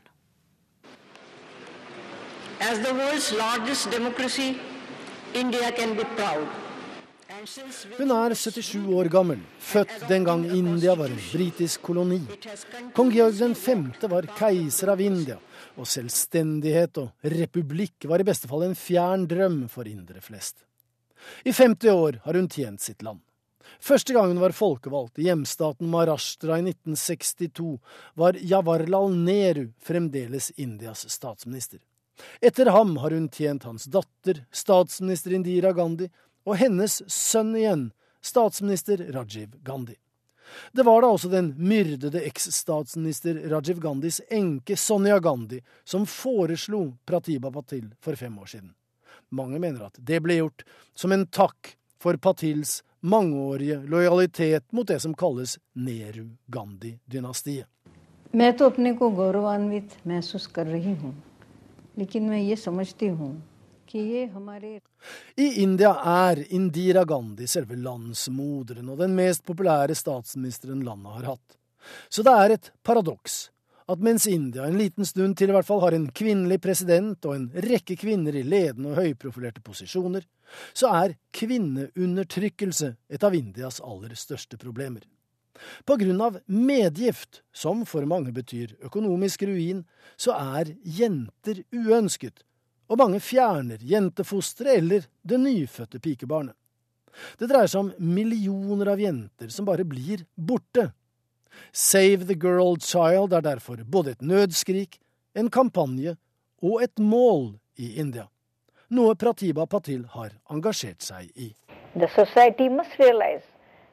As 2.62 2.80
the 2.80 2.94
world's 2.94 3.32
largest 3.38 3.90
democracy, 3.90 4.60
India 5.34 5.72
can 5.72 5.96
be 5.96 6.04
proud. 6.04 6.48
Hun 7.98 8.12
er 8.12 8.34
77 8.36 8.90
år 9.00 9.08
gammel, 9.08 9.40
født 9.64 10.02
den 10.10 10.26
gang 10.28 10.42
India 10.52 10.92
var 11.00 11.08
en 11.08 11.22
britisk 11.32 11.82
koloni. 11.88 12.20
Kong 12.94 13.14
Georg 13.14 13.56
5. 13.56 13.86
var 14.12 14.28
keiser 14.36 14.92
av 14.92 15.00
India, 15.00 15.38
og 15.80 15.88
selvstendighet 15.88 17.00
og 17.00 17.32
republikk 17.32 18.10
var 18.12 18.20
i 18.20 18.28
beste 18.28 18.50
fall 18.52 18.68
en 18.68 18.76
fjern 18.76 19.24
drøm 19.30 19.62
for 19.72 19.88
indere 19.88 20.20
flest. 20.20 20.58
I 21.48 21.56
50 21.56 21.96
år 21.96 22.20
har 22.26 22.36
hun 22.36 22.52
tjent 22.52 22.84
sitt 22.84 23.08
land. 23.08 23.22
Første 23.80 24.14
gang 24.14 24.34
hun 24.34 24.44
var 24.44 24.52
folkevalgt 24.52 25.22
i 25.22 25.30
hjemstaten 25.30 25.88
Maharashtra 25.88 26.58
i 26.60 26.66
1962, 26.74 27.78
var 28.20 28.36
Jawaharlal 28.36 29.16
Nehru 29.16 29.70
fremdeles 29.80 30.52
Indias 30.58 31.08
statsminister. 31.08 31.80
Etter 32.42 32.72
ham 32.74 32.98
har 32.98 33.12
hun 33.16 33.30
tjent 33.30 33.64
hans 33.64 33.86
datter, 33.92 34.44
statsminister 34.52 35.34
Indira 35.36 35.72
Gandhi, 35.74 36.10
og 36.46 36.60
hennes 36.60 37.02
sønn 37.08 37.56
igjen, 37.58 37.90
statsminister 38.22 39.04
Rajiv 39.14 39.56
Gandhi. 39.64 39.96
Det 40.72 40.84
var 40.84 41.02
da 41.02 41.12
også 41.14 41.30
den 41.30 41.54
myrdede 41.58 42.24
eks-statsminister 42.26 43.38
Rajiv 43.52 43.80
Gandhis 43.84 44.22
enke 44.34 44.78
Sonja 44.78 45.20
Gandhi 45.20 45.62
som 45.84 46.08
foreslo 46.10 46.98
Pratiba 47.06 47.52
Patil 47.52 47.92
for 48.02 48.16
fem 48.16 48.40
år 48.40 48.46
siden. 48.56 48.74
Mange 49.30 49.60
mener 49.60 49.86
at 49.86 50.00
det 50.02 50.22
ble 50.26 50.40
gjort 50.40 50.66
som 50.98 51.14
en 51.14 51.28
takk 51.30 51.76
for 52.02 52.18
Patils 52.18 52.80
mangeårige 53.06 53.84
lojalitet 53.88 54.72
mot 54.72 54.88
det 54.88 55.00
som 55.00 55.14
kalles 55.14 55.58
Nehru-Gandhi-dynastiet. 55.78 57.68
I 65.38 65.48
India 65.64 65.94
er 66.30 66.42
Indira 66.54 67.04
Gandhi 67.10 67.48
selve 67.50 67.78
landsmoderen 67.80 68.92
og 68.92 69.00
den 69.02 69.16
mest 69.18 69.46
populære 69.48 69.96
statsministeren 69.98 70.84
landet 70.86 71.16
har 71.18 71.32
hatt. 71.34 71.58
Så 72.10 72.24
det 72.24 72.36
er 72.36 72.56
et 72.58 72.72
paradoks 72.86 73.50
at 73.90 74.02
mens 74.06 74.28
India 74.30 74.68
en 74.68 74.78
liten 74.78 75.08
stund 75.08 75.38
til 75.40 75.50
i 75.50 75.56
hvert 75.56 75.66
fall 75.66 75.82
har 75.82 75.96
en 75.98 76.10
kvinnelig 76.14 76.60
president 76.62 77.26
og 77.26 77.36
en 77.36 77.48
rekke 77.66 77.98
kvinner 77.98 78.36
i 78.38 78.46
ledende 78.46 78.92
og 78.92 79.00
høyprofilerte 79.02 79.64
posisjoner, 79.66 80.28
så 80.78 80.92
er 80.94 81.16
kvinneundertrykkelse 81.34 82.94
et 83.10 83.26
av 83.26 83.38
Indias 83.38 83.82
aller 83.82 84.14
største 84.20 84.60
problemer. 84.62 85.02
På 85.86 85.98
grunn 86.00 86.22
av 86.22 86.40
medgift, 86.46 87.42
som 87.54 87.86
for 87.86 88.06
mange 88.10 88.32
betyr 88.36 88.76
økonomisk 88.86 89.44
ruin, 89.50 89.84
så 90.18 90.36
er 90.36 90.74
jenter 90.84 91.64
uønsket, 91.74 92.44
og 92.90 93.02
mange 93.02 93.20
fjerner 93.24 93.82
jentefosteret 93.86 94.80
eller 94.80 95.06
det 95.22 95.40
nyfødte 95.42 96.02
pikebarnet. 96.04 96.56
Det 97.40 97.50
dreier 97.50 97.70
seg 97.70 97.88
om 97.88 98.16
millioner 98.16 98.94
av 98.94 99.02
jenter 99.02 99.52
som 99.54 99.68
bare 99.68 99.86
blir 99.88 100.24
borte. 100.36 100.92
Save 101.74 102.28
the 102.30 102.38
Girl 102.38 102.78
Child 102.80 103.34
er 103.34 103.44
derfor 103.46 103.84
både 103.84 104.16
et 104.16 104.22
nødskrik, 104.22 105.00
en 105.36 105.50
kampanje 105.50 106.16
og 106.62 106.84
et 106.84 107.00
mål 107.00 107.58
i 107.80 107.96
India, 108.02 108.28
noe 108.90 109.16
Pratiba 109.16 109.66
Patil 109.70 110.06
har 110.16 110.34
engasjert 110.52 111.04
seg 111.06 111.30
i. 111.36 111.54
The 111.96 112.10
society 112.16 112.70
must 112.70 112.98
realize 113.00 113.46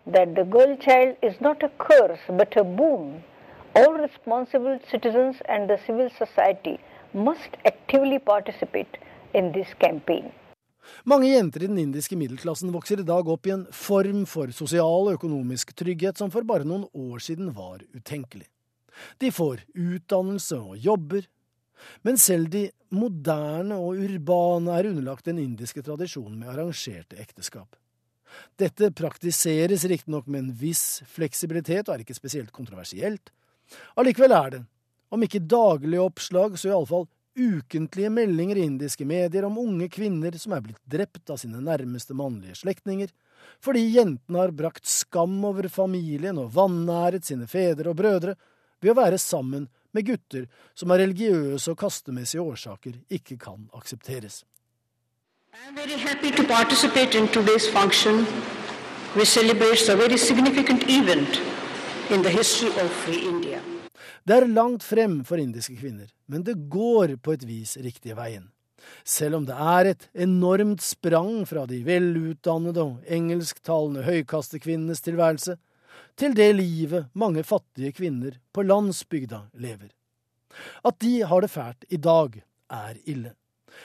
that 0.06 0.34
the 0.34 0.44
girl 0.44 0.76
child 0.76 1.16
is 1.22 1.40
not 1.40 1.62
a 1.62 1.70
curse 1.78 2.24
but 2.28 2.56
a 2.56 2.64
boon. 2.64 3.22
All 3.74 3.94
responsible 3.98 4.78
citizens 4.90 5.36
and 5.48 5.68
the 5.68 5.78
civil 5.86 6.10
society 6.18 6.78
must 7.12 7.56
actively 7.64 8.18
participate 8.18 8.98
in 9.34 9.52
this 9.52 9.74
campaign. 9.78 10.32
Mange 11.04 11.28
jenter 11.28 11.64
i 11.64 11.66
den 11.66 11.78
indiske 11.82 12.16
middelklassen 12.16 12.70
vokser 12.74 13.00
i 13.02 13.06
dag 13.06 13.28
opp 13.28 13.46
i 13.46 13.54
en 13.54 13.64
form 13.74 14.22
for 14.30 14.52
sosial 14.54 15.08
og 15.08 15.16
økonomisk 15.18 15.74
trygghet 15.76 16.18
som 16.20 16.30
for 16.30 16.46
bare 16.46 16.66
noen 16.66 16.86
år 16.94 17.24
siden 17.24 17.50
var 17.56 17.82
utenkelig. 17.96 18.46
De 19.20 19.32
får 19.34 19.64
utdannelse 19.74 20.56
og 20.56 20.78
jobber, 20.80 21.26
men 22.06 22.16
selv 22.16 22.48
de 22.54 22.68
moderne 22.94 23.76
og 23.76 23.98
urbane 24.06 24.78
er 24.78 24.88
underlagt 24.92 25.26
den 25.28 25.42
indiske 25.42 25.82
tradisjonen 25.84 26.38
med 26.40 26.54
arrangerte 26.54 27.18
ekteskap. 27.20 27.74
Dette 28.58 28.90
praktiseres 28.96 29.84
riktignok 29.88 30.26
med 30.26 30.44
en 30.44 30.54
viss 30.60 31.02
fleksibilitet 31.10 31.88
og 31.88 31.96
er 31.96 32.04
ikke 32.04 32.16
spesielt 32.16 32.52
kontroversielt. 32.54 33.32
Allikevel 33.98 34.34
er 34.36 34.50
det, 34.54 34.62
om 35.10 35.22
ikke 35.22 35.44
daglige 35.44 36.02
oppslag, 36.02 36.58
så 36.58 36.70
iallfall 36.70 37.06
ukentlige 37.36 38.10
meldinger 38.10 38.56
i 38.56 38.64
indiske 38.64 39.04
medier 39.04 39.44
om 39.44 39.58
unge 39.60 39.88
kvinner 39.92 40.34
som 40.40 40.54
er 40.56 40.64
blitt 40.64 40.80
drept 40.88 41.30
av 41.30 41.40
sine 41.40 41.60
nærmeste 41.60 42.16
mannlige 42.16 42.56
slektninger, 42.62 43.10
fordi 43.62 43.84
jentene 43.92 44.40
har 44.40 44.54
brakt 44.56 44.88
skam 44.88 45.36
over 45.44 45.68
familien 45.72 46.40
og 46.40 46.54
vanæret 46.56 47.28
sine 47.28 47.48
fedre 47.50 47.92
og 47.92 48.00
brødre 48.00 48.36
ved 48.80 48.92
å 48.92 48.98
være 48.98 49.20
sammen 49.20 49.68
med 49.96 50.08
gutter 50.08 50.48
som 50.74 50.92
av 50.92 51.00
religiøse 51.00 51.72
og 51.72 51.80
kastemessige 51.80 52.44
årsaker 52.44 52.98
ikke 53.12 53.38
kan 53.40 53.68
aksepteres. 53.76 54.42
I 55.56 55.68
am 55.68 55.74
very 55.74 55.96
happy 55.96 56.30
to 56.32 56.44
participate 56.44 57.14
in 57.18 57.28
today's 57.28 57.66
function, 57.68 58.26
which 59.16 59.28
celebrates 59.28 59.88
a 59.88 59.96
very 59.96 60.18
significant 60.18 60.82
event 60.86 61.40
in 62.10 62.22
the 62.22 62.28
history 62.30 62.68
of 62.82 62.90
free 62.90 63.22
India. 63.28 63.60
Det 64.24 64.36
er 64.36 64.46
langt 64.46 64.84
frem 64.84 65.22
for 65.24 65.40
indiske 65.40 65.78
kvinner, 65.78 66.10
men 66.26 66.44
det 66.44 66.58
går 66.68 67.14
på 67.22 67.32
et 67.32 67.46
vis 67.48 67.72
riktige 67.76 68.18
veien. 68.18 68.50
Selv 69.04 69.38
om 69.38 69.46
det 69.48 69.56
er 69.56 69.90
et 69.94 70.04
enormt 70.26 70.84
sprang 70.84 71.46
fra 71.48 71.64
de 71.70 71.80
velutdannede 71.86 72.84
og 72.84 73.16
engelsktalende 73.18 74.04
høykastekvinnenes 74.04 75.00
tilværelse 75.08 75.56
til 76.20 76.36
det 76.36 76.50
livet 76.60 77.08
mange 77.14 77.46
fattige 77.48 77.94
kvinner 77.96 78.36
på 78.52 78.66
landsbygda 78.66 79.46
lever. 79.54 79.88
At 80.84 81.00
de 81.00 81.22
har 81.24 81.40
det 81.40 81.54
fælt 81.56 81.88
i 81.88 81.96
dag, 81.96 82.42
er 82.68 83.02
ille. 83.06 83.32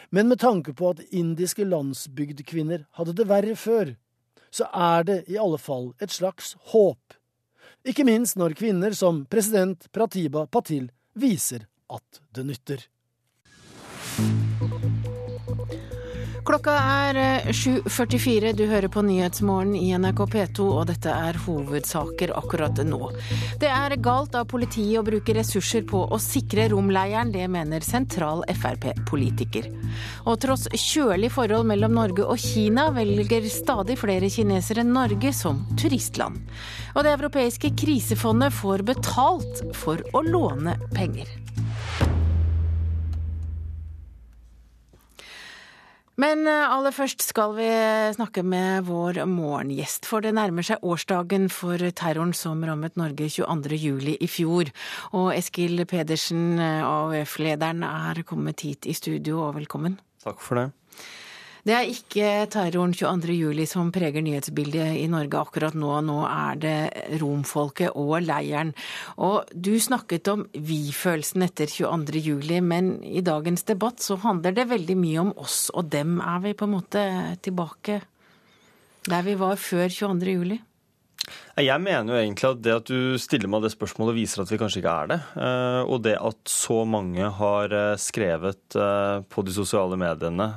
Men 0.09 0.29
med 0.31 0.39
tanke 0.39 0.73
på 0.73 0.93
at 0.93 1.03
indiske 1.09 1.65
landsbygdkvinner 1.65 2.85
hadde 2.99 3.15
det 3.17 3.27
verre 3.29 3.55
før, 3.55 3.95
så 4.51 4.67
er 4.75 5.07
det 5.07 5.17
i 5.31 5.39
alle 5.39 5.59
fall 5.61 5.91
et 6.03 6.11
slags 6.11 6.55
håp. 6.73 7.15
Ikke 7.87 8.05
minst 8.05 8.37
når 8.37 8.57
kvinner 8.59 8.93
som 8.97 9.23
president 9.31 9.87
Pratiba 9.95 10.45
Patil 10.47 10.89
viser 11.17 11.65
at 11.91 12.21
det 12.35 12.45
nytter. 12.47 12.83
Klokka 16.41 16.73
er 16.73 17.17
7.44. 17.53 18.47
Eh, 18.49 18.55
du 18.57 18.63
hører 18.65 18.89
på 18.89 19.03
Nyhetsmorgen 19.05 19.75
i 19.77 19.91
NRK 19.93 20.23
P2, 20.33 20.65
og 20.79 20.87
dette 20.89 21.13
er 21.13 21.37
hovedsaker 21.43 22.33
akkurat 22.39 22.81
nå. 22.87 23.11
Det 23.61 23.69
er 23.69 23.93
galt 24.01 24.33
av 24.39 24.47
politiet 24.49 24.97
å 24.97 25.05
bruke 25.05 25.35
ressurser 25.37 25.85
på 25.85 26.01
å 26.09 26.19
sikre 26.21 26.65
romleiren, 26.73 27.29
det 27.33 27.45
mener 27.51 27.85
sentral 27.85 28.41
Frp-politiker. 28.49 29.69
Og 30.25 30.39
tross 30.41 30.65
kjølig 30.73 31.29
forhold 31.35 31.69
mellom 31.69 31.93
Norge 31.99 32.25
og 32.25 32.41
Kina, 32.41 32.89
velger 32.95 33.45
stadig 33.51 33.99
flere 34.01 34.31
kinesere 34.33 34.85
Norge 34.87 35.35
som 35.37 35.61
turistland. 35.77 36.41
Og 36.95 37.05
det 37.05 37.13
europeiske 37.19 37.75
krisefondet 37.77 38.57
får 38.57 38.87
betalt 38.89 39.61
for 39.77 40.01
å 40.17 40.25
låne 40.25 40.79
penger. 40.95 41.29
Men 46.21 46.43
eh, 46.49 46.69
aller 46.69 46.93
først 46.93 47.23
skal 47.25 47.55
vi 47.57 47.67
snakke 48.13 48.43
med 48.45 48.85
vår 48.85 49.23
morgengjest, 49.29 50.05
for 50.09 50.21
det 50.21 50.35
nærmer 50.37 50.65
seg 50.65 50.83
årsdagen 50.85 51.47
for 51.53 51.81
terroren 51.97 52.33
som 52.37 52.61
rammet 52.67 52.99
Norge 52.99 53.29
22.07. 53.31 54.17
i 54.19 54.29
fjor. 54.29 54.69
Og 55.17 55.31
Eskil 55.33 55.81
Pedersen, 55.89 56.59
eh, 56.61 56.83
AUF-lederen, 56.85 57.81
er 57.87 58.21
kommet 58.27 58.61
hit 58.67 58.85
i 58.85 58.97
studio, 58.97 59.41
og 59.47 59.57
velkommen. 59.57 59.97
Takk 60.21 60.43
for 60.43 60.61
det. 60.61 60.67
Det 61.61 61.73
er 61.77 61.89
ikke 61.91 62.29
terroren 62.49 62.93
22.07 62.97 63.67
som 63.69 63.91
preger 63.93 64.23
nyhetsbildet 64.25 64.95
i 64.97 65.05
Norge 65.11 65.37
akkurat 65.37 65.75
nå. 65.77 65.91
Nå 66.07 66.17
er 66.25 66.61
det 66.61 66.77
romfolket 67.21 67.93
og 67.99 68.15
leiren. 68.25 68.73
Og 69.21 69.51
du 69.53 69.75
snakket 69.77 70.31
om 70.33 70.47
vi-følelsen 70.57 71.45
etter 71.45 71.69
22.07, 71.69 72.57
men 72.65 72.95
i 73.05 73.21
dagens 73.25 73.67
debatt 73.69 74.01
så 74.01 74.17
handler 74.23 74.57
det 74.57 74.71
veldig 74.73 74.97
mye 74.97 75.21
om 75.27 75.35
oss 75.37 75.67
og 75.75 75.91
dem. 75.93 76.17
Er 76.17 76.41
vi 76.47 76.57
på 76.57 76.65
en 76.65 76.75
måte 76.79 77.05
tilbake 77.45 78.01
der 79.05 79.23
vi 79.25 79.37
var 79.37 79.61
før 79.61 79.85
22.07? 79.89 80.57
Jeg 81.59 81.83
mener 81.83 82.15
jo 82.15 82.17
egentlig 82.17 82.47
at 82.49 82.61
det 82.65 82.73
at 82.73 82.89
du 82.89 83.17
stiller 83.21 83.49
meg 83.51 83.65
det 83.65 83.73
spørsmålet, 83.73 84.17
viser 84.17 84.41
at 84.41 84.51
vi 84.51 84.59
kanskje 84.59 84.81
ikke 84.81 84.93
er 85.03 85.09
det. 85.11 85.17
Eh, 85.45 85.81
og 85.83 86.01
det 86.05 86.15
at 86.17 86.39
så 86.49 86.81
mange 86.87 87.27
har 87.37 87.75
eh, 87.75 87.99
skrevet 88.01 88.77
eh, 88.79 89.17
på 89.29 89.43
de 89.45 89.53
sosiale 89.55 89.99
mediene 89.99 90.47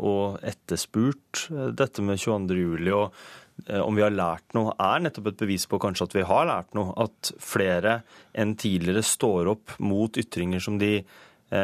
og 0.00 0.40
etterspurt 0.46 1.46
dette 1.76 2.02
med 2.04 2.18
22. 2.20 2.58
juli 2.58 2.92
og 2.94 3.14
om 3.84 3.92
vi 3.92 4.00
har 4.00 4.12
lært 4.14 4.54
noe, 4.56 4.72
er 4.80 5.02
nettopp 5.04 5.26
et 5.28 5.42
bevis 5.42 5.66
på 5.68 5.76
kanskje 5.82 6.06
at 6.06 6.14
vi 6.16 6.22
har 6.24 6.46
lært 6.48 6.70
noe. 6.78 6.94
At 6.96 7.28
flere 7.44 7.98
enn 8.32 8.54
tidligere 8.56 9.02
står 9.04 9.50
opp 9.52 9.74
mot 9.84 10.16
ytringer 10.16 10.64
som 10.64 10.78
de 10.80 11.02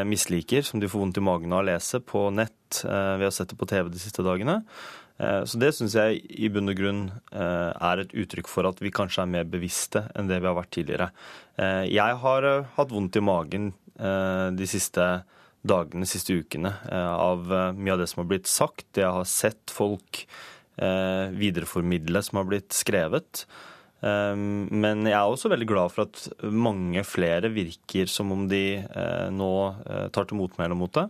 misliker, 0.04 0.60
som 0.66 0.82
de 0.82 0.90
får 0.92 1.00
vondt 1.00 1.22
i 1.22 1.24
magen 1.24 1.54
av 1.56 1.62
å 1.62 1.66
lese 1.70 2.02
på 2.04 2.26
nett. 2.36 2.82
Vi 2.82 3.24
har 3.24 3.32
sett 3.32 3.54
det 3.54 3.56
på 3.56 3.70
TV 3.70 3.88
de 3.94 4.02
siste 4.02 4.26
dagene. 4.26 4.58
Eh, 5.18 5.42
så 5.48 5.60
det 5.60 5.72
syns 5.76 5.96
jeg 5.96 6.20
i 6.28 6.50
bunn 6.52 6.70
og 6.70 6.76
grunn 6.78 7.04
eh, 7.32 7.70
er 7.72 8.02
et 8.02 8.12
uttrykk 8.12 8.50
for 8.52 8.68
at 8.68 8.82
vi 8.84 8.92
kanskje 8.94 9.24
er 9.24 9.32
mer 9.32 9.48
bevisste 9.48 10.04
enn 10.14 10.28
det 10.28 10.42
vi 10.42 10.50
har 10.50 10.58
vært 10.58 10.74
tidligere. 10.76 11.08
Eh, 11.56 11.84
jeg 11.88 12.20
har 12.24 12.48
hatt 12.76 12.92
vondt 12.92 13.16
i 13.16 13.24
magen 13.24 13.72
de 13.96 14.66
siste 14.68 15.00
dagene, 15.64 16.04
de 16.04 16.08
siste 16.10 16.34
ukene, 16.36 16.68
av 16.92 17.46
mye 17.48 17.94
av 17.94 18.02
det 18.02 18.10
som 18.10 18.20
har 18.20 18.26
blitt 18.28 18.50
sagt. 18.50 18.84
Jeg 18.92 19.08
har 19.08 19.24
sett 19.24 19.72
folk 19.72 20.20
videreformidle 20.76 22.20
som 22.20 22.42
har 22.42 22.50
blitt 22.50 22.76
skrevet. 22.76 23.46
Men 24.04 25.08
jeg 25.08 25.16
er 25.16 25.24
også 25.24 25.48
veldig 25.48 25.68
glad 25.70 25.94
for 25.94 26.04
at 26.04 26.44
mange 26.44 27.06
flere 27.08 27.48
virker 27.54 28.12
som 28.12 28.36
om 28.36 28.44
de 28.52 28.84
nå 29.32 29.50
tar 30.12 30.28
til 30.28 30.42
motmæle 30.42 30.76
mot 30.76 30.92
det. 30.92 31.06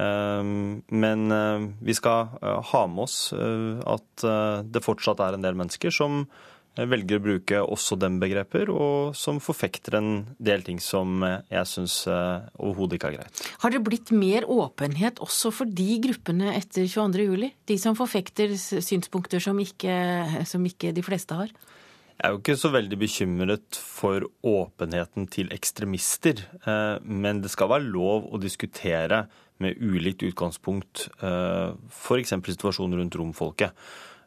Ehm, 0.00 0.82
men 0.88 1.32
eh, 1.34 1.66
vi 1.80 1.96
skal 1.96 2.30
eh, 2.40 2.60
ha 2.72 2.84
med 2.88 3.04
oss 3.08 3.18
eh, 3.36 3.80
at 3.84 4.24
det 4.70 4.84
fortsatt 4.84 5.20
er 5.24 5.36
en 5.36 5.44
del 5.44 5.58
mennesker 5.58 5.92
som 5.94 6.24
velger 6.76 7.18
å 7.18 7.22
bruke 7.24 7.58
også 7.60 7.96
dem 7.98 8.20
begreper, 8.22 8.70
og 8.70 9.16
som 9.18 9.40
forfekter 9.42 9.96
en 9.98 10.10
del 10.38 10.62
ting 10.64 10.78
som 10.80 11.18
jeg 11.26 11.66
syns 11.66 11.96
overhodet 12.06 12.96
ikke 12.96 13.08
er 13.10 13.16
greit. 13.16 13.40
Har 13.64 13.74
det 13.74 13.80
blitt 13.84 14.12
mer 14.14 14.46
åpenhet 14.46 15.18
også 15.24 15.50
for 15.52 15.68
de 15.80 15.98
gruppene 16.04 16.54
etter 16.54 16.86
22.07? 16.86 17.50
De 17.68 17.78
som 17.82 17.98
forfekter 17.98 18.54
synspunkter 18.54 19.42
som 19.42 19.58
ikke, 19.60 19.98
som 20.48 20.64
ikke 20.70 20.94
de 20.96 21.04
fleste 21.04 21.40
har? 21.42 21.50
Jeg 21.50 22.22
er 22.22 22.36
jo 22.36 22.40
ikke 22.44 22.58
så 22.62 22.70
veldig 22.72 23.00
bekymret 23.02 23.82
for 23.82 24.30
åpenheten 24.46 25.26
til 25.34 25.50
ekstremister, 25.56 26.46
men 27.02 27.42
det 27.42 27.50
skal 27.50 27.74
være 27.74 27.90
lov 27.90 28.30
å 28.30 28.40
diskutere 28.40 29.24
med 29.62 29.80
ulikt 29.80 30.24
utgangspunkt, 30.26 31.08
eh, 31.22 31.72
f.eks. 31.90 32.34
situasjonen 32.52 33.00
rundt 33.00 33.18
romfolket. 33.20 33.76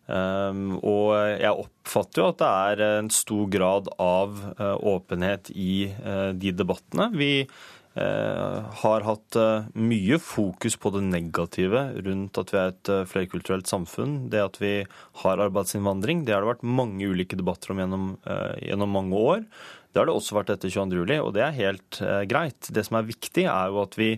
Um, 0.04 0.82
og 0.84 1.14
jeg 1.16 1.56
oppfatter 1.56 2.20
jo 2.20 2.26
at 2.34 2.42
det 2.42 2.48
er 2.50 2.82
en 3.00 3.12
stor 3.14 3.46
grad 3.48 3.86
av 4.04 4.34
uh, 4.60 4.74
åpenhet 4.76 5.48
i 5.56 5.88
de 6.36 6.52
debattene. 6.52 7.14
Vi 7.16 7.48
har 7.94 9.04
hatt 9.06 9.36
mye 9.78 10.18
fokus 10.18 10.74
på 10.82 10.90
det 10.96 11.04
negative 11.06 11.84
rundt 12.08 12.40
at 12.42 12.50
vi 12.50 12.58
er 12.58 12.72
et 12.72 12.90
flerkulturelt 13.06 13.70
samfunn. 13.70 14.16
Det 14.34 14.42
at 14.42 14.58
vi 14.58 14.72
har 15.22 15.44
arbeidsinnvandring. 15.46 16.24
Det 16.26 16.34
har 16.34 16.42
det 16.42 16.56
vært 16.56 16.66
mange 16.66 17.06
ulike 17.06 17.38
debatter 17.38 17.70
om 17.70 17.84
gjennom, 17.84 18.08
gjennom 18.66 18.98
mange 18.98 19.22
år. 19.22 19.46
Det 19.94 20.02
har 20.02 20.10
det 20.10 20.16
også 20.18 20.40
vært 20.40 20.50
etter 20.56 20.74
22.07, 20.74 21.14
og 21.20 21.30
det 21.38 21.46
er 21.46 21.60
helt 21.60 22.02
greit. 22.34 22.72
Det 22.74 22.82
som 22.90 22.98
er 22.98 23.12
viktig, 23.14 23.46
er 23.46 23.70
jo 23.70 23.84
at 23.86 24.00
vi 24.02 24.10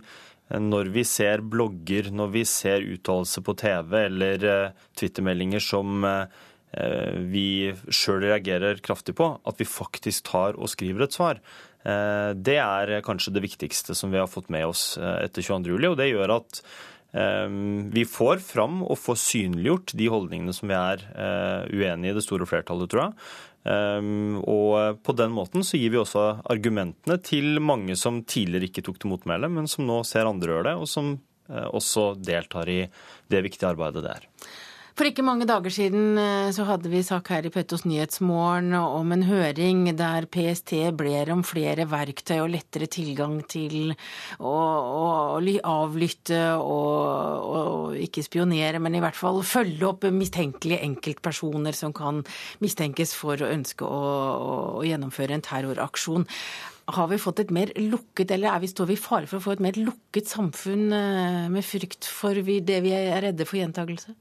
når 0.53 0.91
vi 0.93 1.03
ser 1.07 1.41
blogger, 1.41 2.11
når 2.13 2.33
vi 2.33 2.43
ser 2.45 2.85
uttalelser 2.85 3.41
på 3.45 3.55
TV 3.57 3.95
eller 4.05 4.45
uh, 4.45 4.83
twittermeldinger 4.97 5.63
som 5.63 6.05
uh, 6.05 6.27
vi 7.31 7.71
sjøl 7.89 8.27
reagerer 8.27 8.81
kraftig 8.83 9.15
på, 9.17 9.31
at 9.41 9.61
vi 9.61 9.65
faktisk 9.65 10.27
tar 10.29 10.59
og 10.59 10.69
skriver 10.69 11.05
et 11.05 11.17
svar. 11.17 11.41
Uh, 11.85 12.33
det 12.37 12.59
er 12.61 12.99
kanskje 13.05 13.33
det 13.33 13.45
viktigste 13.45 13.97
som 13.97 14.13
vi 14.13 14.21
har 14.21 14.29
fått 14.29 14.51
med 14.53 14.67
oss 14.69 14.91
etter 14.99 15.41
22.07, 15.41 15.89
og 15.89 15.97
det 16.01 16.11
gjør 16.11 16.37
at 16.37 16.61
vi 17.95 18.03
får 18.11 18.41
fram 18.43 18.82
og 18.84 18.97
får 18.99 19.18
synliggjort 19.22 19.93
de 19.95 20.07
holdningene 20.11 20.55
som 20.55 20.68
vi 20.68 20.76
er 20.76 21.03
uenige 21.72 22.11
i 22.11 22.18
det 22.18 22.24
store 22.26 22.47
flertallet, 22.49 22.89
tror 22.91 23.05
jeg. 23.05 23.13
Og 24.51 24.99
på 24.99 25.16
den 25.16 25.32
måten 25.32 25.63
så 25.63 25.80
gir 25.80 25.93
vi 25.93 26.01
også 26.01 26.26
argumentene 26.51 27.16
til 27.24 27.61
mange 27.63 27.95
som 27.95 28.20
tidligere 28.28 28.68
ikke 28.68 28.84
tok 28.86 28.99
til 28.99 29.13
motmæle, 29.13 29.47
men 29.47 29.70
som 29.72 29.88
nå 29.88 30.01
ser 30.03 30.28
andre 30.28 30.51
gjøre 30.57 30.68
det, 30.68 30.76
og 30.76 30.91
som 30.91 31.16
også 31.47 32.16
deltar 32.20 32.70
i 32.74 32.82
det 33.32 33.43
viktige 33.47 33.72
arbeidet 33.72 34.03
det 34.03 34.16
er. 34.18 34.30
For 34.95 35.09
ikke 35.09 35.25
mange 35.27 35.43
dager 35.43 35.73
siden 35.75 36.15
eh, 36.15 36.53
så 36.55 36.63
hadde 36.69 36.87
vi 36.87 37.01
sak 37.03 37.27
her 37.33 37.43
i 37.43 37.49
Pettos 37.51 37.81
Nyhetsmorgen 37.83 38.71
om 38.79 39.09
en 39.11 39.25
høring 39.27 39.89
der 39.99 40.23
PST 40.31 40.71
bler 40.95 41.33
om 41.33 41.41
flere 41.43 41.83
verktøy 41.91 42.37
og 42.37 42.53
lettere 42.53 42.87
tilgang 42.87 43.41
til 43.51 43.91
å, 44.39 44.53
å 44.53 45.41
avlytte 45.67 46.39
og, 46.61 47.49
og, 47.57 47.99
ikke 48.05 48.23
spionere, 48.23 48.79
men 48.79 48.95
i 48.95 49.03
hvert 49.03 49.19
fall 49.19 49.41
følge 49.43 49.89
opp 49.89 50.07
mistenkelige 50.15 50.87
enkeltpersoner 50.87 51.75
som 51.75 51.91
kan 51.91 52.23
mistenkes 52.63 53.11
for 53.19 53.43
å 53.43 53.51
ønske 53.51 53.83
å, 53.83 54.01
å 54.79 54.87
gjennomføre 54.87 55.35
en 55.35 55.43
terroraksjon. 55.43 56.23
Har 56.95 57.11
vi 57.11 57.19
fått 57.19 57.43
et 57.43 57.51
mer 57.51 57.75
lukket, 57.83 58.31
eller 58.31 58.63
vi, 58.63 58.71
står 58.71 58.93
vi 58.93 58.95
i 58.95 59.05
fare 59.11 59.27
for 59.27 59.43
å 59.43 59.49
få 59.49 59.59
et 59.59 59.67
mer 59.67 59.75
lukket 59.75 60.31
samfunn 60.31 60.87
eh, 60.95 61.45
med 61.51 61.67
frykt 61.67 62.07
for 62.07 62.39
det 62.39 62.83
vi 62.87 62.95
er 62.95 63.25
redde 63.27 63.43
for 63.43 63.59
gjentagelse? 63.59 64.15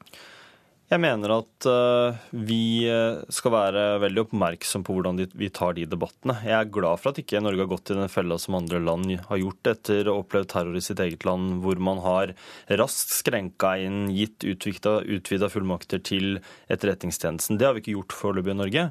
Jeg 0.93 1.01
mener 1.01 1.33
at 1.33 1.67
uh, 1.67 2.17
vi 2.45 2.85
eh, 2.93 3.23
skal 3.33 3.55
være 3.55 3.85
veldig 4.03 4.21
oppmerksom 4.27 4.83
på 4.85 4.93
hvordan 4.93 5.17
vi 5.33 5.49
tar 5.49 5.73
de 5.79 5.87
debattene. 5.89 6.37
Jeg 6.45 6.55
er 6.59 6.73
glad 6.75 7.01
for 7.01 7.11
at 7.11 7.21
ikke 7.23 7.41
Norge 7.41 7.65
har 7.65 7.71
gått 7.71 7.93
i 7.95 7.97
den 7.97 8.13
fella 8.13 8.37
som 8.41 8.59
andre 8.59 8.83
land 8.85 9.09
har 9.31 9.41
gjort 9.41 9.71
etter 9.73 10.11
å 10.13 10.19
oppleve 10.21 10.51
terror 10.53 10.77
i 10.77 10.85
sitt 10.85 11.01
eget 11.01 11.25
land, 11.25 11.63
hvor 11.65 11.81
man 11.81 12.03
har 12.05 12.35
raskt 12.69 13.17
skrenka 13.17 13.75
inn, 13.81 14.11
gitt 14.13 14.45
utvida 14.45 15.49
fullmakter 15.51 16.05
til 16.05 16.43
Etterretningstjenesten. 16.69 17.57
Det 17.57 17.71
har 17.71 17.79
vi 17.79 17.87
ikke 17.87 17.97
gjort 17.97 18.19
foreløpig 18.21 18.53
i 18.53 18.61
Norge. 18.61 18.89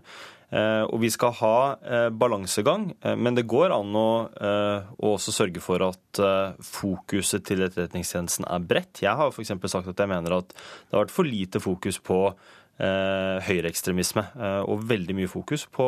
Eh, 0.54 0.84
og 0.86 1.00
vi 1.02 1.10
skal 1.10 1.34
ha 1.40 1.58
eh, 1.82 2.10
balansegang, 2.14 2.92
eh, 3.02 3.16
men 3.18 3.34
det 3.38 3.48
går 3.50 3.74
an 3.74 3.96
å, 3.98 4.10
å 4.30 5.14
også 5.16 5.34
sørge 5.34 5.64
for 5.64 5.82
at 5.86 6.22
fokuset 6.64 7.46
til 7.48 7.64
Etterretningstjenesten 7.66 8.46
er 8.46 8.68
bredt. 8.68 9.02
Jeg 9.02 9.18
har 9.18 9.32
f.eks. 9.34 9.56
sagt 9.72 9.90
at 9.90 10.04
jeg 10.04 10.12
mener 10.12 10.38
at 10.38 10.54
det 10.54 10.94
har 10.94 11.06
vært 11.06 11.16
for 11.16 11.30
lite 11.30 11.62
fokus 11.64 12.00
på 12.04 12.26
høyreekstremisme, 12.74 14.24
og 14.66 14.82
veldig 14.90 15.14
mye 15.14 15.30
fokus 15.30 15.68
på, 15.70 15.86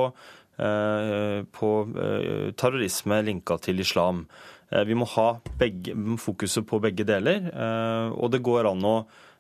på 1.58 1.70
terrorisme 2.62 3.18
linka 3.26 3.58
til 3.66 3.82
islam. 3.82 4.22
Vi 4.70 4.98
må 4.98 5.08
ha 5.16 5.26
begge, 5.58 5.96
fokuset 6.22 6.68
på 6.70 6.78
begge 6.86 7.08
deler, 7.10 7.50
og 8.14 8.30
det 8.36 8.44
går 8.46 8.70
an 8.70 8.86
å 8.86 8.96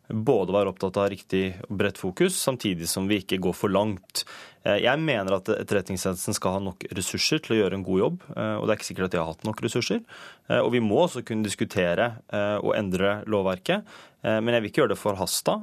både 0.10 0.53
være 0.56 0.72
opptatt 0.72 0.97
av 1.01 1.10
riktig 1.14 1.45
og 1.68 1.78
bredt 1.80 1.99
fokus, 2.01 2.38
samtidig 2.38 2.88
som 2.89 3.08
vi 3.10 3.22
ikke 3.24 3.39
går 3.43 3.56
for 3.58 3.74
langt. 3.74 4.26
Eh, 4.66 4.80
jeg 4.84 5.01
mener 5.01 5.38
at 5.38 5.49
Etterretningstjenesten 5.53 6.38
skal 6.38 6.58
ha 6.58 6.64
nok 6.68 6.88
ressurser 6.97 7.41
til 7.43 7.56
å 7.56 7.60
gjøre 7.62 7.80
en 7.80 7.86
god 7.86 8.01
jobb, 8.01 8.26
eh, 8.36 8.56
og 8.58 8.66
det 8.66 8.76
er 8.76 8.80
ikke 8.80 8.89
sikkert 8.89 9.10
at 9.10 9.16
de 9.16 9.22
har 9.22 9.32
hatt 9.32 9.47
nok 9.47 9.62
ressurser. 9.66 10.01
Eh, 10.49 10.62
og 10.62 10.72
vi 10.76 10.84
må 10.84 11.03
også 11.06 11.26
kunne 11.26 11.45
diskutere 11.45 12.14
og 12.36 12.74
endre 12.78 13.20
lovverket, 13.30 13.86
men 14.26 14.56
jeg 14.56 14.64
vil 14.64 14.70
ikke 14.72 14.82
gjøre 14.82 14.93
det 14.95 14.97
forhasta, 14.97 15.53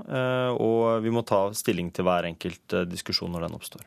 og 0.63 1.03
vi 1.03 1.11
må 1.15 1.25
ta 1.27 1.49
stilling 1.57 1.91
til 1.95 2.07
hver 2.07 2.29
enkelt 2.29 2.77
diskusjon 2.91 3.33
når 3.35 3.49
den 3.49 3.59
oppstår. 3.59 3.83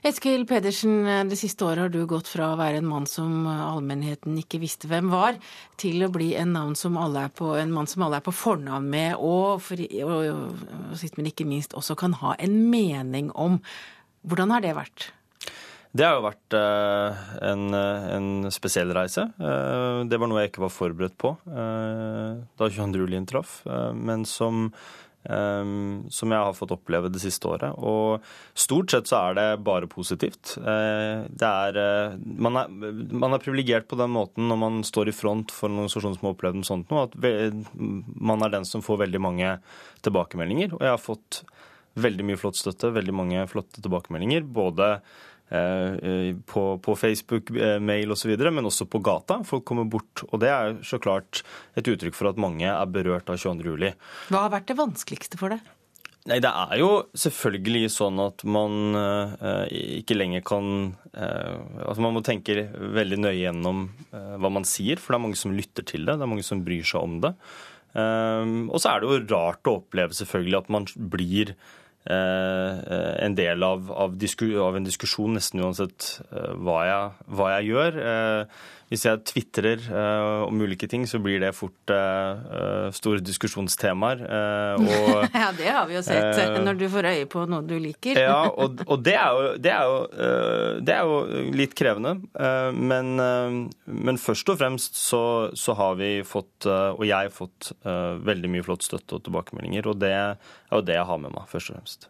Eskil 0.00 0.46
Pedersen, 0.48 1.04
det 1.28 1.36
siste 1.36 1.66
året 1.66 1.84
har 1.84 1.90
du 1.92 2.06
gått 2.08 2.28
fra 2.30 2.54
å 2.54 2.56
være 2.56 2.78
en 2.80 2.88
mann 2.88 3.04
som 3.08 3.44
allmennheten 3.44 4.38
ikke 4.40 4.62
visste 4.62 4.88
hvem 4.88 5.10
var, 5.12 5.36
til 5.80 6.00
å 6.06 6.08
bli 6.12 6.30
en, 6.40 6.56
som 6.78 6.96
på, 7.36 7.50
en 7.60 7.74
mann 7.74 7.90
som 7.90 8.06
alle 8.06 8.22
er 8.22 8.24
på 8.24 8.32
fornavn 8.32 8.88
med, 8.88 9.18
og, 9.20 9.60
for, 9.60 9.82
og, 10.06 10.16
og, 10.32 11.06
men 11.18 11.28
ikke 11.28 11.48
minst 11.48 11.76
også 11.76 11.98
kan 12.00 12.16
ha 12.22 12.32
en 12.40 12.56
mening 12.72 13.28
om. 13.36 13.60
Hvordan 14.24 14.56
har 14.56 14.64
det 14.64 14.72
vært? 14.78 15.10
Det 15.90 16.06
har 16.06 16.16
jo 16.16 16.26
vært 16.28 16.54
eh, 16.54 17.22
en, 17.50 17.74
en, 17.74 18.30
spesiell 18.54 18.92
reise. 18.94 19.26
Eh, 19.36 20.00
det 20.06 20.20
var 20.22 20.30
noe 20.30 20.44
jeg 20.44 20.52
ikke 20.52 20.64
var 20.64 20.72
forberedt 20.72 21.16
på 21.18 21.34
eh, 21.50 22.40
da 22.40 22.68
22. 22.70 23.00
juli 23.02 23.20
traff, 23.26 23.58
men 23.98 24.24
som 24.28 24.70
som 25.20 26.32
jeg 26.32 26.40
har 26.40 26.54
fått 26.56 26.72
oppleve 26.72 27.10
det 27.12 27.20
siste 27.20 27.44
året. 27.44 27.76
Og 27.76 28.24
stort 28.56 28.92
sett 28.92 29.10
så 29.10 29.18
er 29.20 29.36
det 29.36 29.46
bare 29.66 29.90
positivt. 29.90 30.54
Uh, 30.56 31.28
det 31.28 31.50
er, 31.50 31.76
uh, 31.76 32.16
man 32.40 32.56
er, 32.62 32.72
man 33.12 33.36
er 33.36 33.42
privilegert 33.42 33.88
på 33.90 33.98
den 34.00 34.14
måten 34.14 34.48
når 34.48 34.60
man 34.62 34.80
står 34.86 35.12
i 35.12 35.16
front 35.16 35.52
for 35.52 35.68
en 35.68 35.82
organisasjon 35.82 36.16
som 36.16 36.28
har 36.28 36.36
opplevd 36.36 36.60
noe 36.60 36.70
sånt 36.70 36.92
nå, 36.92 37.04
at 37.04 37.16
man 38.16 38.46
er 38.46 38.54
den 38.56 38.68
som 38.68 38.84
får 38.84 39.02
veldig 39.04 39.20
mange 39.20 39.56
tilbakemeldinger. 40.06 40.72
Og 40.78 40.86
jeg 40.86 40.94
har 40.96 41.02
fått 41.04 41.42
veldig 42.00 42.24
mye 42.24 42.40
flott 42.40 42.56
støtte, 42.56 42.94
veldig 42.94 43.12
mange 43.12 43.48
flotte 43.50 43.82
tilbakemeldinger. 43.84 44.46
både 44.48 44.94
Eh, 44.94 45.29
på, 45.50 46.62
på 46.78 46.94
Facebook, 46.98 47.50
eh, 47.56 47.78
mail 47.82 48.14
osv., 48.14 48.32
men 48.38 48.68
også 48.68 48.86
på 48.90 49.00
gata. 49.02 49.40
Folk 49.46 49.66
kommer 49.66 49.88
bort. 49.90 50.22
Og 50.30 50.38
det 50.42 50.50
er 50.52 50.78
så 50.86 51.00
klart 51.02 51.42
et 51.78 51.90
uttrykk 51.90 52.14
for 52.14 52.30
at 52.30 52.40
mange 52.40 52.68
er 52.70 52.92
berørt 52.92 53.30
av 53.32 53.40
22.07. 53.40 53.92
Hva 54.30 54.46
har 54.46 54.54
vært 54.54 54.70
det 54.70 54.78
vanskeligste 54.78 55.40
for 55.40 55.54
deg? 55.54 55.66
Nei, 56.28 56.36
Det 56.44 56.50
er 56.52 56.76
jo 56.78 56.90
selvfølgelig 57.16 57.90
sånn 57.94 58.20
at 58.22 58.44
man 58.44 58.94
eh, 58.94 59.72
ikke 60.02 60.18
lenger 60.18 60.44
kan 60.44 60.66
eh, 61.16 61.56
Altså 61.80 62.04
man 62.04 62.12
må 62.12 62.20
tenke 62.22 62.68
veldig 62.76 63.18
nøye 63.22 63.38
gjennom 63.38 63.86
eh, 64.12 64.36
hva 64.36 64.52
man 64.52 64.68
sier, 64.68 65.00
for 65.00 65.14
det 65.14 65.20
er 65.20 65.24
mange 65.24 65.40
som 65.40 65.56
lytter 65.56 65.86
til 65.88 66.04
det. 66.04 66.18
Det 66.20 66.26
er 66.26 66.32
mange 66.34 66.46
som 66.46 66.62
bryr 66.66 66.84
seg 66.86 67.08
om 67.08 67.18
det. 67.24 67.32
Eh, 67.96 68.54
og 68.68 68.78
så 68.78 68.92
er 68.92 69.00
det 69.00 69.10
jo 69.10 69.20
rart 69.32 69.72
å 69.72 69.78
oppleve 69.80 70.14
selvfølgelig 70.20 70.60
at 70.60 70.74
man 70.76 70.90
blir 71.16 71.56
Eh, 71.56 71.79
en 72.08 73.34
del 73.36 73.62
av, 73.62 73.90
av, 73.92 74.16
av, 74.16 74.76
en 74.76 74.86
diskusjon 74.86 75.36
nesten 75.36 75.60
uansett 75.60 76.20
eh, 76.30 76.52
hva 76.56 76.78
jeg, 76.88 77.26
hva 77.28 77.50
jeg 77.58 77.72
gjør. 77.74 77.98
Hvis 78.90 79.04
jeg 79.06 79.20
tvitrer 79.22 79.84
uh, 79.86 80.48
om 80.48 80.62
ulike 80.64 80.88
ting, 80.90 81.04
så 81.06 81.20
blir 81.22 81.38
det 81.38 81.52
fort 81.54 81.92
uh, 81.94 82.88
store 82.90 83.22
diskusjonstemaer. 83.22 84.22
Uh, 84.26 84.82
og, 84.82 85.10
ja, 85.42 85.50
det 85.54 85.68
har 85.70 85.84
vi 85.86 85.94
jo 85.94 86.00
sett 86.02 86.56
når 86.58 86.80
du 86.80 86.88
får 86.90 87.06
øye 87.12 87.28
på 87.30 87.44
noe 87.46 87.62
du 87.62 87.76
liker. 87.78 88.18
ja, 88.18 88.40
og, 88.62 88.82
og 88.90 89.04
det, 89.06 89.14
er 89.14 89.30
jo, 89.30 89.52
det, 89.62 89.70
er 89.70 89.92
jo, 89.92 90.00
det, 90.82 90.96
er 90.96 91.06
jo, 91.06 91.44
litt 91.54 91.76
krevende. 91.78 92.16
Men, 92.74 93.12
men, 93.20 94.18
først 94.18 94.50
og 94.50 94.58
fremst 94.58 94.98
så, 94.98 95.22
så, 95.54 95.76
har 95.78 95.94
vi 96.00 96.10
fått, 96.26 96.66
og 96.66 97.04
jeg, 97.06 97.30
fått 97.34 97.70
veldig 97.84 98.50
mye 98.50 98.66
flott 98.66 98.86
støtte 98.86 99.20
og 99.20 99.22
tilbakemeldinger. 99.28 99.86
Og 99.86 100.00
det 100.02 100.10
er 100.16 100.34
jo 100.72 100.82
det 100.82 100.98
jeg 100.98 101.06
har 101.12 101.22
med 101.22 101.36
meg, 101.36 101.46
først 101.52 101.70
og 101.70 101.78
fremst. 101.78 102.08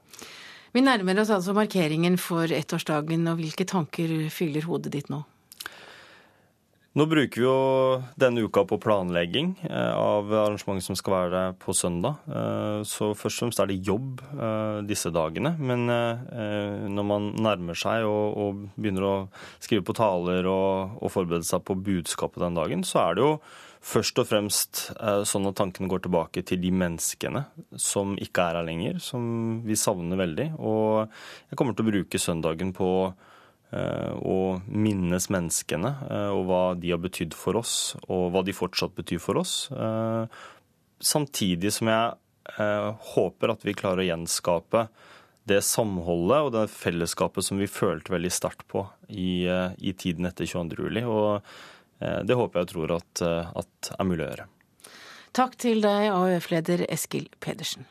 Vi 0.72 0.80
nærmer 0.86 1.20
oss 1.20 1.34
altså 1.34 1.52
markeringen 1.52 2.16
for 2.20 2.48
ettårsdagen, 2.48 3.28
og 3.28 3.42
hvilke 3.42 3.68
tanker 3.68 4.16
fyller 4.32 4.64
hodet 4.70 4.94
ditt 4.96 5.12
nå? 5.12 5.20
Nå 6.98 7.04
bruker 7.06 7.38
vi 7.38 7.44
jo 7.46 7.58
denne 8.18 8.42
uka 8.42 8.64
på 8.66 8.74
planlegging 8.82 9.52
eh, 9.68 9.92
av 9.94 10.26
arrangementet 10.34 10.88
som 10.88 10.96
skal 10.98 11.14
være 11.14 11.42
på 11.62 11.70
søndag. 11.76 12.18
Eh, 12.26 12.80
så 12.82 13.12
først 13.14 13.38
og 13.38 13.44
fremst 13.44 13.62
er 13.62 13.70
det 13.70 13.76
jobb 13.86 14.18
eh, 14.34 14.80
disse 14.88 15.12
dagene. 15.14 15.54
Men 15.54 15.86
når 15.86 17.06
man 17.06 17.30
nærmer 17.38 17.78
seg 17.78 18.08
og, 18.10 18.66
begynner 18.74 19.06
å 19.06 19.14
skrive 19.62 19.86
på 19.86 19.94
taler 20.00 20.50
og, 20.50 21.06
forberede 21.14 21.46
seg 21.46 21.62
på 21.62 21.78
budskapet 21.78 22.42
den 22.42 22.58
dagen, 22.58 22.82
så 22.86 23.04
er 23.04 23.16
det 23.16 23.26
jo 23.28 23.32
først 23.80 24.18
og 24.20 24.28
fremst 24.28 24.82
sånn 25.30 25.48
at 25.48 25.56
tankene 25.62 25.88
går 25.90 26.02
tilbake 26.04 26.42
til 26.46 26.58
de 26.60 26.74
menneskene 26.74 27.46
som 27.80 28.18
ikke 28.18 28.50
er 28.50 28.60
her 28.60 28.66
lenger, 28.66 28.98
som 29.02 29.62
vi 29.62 29.78
savner 29.78 30.18
veldig. 30.20 30.52
Og 30.58 31.06
jeg 31.06 31.58
kommer 31.60 31.78
til 31.78 31.86
å 31.86 31.92
bruke 31.94 32.20
søndagen 32.22 32.74
på 32.74 32.90
Eh, 33.10 33.26
og 33.70 34.66
minnes 34.66 35.28
menneskene 35.30 35.92
eh, 36.08 36.30
og 36.34 36.46
hva 36.48 36.62
de 36.78 36.90
har 36.94 37.02
betydd 37.02 37.36
for 37.38 37.60
oss, 37.60 37.94
og 38.08 38.32
hva 38.34 38.42
de 38.46 38.54
fortsatt 38.56 38.96
betyr 38.96 39.22
for 39.22 39.40
oss. 39.40 39.54
Eh, 39.70 40.42
samtidig 41.00 41.72
som 41.76 41.92
jeg 41.92 42.18
håper 42.50 43.52
at 43.52 43.62
vi 43.62 43.76
klarer 43.78 44.02
å 44.02 44.06
gjenskape 44.08 44.88
det 45.46 45.60
samholdet 45.62 46.46
og 46.46 46.48
det 46.56 46.64
fellesskapet 46.72 47.46
som 47.46 47.60
vi 47.62 47.68
følte 47.70 48.10
veldig 48.10 48.32
sterkt 48.34 48.64
på 48.72 48.82
i, 49.06 49.46
i 49.46 49.92
tiden 49.94 50.26
etter 50.26 50.48
22. 50.50 50.80
juli. 50.82 51.04
Og 51.06 51.46
det 52.26 52.34
håper 52.34 52.58
jeg 52.58 52.66
og 52.66 52.72
tror 52.72 52.96
at, 52.96 53.22
at 53.62 53.92
er 53.94 54.08
mulig 54.08 54.24
å 54.24 54.28
gjøre. 54.32 54.48
Takk 55.36 55.54
til 55.62 55.84
deg, 55.84 56.10
AUF-leder 56.10 56.82
Eskil 56.90 57.30
Pedersen. 57.38 57.86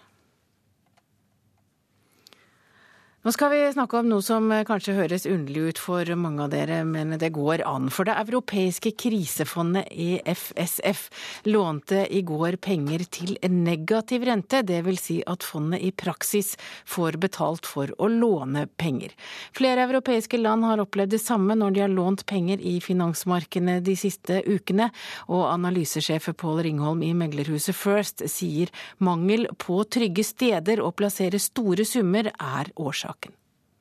Nå 3.30 3.34
skal 3.36 3.51
vi 3.53 3.57
snakke 3.69 3.99
om 3.99 4.07
noe 4.09 4.23
som 4.25 4.47
kanskje 4.65 4.95
høres 4.97 5.27
underlig 5.30 5.61
ut 5.69 5.80
for 5.84 6.09
mange 6.17 6.41
av 6.41 6.49
dere, 6.49 6.80
men 6.82 7.13
det 7.21 7.27
går 7.36 7.61
an. 7.61 7.91
For 7.93 8.09
det 8.09 8.15
europeiske 8.17 8.89
krisefondet 8.97 9.86
EFSF 9.93 11.03
lånte 11.45 12.07
i 12.09 12.23
går 12.25 12.57
penger 12.57 13.03
til 13.05 13.36
negativ 13.53 14.25
rente. 14.25 14.63
Vil 14.65 14.97
si 14.97 15.19
at 15.30 15.45
fondet 15.45 15.86
i 15.86 15.91
praksis 15.93 16.55
får 16.89 17.19
betalt 17.21 17.69
for 17.69 17.93
å 18.01 18.09
låne 18.09 18.63
penger. 18.82 19.13
Flere 19.53 19.86
europeiske 19.86 20.41
land 20.41 20.65
har 20.65 20.82
opplevd 20.82 21.13
det 21.13 21.21
samme 21.21 21.53
når 21.53 21.77
de 21.77 21.86
har 21.86 21.93
lånt 21.93 22.25
penger 22.25 22.57
i 22.65 22.80
finansmarkedene 22.82 23.77
de 23.86 23.97
siste 24.07 24.41
ukene, 24.49 24.89
og 25.30 25.45
analysesjef 25.51 26.32
Pål 26.34 26.63
Ringholm 26.65 27.05
i 27.05 27.13
meglerhuset 27.13 27.77
First 27.77 28.25
sier 28.25 28.73
mangel 28.97 29.45
på 29.53 29.84
trygge 29.86 30.25
steder 30.25 30.82
å 30.82 30.89
plassere 30.97 31.38
store 31.38 31.86
summer 31.86 32.34
er 32.34 32.73
saken. 32.73 33.18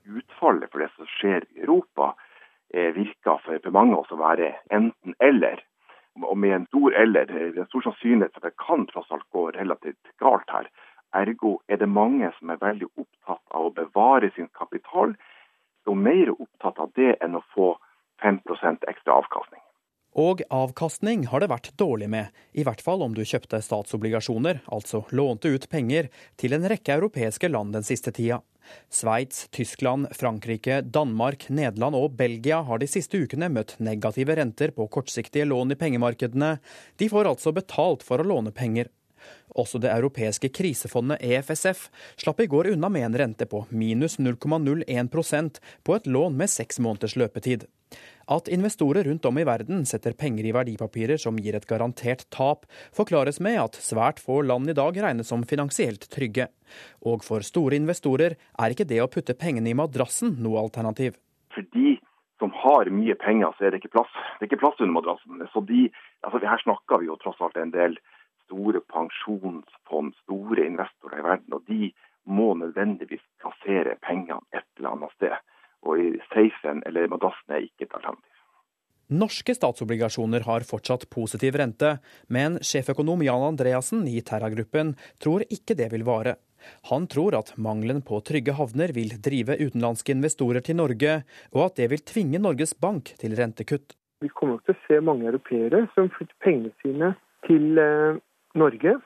Utfallet 0.08 0.70
for 0.72 0.82
det 0.82 0.90
som 0.96 1.08
skjer 1.18 1.44
i 1.54 1.62
Europa, 1.64 2.14
eh, 2.74 2.92
virker 2.96 3.40
for 3.44 3.70
mange 3.70 3.96
å 3.96 4.20
være 4.20 4.54
enten-eller. 4.70 5.62
Og 6.18 6.38
med 6.38 6.54
en 6.54 6.66
stor 6.66 6.94
eller, 6.98 7.26
det 7.26 7.60
er 7.62 7.68
stor 7.68 7.84
sannsynlighet 7.86 8.34
for 8.34 8.42
at 8.42 8.50
det 8.50 8.66
kan 8.66 8.86
tross 8.86 9.10
alt 9.14 9.28
gå 9.30 9.50
relativt 9.54 10.14
galt 10.18 10.50
her. 10.50 10.66
Ergo 11.14 11.58
er 11.68 11.76
det 11.76 11.88
mange 11.88 12.32
som 12.38 12.50
er 12.50 12.60
veldig 12.60 12.88
opptatt 12.96 13.44
av 13.50 13.68
å 13.68 13.74
bevare 13.76 14.30
sin 14.34 14.48
kapital, 14.58 15.14
og 15.88 15.96
mer 15.96 16.34
opptatt 16.34 16.78
av 16.78 16.90
det 16.96 17.14
enn 17.24 17.38
å 17.38 17.44
få 17.54 17.76
5% 18.20 18.84
ekstra 18.90 19.14
avkastning. 19.22 19.62
Og 20.16 20.40
avkastning 20.50 21.26
har 21.30 21.42
det 21.42 21.50
vært 21.52 21.72
dårlig 21.78 22.08
med, 22.10 22.30
i 22.56 22.64
hvert 22.66 22.80
fall 22.82 23.04
om 23.04 23.12
du 23.14 23.20
kjøpte 23.28 23.60
statsobligasjoner, 23.62 24.62
altså 24.72 25.04
lånte 25.12 25.52
ut 25.52 25.68
penger, 25.70 26.08
til 26.40 26.56
en 26.56 26.66
rekke 26.70 26.96
europeiske 26.96 27.50
land 27.52 27.76
den 27.76 27.86
siste 27.86 28.14
tida. 28.16 28.40
Sveits, 28.90 29.46
Tyskland, 29.54 30.08
Frankrike, 30.16 30.80
Danmark, 30.82 31.48
Nederland 31.48 31.96
og 31.96 32.16
Belgia 32.18 32.60
har 32.62 32.80
de 32.80 32.88
siste 32.90 33.20
ukene 33.20 33.48
møtt 33.52 33.76
negative 33.80 34.36
renter 34.36 34.74
på 34.76 34.88
kortsiktige 34.92 35.48
lån 35.48 35.72
i 35.72 35.78
pengemarkedene. 35.80 36.56
De 36.96 37.08
får 37.08 37.30
altså 37.30 37.54
betalt 37.56 38.04
for 38.04 38.20
å 38.20 38.28
låne 38.28 38.52
penger. 38.52 38.90
Også 39.58 39.80
det 39.82 39.90
europeiske 39.90 40.50
krisefondet 40.54 41.22
EFSF 41.24 41.88
slapp 42.20 42.40
i 42.44 42.46
går 42.50 42.72
unna 42.74 42.90
med 42.92 43.08
en 43.08 43.18
rente 43.22 43.48
på 43.48 43.64
minus 43.70 44.18
0,01% 44.18 45.58
på 45.84 45.96
et 45.96 46.06
lån 46.06 46.36
med 46.36 46.52
seks 46.52 46.78
måneders 46.84 47.16
løpetid. 47.18 47.66
At 48.28 48.48
investorer 48.52 49.04
rundt 49.08 49.24
om 49.24 49.38
i 49.40 49.44
verden 49.48 49.86
setter 49.88 50.12
penger 50.12 50.44
i 50.44 50.52
verdipapirer 50.52 51.16
som 51.20 51.38
gir 51.40 51.56
et 51.56 51.66
garantert 51.68 52.26
tap, 52.34 52.66
forklares 52.92 53.40
med 53.40 53.56
at 53.62 53.78
svært 53.80 54.20
få 54.20 54.42
land 54.44 54.68
i 54.68 54.76
dag 54.76 54.98
regnes 55.00 55.30
som 55.32 55.46
finansielt 55.48 56.04
trygge. 56.12 56.50
Og 57.08 57.24
for 57.24 57.46
store 57.46 57.78
investorer 57.80 58.36
er 58.36 58.74
ikke 58.74 58.88
det 58.88 59.00
å 59.00 59.08
putte 59.08 59.38
pengene 59.38 59.72
i 59.72 59.78
madrassen 59.78 60.36
noe 60.44 60.60
alternativ. 60.60 61.16
For 61.56 61.64
de 61.72 61.96
som 62.38 62.52
har 62.54 62.92
mye 62.92 63.16
penger, 63.18 63.54
så 63.56 63.66
er 63.66 63.72
det 63.72 63.80
ikke 63.82 63.96
plass, 63.96 64.12
det 64.38 64.44
er 64.44 64.52
ikke 64.52 64.62
plass 64.66 64.80
under 64.84 64.94
madrassen. 65.00 65.42
Så 65.52 65.64
de, 65.66 65.88
altså 66.22 66.44
Her 66.44 66.62
snakker 66.62 67.00
vi 67.00 67.08
jo 67.08 67.16
tross 67.22 67.40
alt 67.40 67.56
en 67.56 67.72
del 67.74 67.96
store 68.44 68.84
pensjonsfond, 68.92 70.14
store 70.24 70.68
investorer 70.68 71.22
i 71.22 71.26
verden. 71.26 71.56
Og 71.56 71.64
de 71.64 71.94
må 72.28 72.52
nødvendigvis 72.60 73.24
plassere 73.40 73.96
pengene 74.04 74.44
et 74.52 74.68
eller 74.76 74.92
annet 74.92 75.16
sted 75.16 75.40
og 75.86 76.02
i 76.02 76.10
safen 76.32 76.82
eller 76.88 77.10
madrassen 77.12 77.54
er 77.54 77.66
ikke 77.66 77.86
et 77.86 77.94
alternativ. 77.94 78.34
Norske 79.08 79.54
statsobligasjoner 79.56 80.44
har 80.44 80.66
fortsatt 80.68 81.06
positiv 81.08 81.56
rente, 81.56 81.94
men 82.28 82.58
sjeføkonom 82.60 83.22
Jan 83.24 83.46
Andreassen 83.46 84.02
i 84.04 84.20
Terra-gruppen 84.20 84.92
tror 85.22 85.46
ikke 85.48 85.78
det 85.78 85.88
vil 85.94 86.04
vare. 86.04 86.34
Han 86.90 87.06
tror 87.08 87.38
at 87.38 87.54
mangelen 87.56 88.02
på 88.04 88.18
trygge 88.20 88.52
havner 88.58 88.92
vil 88.92 89.14
drive 89.24 89.56
utenlandske 89.56 90.12
investorer 90.12 90.60
til 90.66 90.76
Norge, 90.76 91.22
og 91.54 91.62
at 91.70 91.80
det 91.80 91.88
vil 91.94 92.04
tvinge 92.04 92.42
Norges 92.42 92.74
Bank 92.76 93.14
til 93.22 93.38
rentekutt. 93.38 93.96
Vi 94.20 94.28
kommer 94.28 94.58
nok 94.58 94.66
til 94.66 94.76
å 94.76 94.84
se 94.84 95.00
mange 95.00 95.28
europeere 95.30 95.86
som 95.94 96.10
flytter 96.12 96.36
pengene 96.44 96.74
sine 96.82 97.12
til 97.46 97.80
eh, 97.80 98.20
Norge 98.58 98.96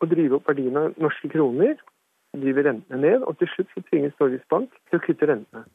og 0.00 0.08
driver 0.08 0.38
opp 0.38 0.48
verdien 0.48 0.78
av 0.80 0.96
norske 0.96 1.28
kroner, 1.32 1.76
driver 2.32 2.68
rentene 2.70 3.00
ned, 3.02 3.26
og 3.26 3.36
til 3.36 3.50
slutt 3.52 3.74
så 3.74 3.82
tvinges 3.90 4.16
Norges 4.22 4.46
Bank 4.48 4.72
til 4.88 5.00
å 5.00 5.04
kutte 5.04 5.28
rentene. 5.28 5.66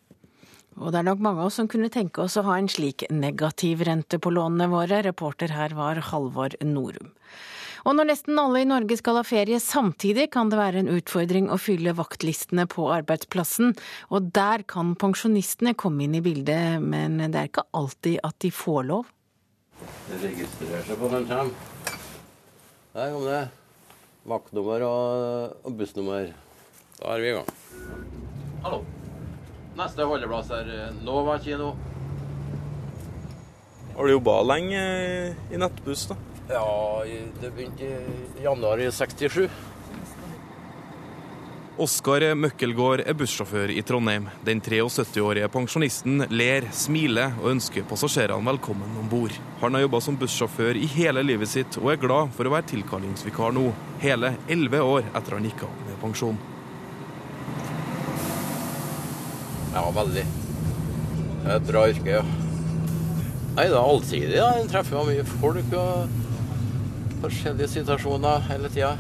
Og 0.76 0.92
det 0.92 1.00
er 1.00 1.08
nok 1.08 1.22
mange 1.24 1.40
av 1.40 1.50
oss 1.50 1.60
som 1.62 1.70
kunne 1.72 1.92
tenke 1.92 2.24
oss 2.26 2.36
å 2.36 2.44
ha 2.48 2.58
en 2.60 2.68
slik 2.72 3.06
negativ 3.14 3.86
rente 3.88 4.20
på 4.20 4.34
lånene 4.36 4.68
våre. 4.72 5.00
Reporter 5.06 5.54
her 5.56 5.76
var 5.78 6.02
Halvor 6.12 6.58
Norum. 6.64 7.14
Og 7.86 7.94
når 7.94 8.10
nesten 8.10 8.40
alle 8.42 8.64
i 8.64 8.68
Norge 8.68 8.98
skal 8.98 9.20
ha 9.20 9.24
ferie 9.26 9.60
samtidig, 9.62 10.32
kan 10.34 10.50
det 10.50 10.58
være 10.58 10.82
en 10.82 10.90
utfordring 10.96 11.52
å 11.54 11.60
fylle 11.62 11.94
vaktlistene 11.96 12.66
på 12.72 12.88
arbeidsplassen. 12.96 13.76
Og 14.10 14.32
der 14.36 14.66
kan 14.68 14.96
pensjonistene 15.00 15.76
komme 15.78 16.08
inn 16.08 16.18
i 16.18 16.24
bildet, 16.26 16.82
men 16.82 17.22
det 17.22 17.38
er 17.38 17.52
ikke 17.52 17.68
alltid 17.78 18.18
at 18.26 18.40
de 18.42 18.52
får 18.52 18.90
lov. 18.90 19.14
Det 20.10 20.20
registrerer 20.24 20.84
seg 20.90 21.00
på 21.00 21.14
den 21.14 21.30
kommer. 21.30 21.72
Der 22.96 23.14
kom 23.14 23.30
det. 23.30 23.46
Vaktnummer 24.26 24.90
og, 24.90 25.56
og 25.62 25.78
bussnummer. 25.78 26.34
Da 26.98 27.14
er 27.14 27.22
vi 27.22 27.34
i 27.36 27.38
gang. 27.38 27.58
Hallo. 28.66 29.05
Neste 29.76 30.08
holdeplass 30.08 30.52
er 30.56 30.70
eh, 30.72 31.04
Nova 31.04 31.36
kino. 31.44 31.74
Har 33.96 34.08
du 34.08 34.12
jobba 34.14 34.40
lenge 34.48 34.82
i 35.52 35.60
nettbuss, 35.60 36.08
da? 36.12 36.16
Ja, 36.48 37.04
det 37.42 37.52
begynte 37.56 37.88
i 37.88 38.44
januar 38.44 38.80
i 38.80 38.88
67. 38.92 39.50
Oskar 41.82 42.24
Møkkelgård 42.40 43.02
er 43.04 43.18
bussjåfør 43.20 43.74
i 43.74 43.82
Trondheim. 43.84 44.30
Den 44.48 44.62
73-årige 44.64 45.50
pensjonisten 45.52 46.24
ler, 46.32 46.70
smiler 46.72 47.36
og 47.42 47.52
ønsker 47.58 47.84
passasjerene 47.90 48.48
velkommen 48.48 48.96
om 49.02 49.12
bord. 49.12 49.36
Han 49.60 49.76
har 49.76 49.84
jobba 49.84 50.00
som 50.06 50.16
bussjåfør 50.22 50.80
i 50.80 50.88
hele 50.96 51.26
livet 51.28 51.52
sitt 51.52 51.76
og 51.84 51.92
er 51.92 52.00
glad 52.00 52.32
for 52.38 52.48
å 52.48 52.56
være 52.56 52.72
tilkallingsvikar 52.72 53.56
nå, 53.60 53.68
hele 54.08 54.38
elleve 54.48 54.86
år 54.88 55.12
etter 55.12 55.36
han 55.36 55.52
gikk 55.52 55.68
av 55.68 55.82
med 55.84 56.04
pensjon. 56.06 56.40
Ja, 59.76 59.84
veldig. 59.92 60.24
Det 61.44 61.50
er 61.52 61.58
et 61.60 61.66
bra 61.68 61.82
yrke, 61.92 62.20
ja. 62.22 62.26
Nei, 63.56 63.66
det 63.68 63.76
er 63.76 63.82
allsidig. 63.82 64.38
da. 64.38 64.54
En 64.60 64.70
treffer 64.72 64.96
jo 64.96 65.04
mye 65.10 65.26
folk 65.36 65.76
og 65.80 66.22
forskjellige 67.26 67.74
situasjoner 67.74 68.48
hele 68.50 68.72
tida. 68.72 68.94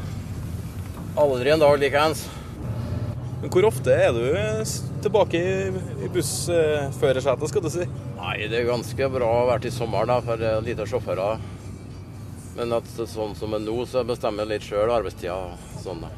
Aldri 1.19 1.53
en 1.53 1.63
dag 1.63 1.79
likeens. 1.79 2.25
Men 3.41 3.51
hvor 3.53 3.67
ofte 3.69 3.95
er 3.95 4.11
du 4.15 4.25
tilbake 5.05 5.39
i 5.39 6.11
bussførersetet, 6.11 7.47
skal 7.51 7.63
du 7.63 7.71
si? 7.71 7.87
Nei, 8.19 8.37
det 8.51 8.59
er 8.59 8.67
ganske 8.67 9.09
bra 9.15 9.31
å 9.31 9.41
ha 9.43 9.49
vært 9.53 9.69
i 9.69 9.73
sommer 9.75 10.07
da, 10.09 10.19
for 10.25 10.43
lite 10.65 10.87
sjåfører. 10.91 11.39
Men 12.55 12.75
at 12.75 12.87
sånn 12.95 13.35
som 13.35 13.55
det 13.55 13.61
er 13.61 13.67
nå, 13.67 13.79
så 13.87 14.03
bestemmer 14.07 14.43
jeg 14.43 14.55
litt 14.55 14.69
sjøl 14.69 14.91
arbeidstida. 14.91 15.39
Sånn 15.83 16.03
da. 16.03 16.11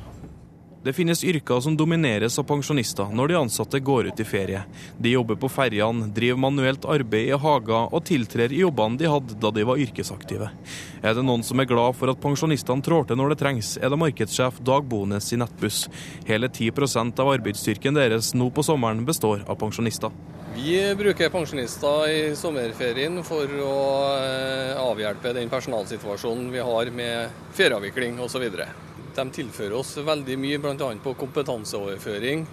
Det 0.84 0.94
finnes 0.94 1.24
yrker 1.24 1.60
som 1.60 1.76
domineres 1.78 2.38
av 2.40 2.46
pensjonister 2.48 3.10
når 3.14 3.32
de 3.32 3.38
ansatte 3.40 3.80
går 3.80 4.12
ut 4.12 4.20
i 4.22 4.26
ferie. 4.28 4.62
De 4.98 5.10
jobber 5.10 5.36
på 5.42 5.50
ferjene, 5.50 6.08
driver 6.14 6.40
manuelt 6.40 6.86
arbeid 6.86 7.32
i 7.32 7.40
hager 7.42 7.90
og 7.90 8.06
tiltrer 8.06 8.54
i 8.54 8.62
jobbene 8.62 9.02
de 9.02 9.10
hadde 9.10 9.40
da 9.42 9.52
de 9.52 9.66
var 9.68 9.82
yrkesaktive. 9.82 10.52
Er 11.02 11.18
det 11.18 11.26
noen 11.26 11.44
som 11.44 11.60
er 11.60 11.70
glad 11.70 11.98
for 11.98 12.14
at 12.14 12.22
pensjonistene 12.22 12.86
trår 12.86 13.10
til 13.10 13.20
når 13.20 13.34
det 13.34 13.40
trengs, 13.42 13.74
er 13.82 13.90
det 13.90 14.00
markedssjef 14.00 14.62
Dag 14.70 14.86
Bones 14.88 15.34
i 15.34 15.42
Nettbuss. 15.42 15.88
Hele 16.30 16.48
10% 16.48 17.26
av 17.26 17.34
arbeidsstyrken 17.34 17.98
deres 17.98 18.34
nå 18.38 18.52
på 18.54 18.66
sommeren 18.66 19.06
består 19.08 19.44
av 19.50 19.58
pensjonister. 19.60 20.14
Vi 20.58 20.80
bruker 20.98 21.30
pensjonister 21.30 22.10
i 22.10 22.22
sommerferien 22.38 23.20
for 23.26 23.46
å 23.62 23.78
eh, 24.18 24.80
avhjelpe 24.82 25.36
den 25.38 25.52
personalsituasjonen 25.52 26.48
vi 26.54 26.64
har 26.66 26.90
med 26.96 27.44
ferieavvikling 27.58 28.18
osv. 28.26 28.48
De 29.18 29.26
tilfører 29.34 29.74
oss 29.74 29.96
veldig 29.98 30.36
mye, 30.38 30.58
bl.a. 30.62 30.90
på 31.02 31.14
kompetanseoverføring. 31.18 32.44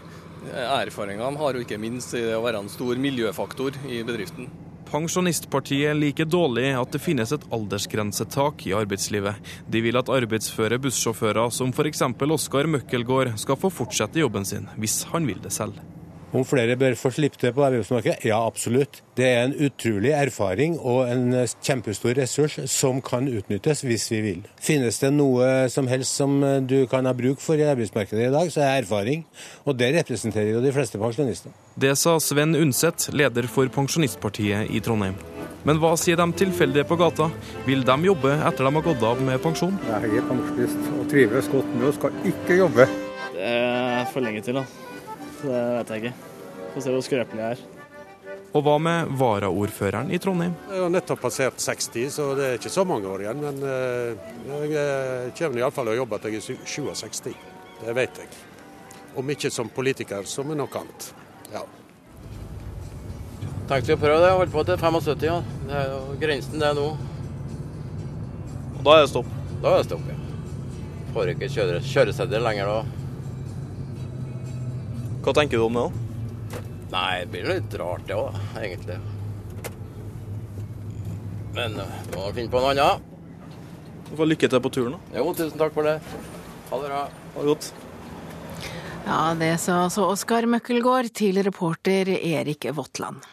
Erfaringene 0.55 1.41
har 1.41 1.57
jo 1.57 1.65
ikke 1.65 1.81
minst 1.81 2.15
det 2.17 2.31
å 2.37 2.45
være 2.45 2.63
en 2.65 2.71
stor 2.73 3.01
miljøfaktor 3.01 3.77
i 3.85 4.01
bedriften. 4.07 4.49
Pensjonistpartiet 4.89 5.97
liker 5.97 6.29
dårlig 6.29 6.71
at 6.79 6.93
det 6.95 7.03
finnes 7.03 7.33
et 7.35 7.45
aldersgrensetak 7.53 8.65
i 8.69 8.75
arbeidslivet. 8.79 9.41
De 9.69 9.83
vil 9.85 9.99
at 10.01 10.13
arbeidsføre 10.13 10.79
bussjåfører 10.85 11.53
som 11.53 11.73
f.eks. 11.75 12.05
Oskar 12.37 12.71
Møkkelgård 12.71 13.35
skal 13.41 13.61
få 13.61 13.73
fortsette 13.73 14.23
jobben 14.23 14.49
sin, 14.49 14.69
hvis 14.81 15.03
han 15.13 15.29
vil 15.29 15.43
det 15.45 15.53
selv. 15.53 15.81
Om 16.35 16.43
flere 16.43 16.75
bør 16.75 16.97
få 16.99 17.13
slippe 17.15 17.39
til 17.39 17.53
på 17.55 17.63
arbeidsmarkedet? 17.63 18.25
Ja, 18.27 18.41
absolutt. 18.43 18.99
Det 19.15 19.27
er 19.29 19.45
en 19.45 19.55
utrolig 19.55 20.11
erfaring 20.19 20.75
og 20.81 21.07
en 21.07 21.29
kjempestor 21.63 22.17
ressurs 22.19 22.57
som 22.73 22.99
kan 23.07 23.29
utnyttes 23.31 23.85
hvis 23.87 24.09
vi 24.11 24.19
vil. 24.25 24.41
Finnes 24.59 24.99
det 24.99 25.13
noe 25.15 25.69
som 25.71 25.87
helst 25.87 26.19
som 26.19 26.35
du 26.67 26.81
kan 26.91 27.07
ha 27.07 27.13
bruk 27.15 27.39
for 27.43 27.55
i 27.55 27.69
arbeidsmarkedet 27.71 28.27
i 28.27 28.33
dag, 28.35 28.51
så 28.51 28.65
er 28.65 28.81
erfaring. 28.81 29.23
Og 29.63 29.79
det 29.79 29.93
representerer 29.95 30.51
jo 30.57 30.63
de 30.65 30.73
fleste 30.75 30.99
pensjonister. 30.99 31.55
Det 31.79 31.95
sa 31.99 32.17
Sven 32.19 32.59
Undset, 32.59 33.13
leder 33.15 33.47
for 33.51 33.71
Pensjonistpartiet 33.71 34.75
i 34.75 34.83
Trondheim. 34.83 35.15
Men 35.65 35.79
hva 35.81 35.95
sier 35.97 36.19
de 36.19 36.27
tilfeldige 36.37 36.85
på 36.89 36.99
gata? 36.99 37.31
Vil 37.69 37.87
de 37.87 37.97
jobbe 38.11 38.35
etter 38.35 38.67
de 38.67 38.75
har 38.75 38.85
gått 38.91 39.07
av 39.07 39.23
med 39.23 39.39
pensjon? 39.45 39.79
Jeg 39.87 40.19
er 40.19 40.27
pensjonist 40.29 40.91
og 40.99 41.07
trives 41.15 41.53
godt 41.55 41.71
med 41.79 41.93
og 41.93 41.95
skal 42.01 42.19
ikke 42.35 42.59
jobbe. 42.59 42.89
Det 43.39 43.55
er 43.55 44.11
for 44.11 44.27
lenge 44.27 44.43
til, 44.45 44.59
da. 44.59 44.94
Så 45.45 45.51
det 45.53 45.63
vet 45.77 45.91
jeg 45.93 46.03
ikke. 46.03 46.13
Få 46.73 46.83
se 46.83 46.93
hvor 46.95 47.03
skrøpelig 47.05 47.43
jeg 47.43 47.57
er. 47.59 47.65
Og 48.55 48.63
hva 48.63 48.77
med 48.79 49.11
varaordføreren 49.19 50.13
i 50.15 50.19
Trondheim? 50.23 50.55
Jeg 50.71 50.81
har 50.81 50.93
nettopp 50.95 51.21
passert 51.25 51.59
60, 51.61 52.07
så 52.15 52.29
det 52.39 52.47
er 52.47 52.57
ikke 52.57 52.71
så 52.73 52.85
mange 52.87 53.11
år 53.11 53.25
igjen. 53.25 53.43
Men 53.43 53.59
eh, 53.67 54.31
jeg 54.71 55.35
kommer 55.41 55.61
iallfall 55.61 55.91
til 55.91 55.97
å 55.97 55.99
jobbe 55.99 56.21
til 56.23 56.37
jeg 56.37 56.57
er 56.57 56.97
67. 57.03 57.35
Det 57.83 57.97
vet 57.99 58.23
jeg. 58.23 58.31
Om 59.19 59.35
ikke 59.35 59.51
som 59.53 59.69
politiker, 59.75 60.25
så 60.31 60.47
med 60.47 60.63
noe 60.63 60.81
annet. 60.81 61.11
Ja. 61.53 61.67
Tenkte 63.69 63.91
vi 63.91 63.99
å 63.99 64.03
prøve 64.07 64.23
det. 64.25 64.33
Holdt 64.39 64.55
på 64.55 64.65
til 64.71 64.81
75, 64.81 65.29
ja. 65.29 65.39
Det 65.69 65.79
er 65.83 65.93
jo 65.93 66.19
grensen 66.23 66.63
det 66.63 66.71
er 66.71 66.79
nå. 66.79 66.89
Og 68.79 68.83
da 68.87 68.97
er 68.97 69.05
det 69.05 69.13
stopp? 69.13 69.39
Da 69.61 69.75
er 69.75 69.83
det 69.83 69.91
stopp, 69.91 70.09
ja. 70.09 70.21
Får 71.15 71.35
ikke 71.35 71.53
kjøre, 71.59 71.83
kjøreseddel 71.91 72.47
lenger 72.47 72.71
da. 72.71 73.04
Hva 75.25 75.33
tenker 75.33 75.57
du 75.57 75.65
om 75.65 75.77
det, 75.79 75.85
da? 75.89 76.61
Nei, 76.95 77.13
det 77.25 77.31
blir 77.33 77.47
litt 77.49 77.75
rart 77.81 78.05
det 78.07 78.17
òg, 78.19 78.37
egentlig. 78.61 78.99
Men 81.55 81.79
vi 81.81 82.17
må 82.19 82.29
finne 82.37 82.53
på 82.53 82.61
noe 82.61 82.75
annet. 82.75 83.11
Du 84.11 84.15
får 84.19 84.29
lykke 84.29 84.51
til 84.53 84.63
på 84.63 84.73
turen. 84.75 84.99
da. 84.99 85.19
Jo, 85.19 85.33
tusen 85.35 85.59
takk 85.59 85.73
for 85.75 85.89
det. 85.89 85.97
Ha 86.71 86.81
det 86.83 86.91
bra. 86.91 87.03
Ha 87.09 87.41
det 87.41 87.49
godt. 87.55 87.71
Ja, 89.05 89.21
det 89.37 89.53
sa 89.61 89.83
altså 89.87 90.07
Oskar 90.13 90.47
Møkkelgård 90.49 91.11
til 91.17 91.41
reporter 91.45 92.09
Erik 92.15 92.69
Votland. 92.77 93.25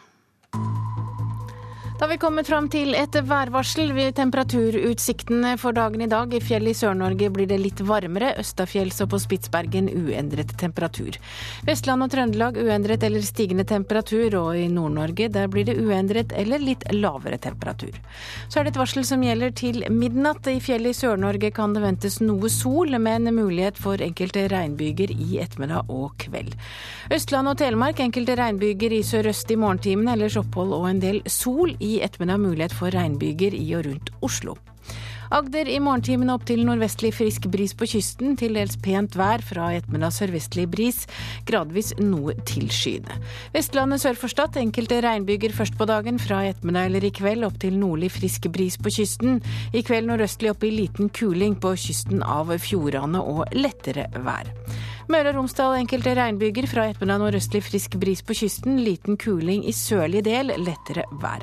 Da 2.02 2.08
vi 2.10 2.16
kommet 2.18 2.48
fram 2.50 2.64
til 2.66 2.96
et 2.98 3.14
værvarsel 3.14 3.92
ved 3.94 4.16
temperaturutsiktene 4.18 5.52
for 5.54 5.70
dagen 5.70 6.00
i 6.02 6.08
dag. 6.10 6.32
I 6.34 6.40
fjellet 6.42 6.74
i 6.74 6.78
Sør-Norge 6.80 7.28
blir 7.30 7.46
det 7.46 7.60
litt 7.62 7.78
varmere, 7.86 8.32
østafjells 8.42 8.96
og 9.04 9.12
på 9.12 9.20
Spitsbergen 9.22 9.86
uendret 9.86 10.50
temperatur. 10.58 11.14
Vestland 11.62 12.02
og 12.02 12.10
Trøndelag 12.10 12.58
uendret 12.58 13.06
eller 13.06 13.22
stigende 13.22 13.62
temperatur, 13.70 14.34
og 14.34 14.58
i 14.58 14.64
Nord-Norge 14.66 15.28
der 15.30 15.46
blir 15.52 15.68
det 15.68 15.76
uendret 15.78 16.34
eller 16.34 16.58
litt 16.58 16.82
lavere 16.90 17.38
temperatur. 17.38 17.94
Så 18.48 18.58
er 18.58 18.66
det 18.66 18.74
et 18.74 18.80
varsel 18.82 19.06
som 19.06 19.22
gjelder 19.22 19.54
til 19.62 19.86
midnatt. 19.94 20.50
I 20.50 20.58
fjellet 20.58 20.96
i 20.96 21.00
Sør-Norge 21.04 21.52
kan 21.54 21.78
det 21.78 21.84
ventes 21.86 22.18
noe 22.18 22.50
sol, 22.50 22.98
med 22.98 23.28
en 23.30 23.38
mulighet 23.38 23.78
for 23.78 24.02
enkelte 24.02 24.48
regnbyger 24.50 25.14
i 25.14 25.38
ettermiddag 25.46 25.86
og 25.86 26.18
kveld. 26.26 26.58
Østland 27.14 27.54
og 27.54 27.62
Telemark 27.62 28.02
enkelte 28.02 28.34
regnbyger 28.42 28.98
i 28.98 29.04
sørøst 29.06 29.54
i 29.54 29.60
morgentimene, 29.68 30.18
ellers 30.18 30.40
opphold 30.42 30.74
og 30.82 30.90
en 30.90 31.06
del 31.06 31.22
sol. 31.30 31.76
i 31.78 31.91
ettermiddag 32.00 32.40
mulighet 32.40 32.76
for 32.76 32.94
regnbyger 32.94 33.54
i 33.58 33.66
og 33.76 33.86
rundt 33.88 34.14
Oslo. 34.24 34.56
Agder 35.32 35.64
i 35.70 35.78
morgentimene 35.80 36.34
opp 36.34 36.42
til 36.44 36.60
nordvestlig 36.66 37.14
frisk 37.16 37.46
bris 37.52 37.72
på 37.72 37.86
kysten. 37.88 38.34
Til 38.36 38.58
dels 38.58 38.74
pent 38.84 39.14
vær 39.16 39.40
fra 39.40 39.70
ettermiddag 39.72 40.12
sørvestlig 40.12 40.66
bris. 40.74 40.98
Gradvis 41.48 41.94
noe 42.02 42.34
tilskyende. 42.48 43.16
Vestlandet 43.54 44.02
sør 44.02 44.18
for 44.20 44.32
Stad 44.32 44.58
enkelte 44.60 45.00
regnbyger 45.00 45.54
først 45.56 45.78
på 45.80 45.88
dagen. 45.88 46.20
Fra 46.20 46.42
ettermiddag 46.50 46.90
eller 46.90 47.08
i 47.08 47.14
kveld 47.16 47.48
opp 47.48 47.56
til 47.64 47.80
nordlig 47.80 48.12
frisk 48.12 48.50
bris 48.52 48.76
på 48.76 48.92
kysten. 48.92 49.40
I 49.72 49.80
kveld 49.86 50.10
nordøstlig 50.10 50.52
opp 50.52 50.68
i 50.68 50.74
liten 50.74 51.08
kuling 51.08 51.56
på 51.64 51.72
kysten 51.80 52.20
av 52.20 52.52
Fjordane 52.60 53.24
og 53.24 53.46
lettere 53.56 54.10
vær. 54.20 54.52
Møre 55.10 55.32
og 55.32 55.40
Romsdal 55.40 55.78
enkelte 55.80 56.14
regnbyger. 56.18 56.68
Fra 56.70 56.86
ettermiddag 56.90 57.22
nordøstlig 57.22 57.62
frisk 57.66 57.96
bris 58.02 58.22
på 58.22 58.36
kysten. 58.38 58.78
Liten 58.84 59.18
kuling 59.18 59.64
i 59.66 59.74
sørlig 59.74 60.22
del, 60.28 60.54
lettere 60.62 61.06
vær. 61.22 61.42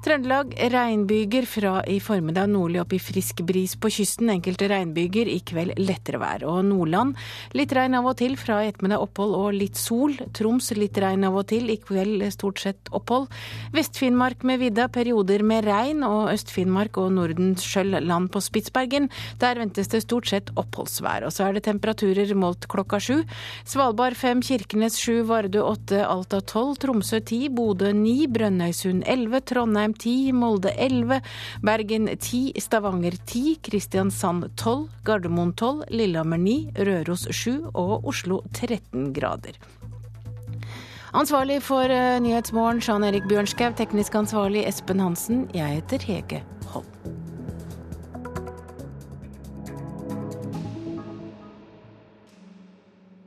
Trøndelag 0.00 0.54
regnbyger 0.72 1.44
fra 1.44 1.70
i 1.84 1.98
formiddag 2.00 2.48
nordlig 2.48 2.78
opp 2.80 2.94
i 2.96 2.98
frisk 3.02 3.42
bris 3.44 3.74
på 3.76 3.90
kysten. 3.92 4.30
Enkelte 4.32 4.70
regnbyger, 4.72 5.28
i 5.28 5.42
kveld 5.44 5.74
lettere 5.76 6.16
vær. 6.22 6.46
Og 6.48 6.62
Nordland 6.64 7.18
litt 7.52 7.74
regn 7.76 7.98
av 7.98 8.08
og 8.08 8.16
til, 8.16 8.38
fra 8.40 8.62
i 8.64 8.70
ettermiddag 8.70 9.04
opphold 9.04 9.34
og 9.36 9.58
litt 9.58 9.76
sol. 9.76 10.14
Troms 10.32 10.70
litt 10.78 10.96
regn 11.04 11.26
av 11.28 11.36
og 11.36 11.44
til, 11.52 11.68
i 11.68 11.76
kveld 11.76 12.24
stort 12.32 12.62
sett 12.62 12.88
opphold. 12.96 13.28
Vest-Finnmark 13.76 14.46
med 14.48 14.62
vidda, 14.62 14.86
perioder 14.88 15.44
med 15.44 15.68
regn. 15.68 16.00
Og 16.08 16.32
Øst-Finnmark 16.32 16.96
og 17.02 17.12
Nordenskjøll 17.18 18.00
land 18.00 18.32
på 18.32 18.40
Spitsbergen. 18.40 19.10
Der 19.44 19.60
ventes 19.60 19.92
det 19.92 20.00
stort 20.06 20.32
sett 20.32 20.48
oppholdsvær. 20.56 21.28
Og 21.28 21.36
så 21.36 21.50
er 21.50 21.58
det 21.58 21.66
temperaturer 21.68 22.32
målt 22.32 22.70
klokka 22.72 23.02
sju. 23.04 23.18
Svalbard 23.68 24.16
fem, 24.16 24.40
Kirkenes 24.40 24.96
sju, 24.96 25.20
Vardø 25.28 25.60
åtte, 25.74 26.00
Alta 26.08 26.40
tolv, 26.40 26.80
Tromsø 26.80 27.20
ti, 27.20 27.44
Bodø 27.52 27.92
ni, 27.92 28.24
Brønnøysund 28.32 29.04
elleve, 29.04 29.44
Trondheim 29.44 29.89
Trondheim 29.90 29.94
10, 29.94 30.32
Molde 30.32 30.70
11, 30.76 31.20
Bergen 31.62 32.08
10, 32.18 32.52
Stavanger 32.60 33.12
10, 33.26 33.60
Kristiansand 33.62 34.50
12, 34.56 34.88
Gardermoen 35.04 35.52
12, 35.56 35.84
Lillehammer 35.90 36.38
9, 36.38 36.72
Røros 36.76 37.26
7 37.30 37.70
og 37.74 38.04
Oslo 38.06 38.42
13 38.52 39.12
grader. 39.12 39.58
Ansvarlig 41.12 41.60
for 41.62 41.90
eh, 41.90 42.20
Nyhetsmorgen, 42.20 42.80
Jan 42.80 43.04
Erik 43.04 43.26
Bjørnskaug. 43.26 43.74
Teknisk 43.76 44.14
ansvarlig, 44.14 44.66
Espen 44.68 45.00
Hansen. 45.00 45.48
Jeg 45.54 45.80
heter 45.80 45.98
Hege 46.06 46.44
Holm. 46.70 47.29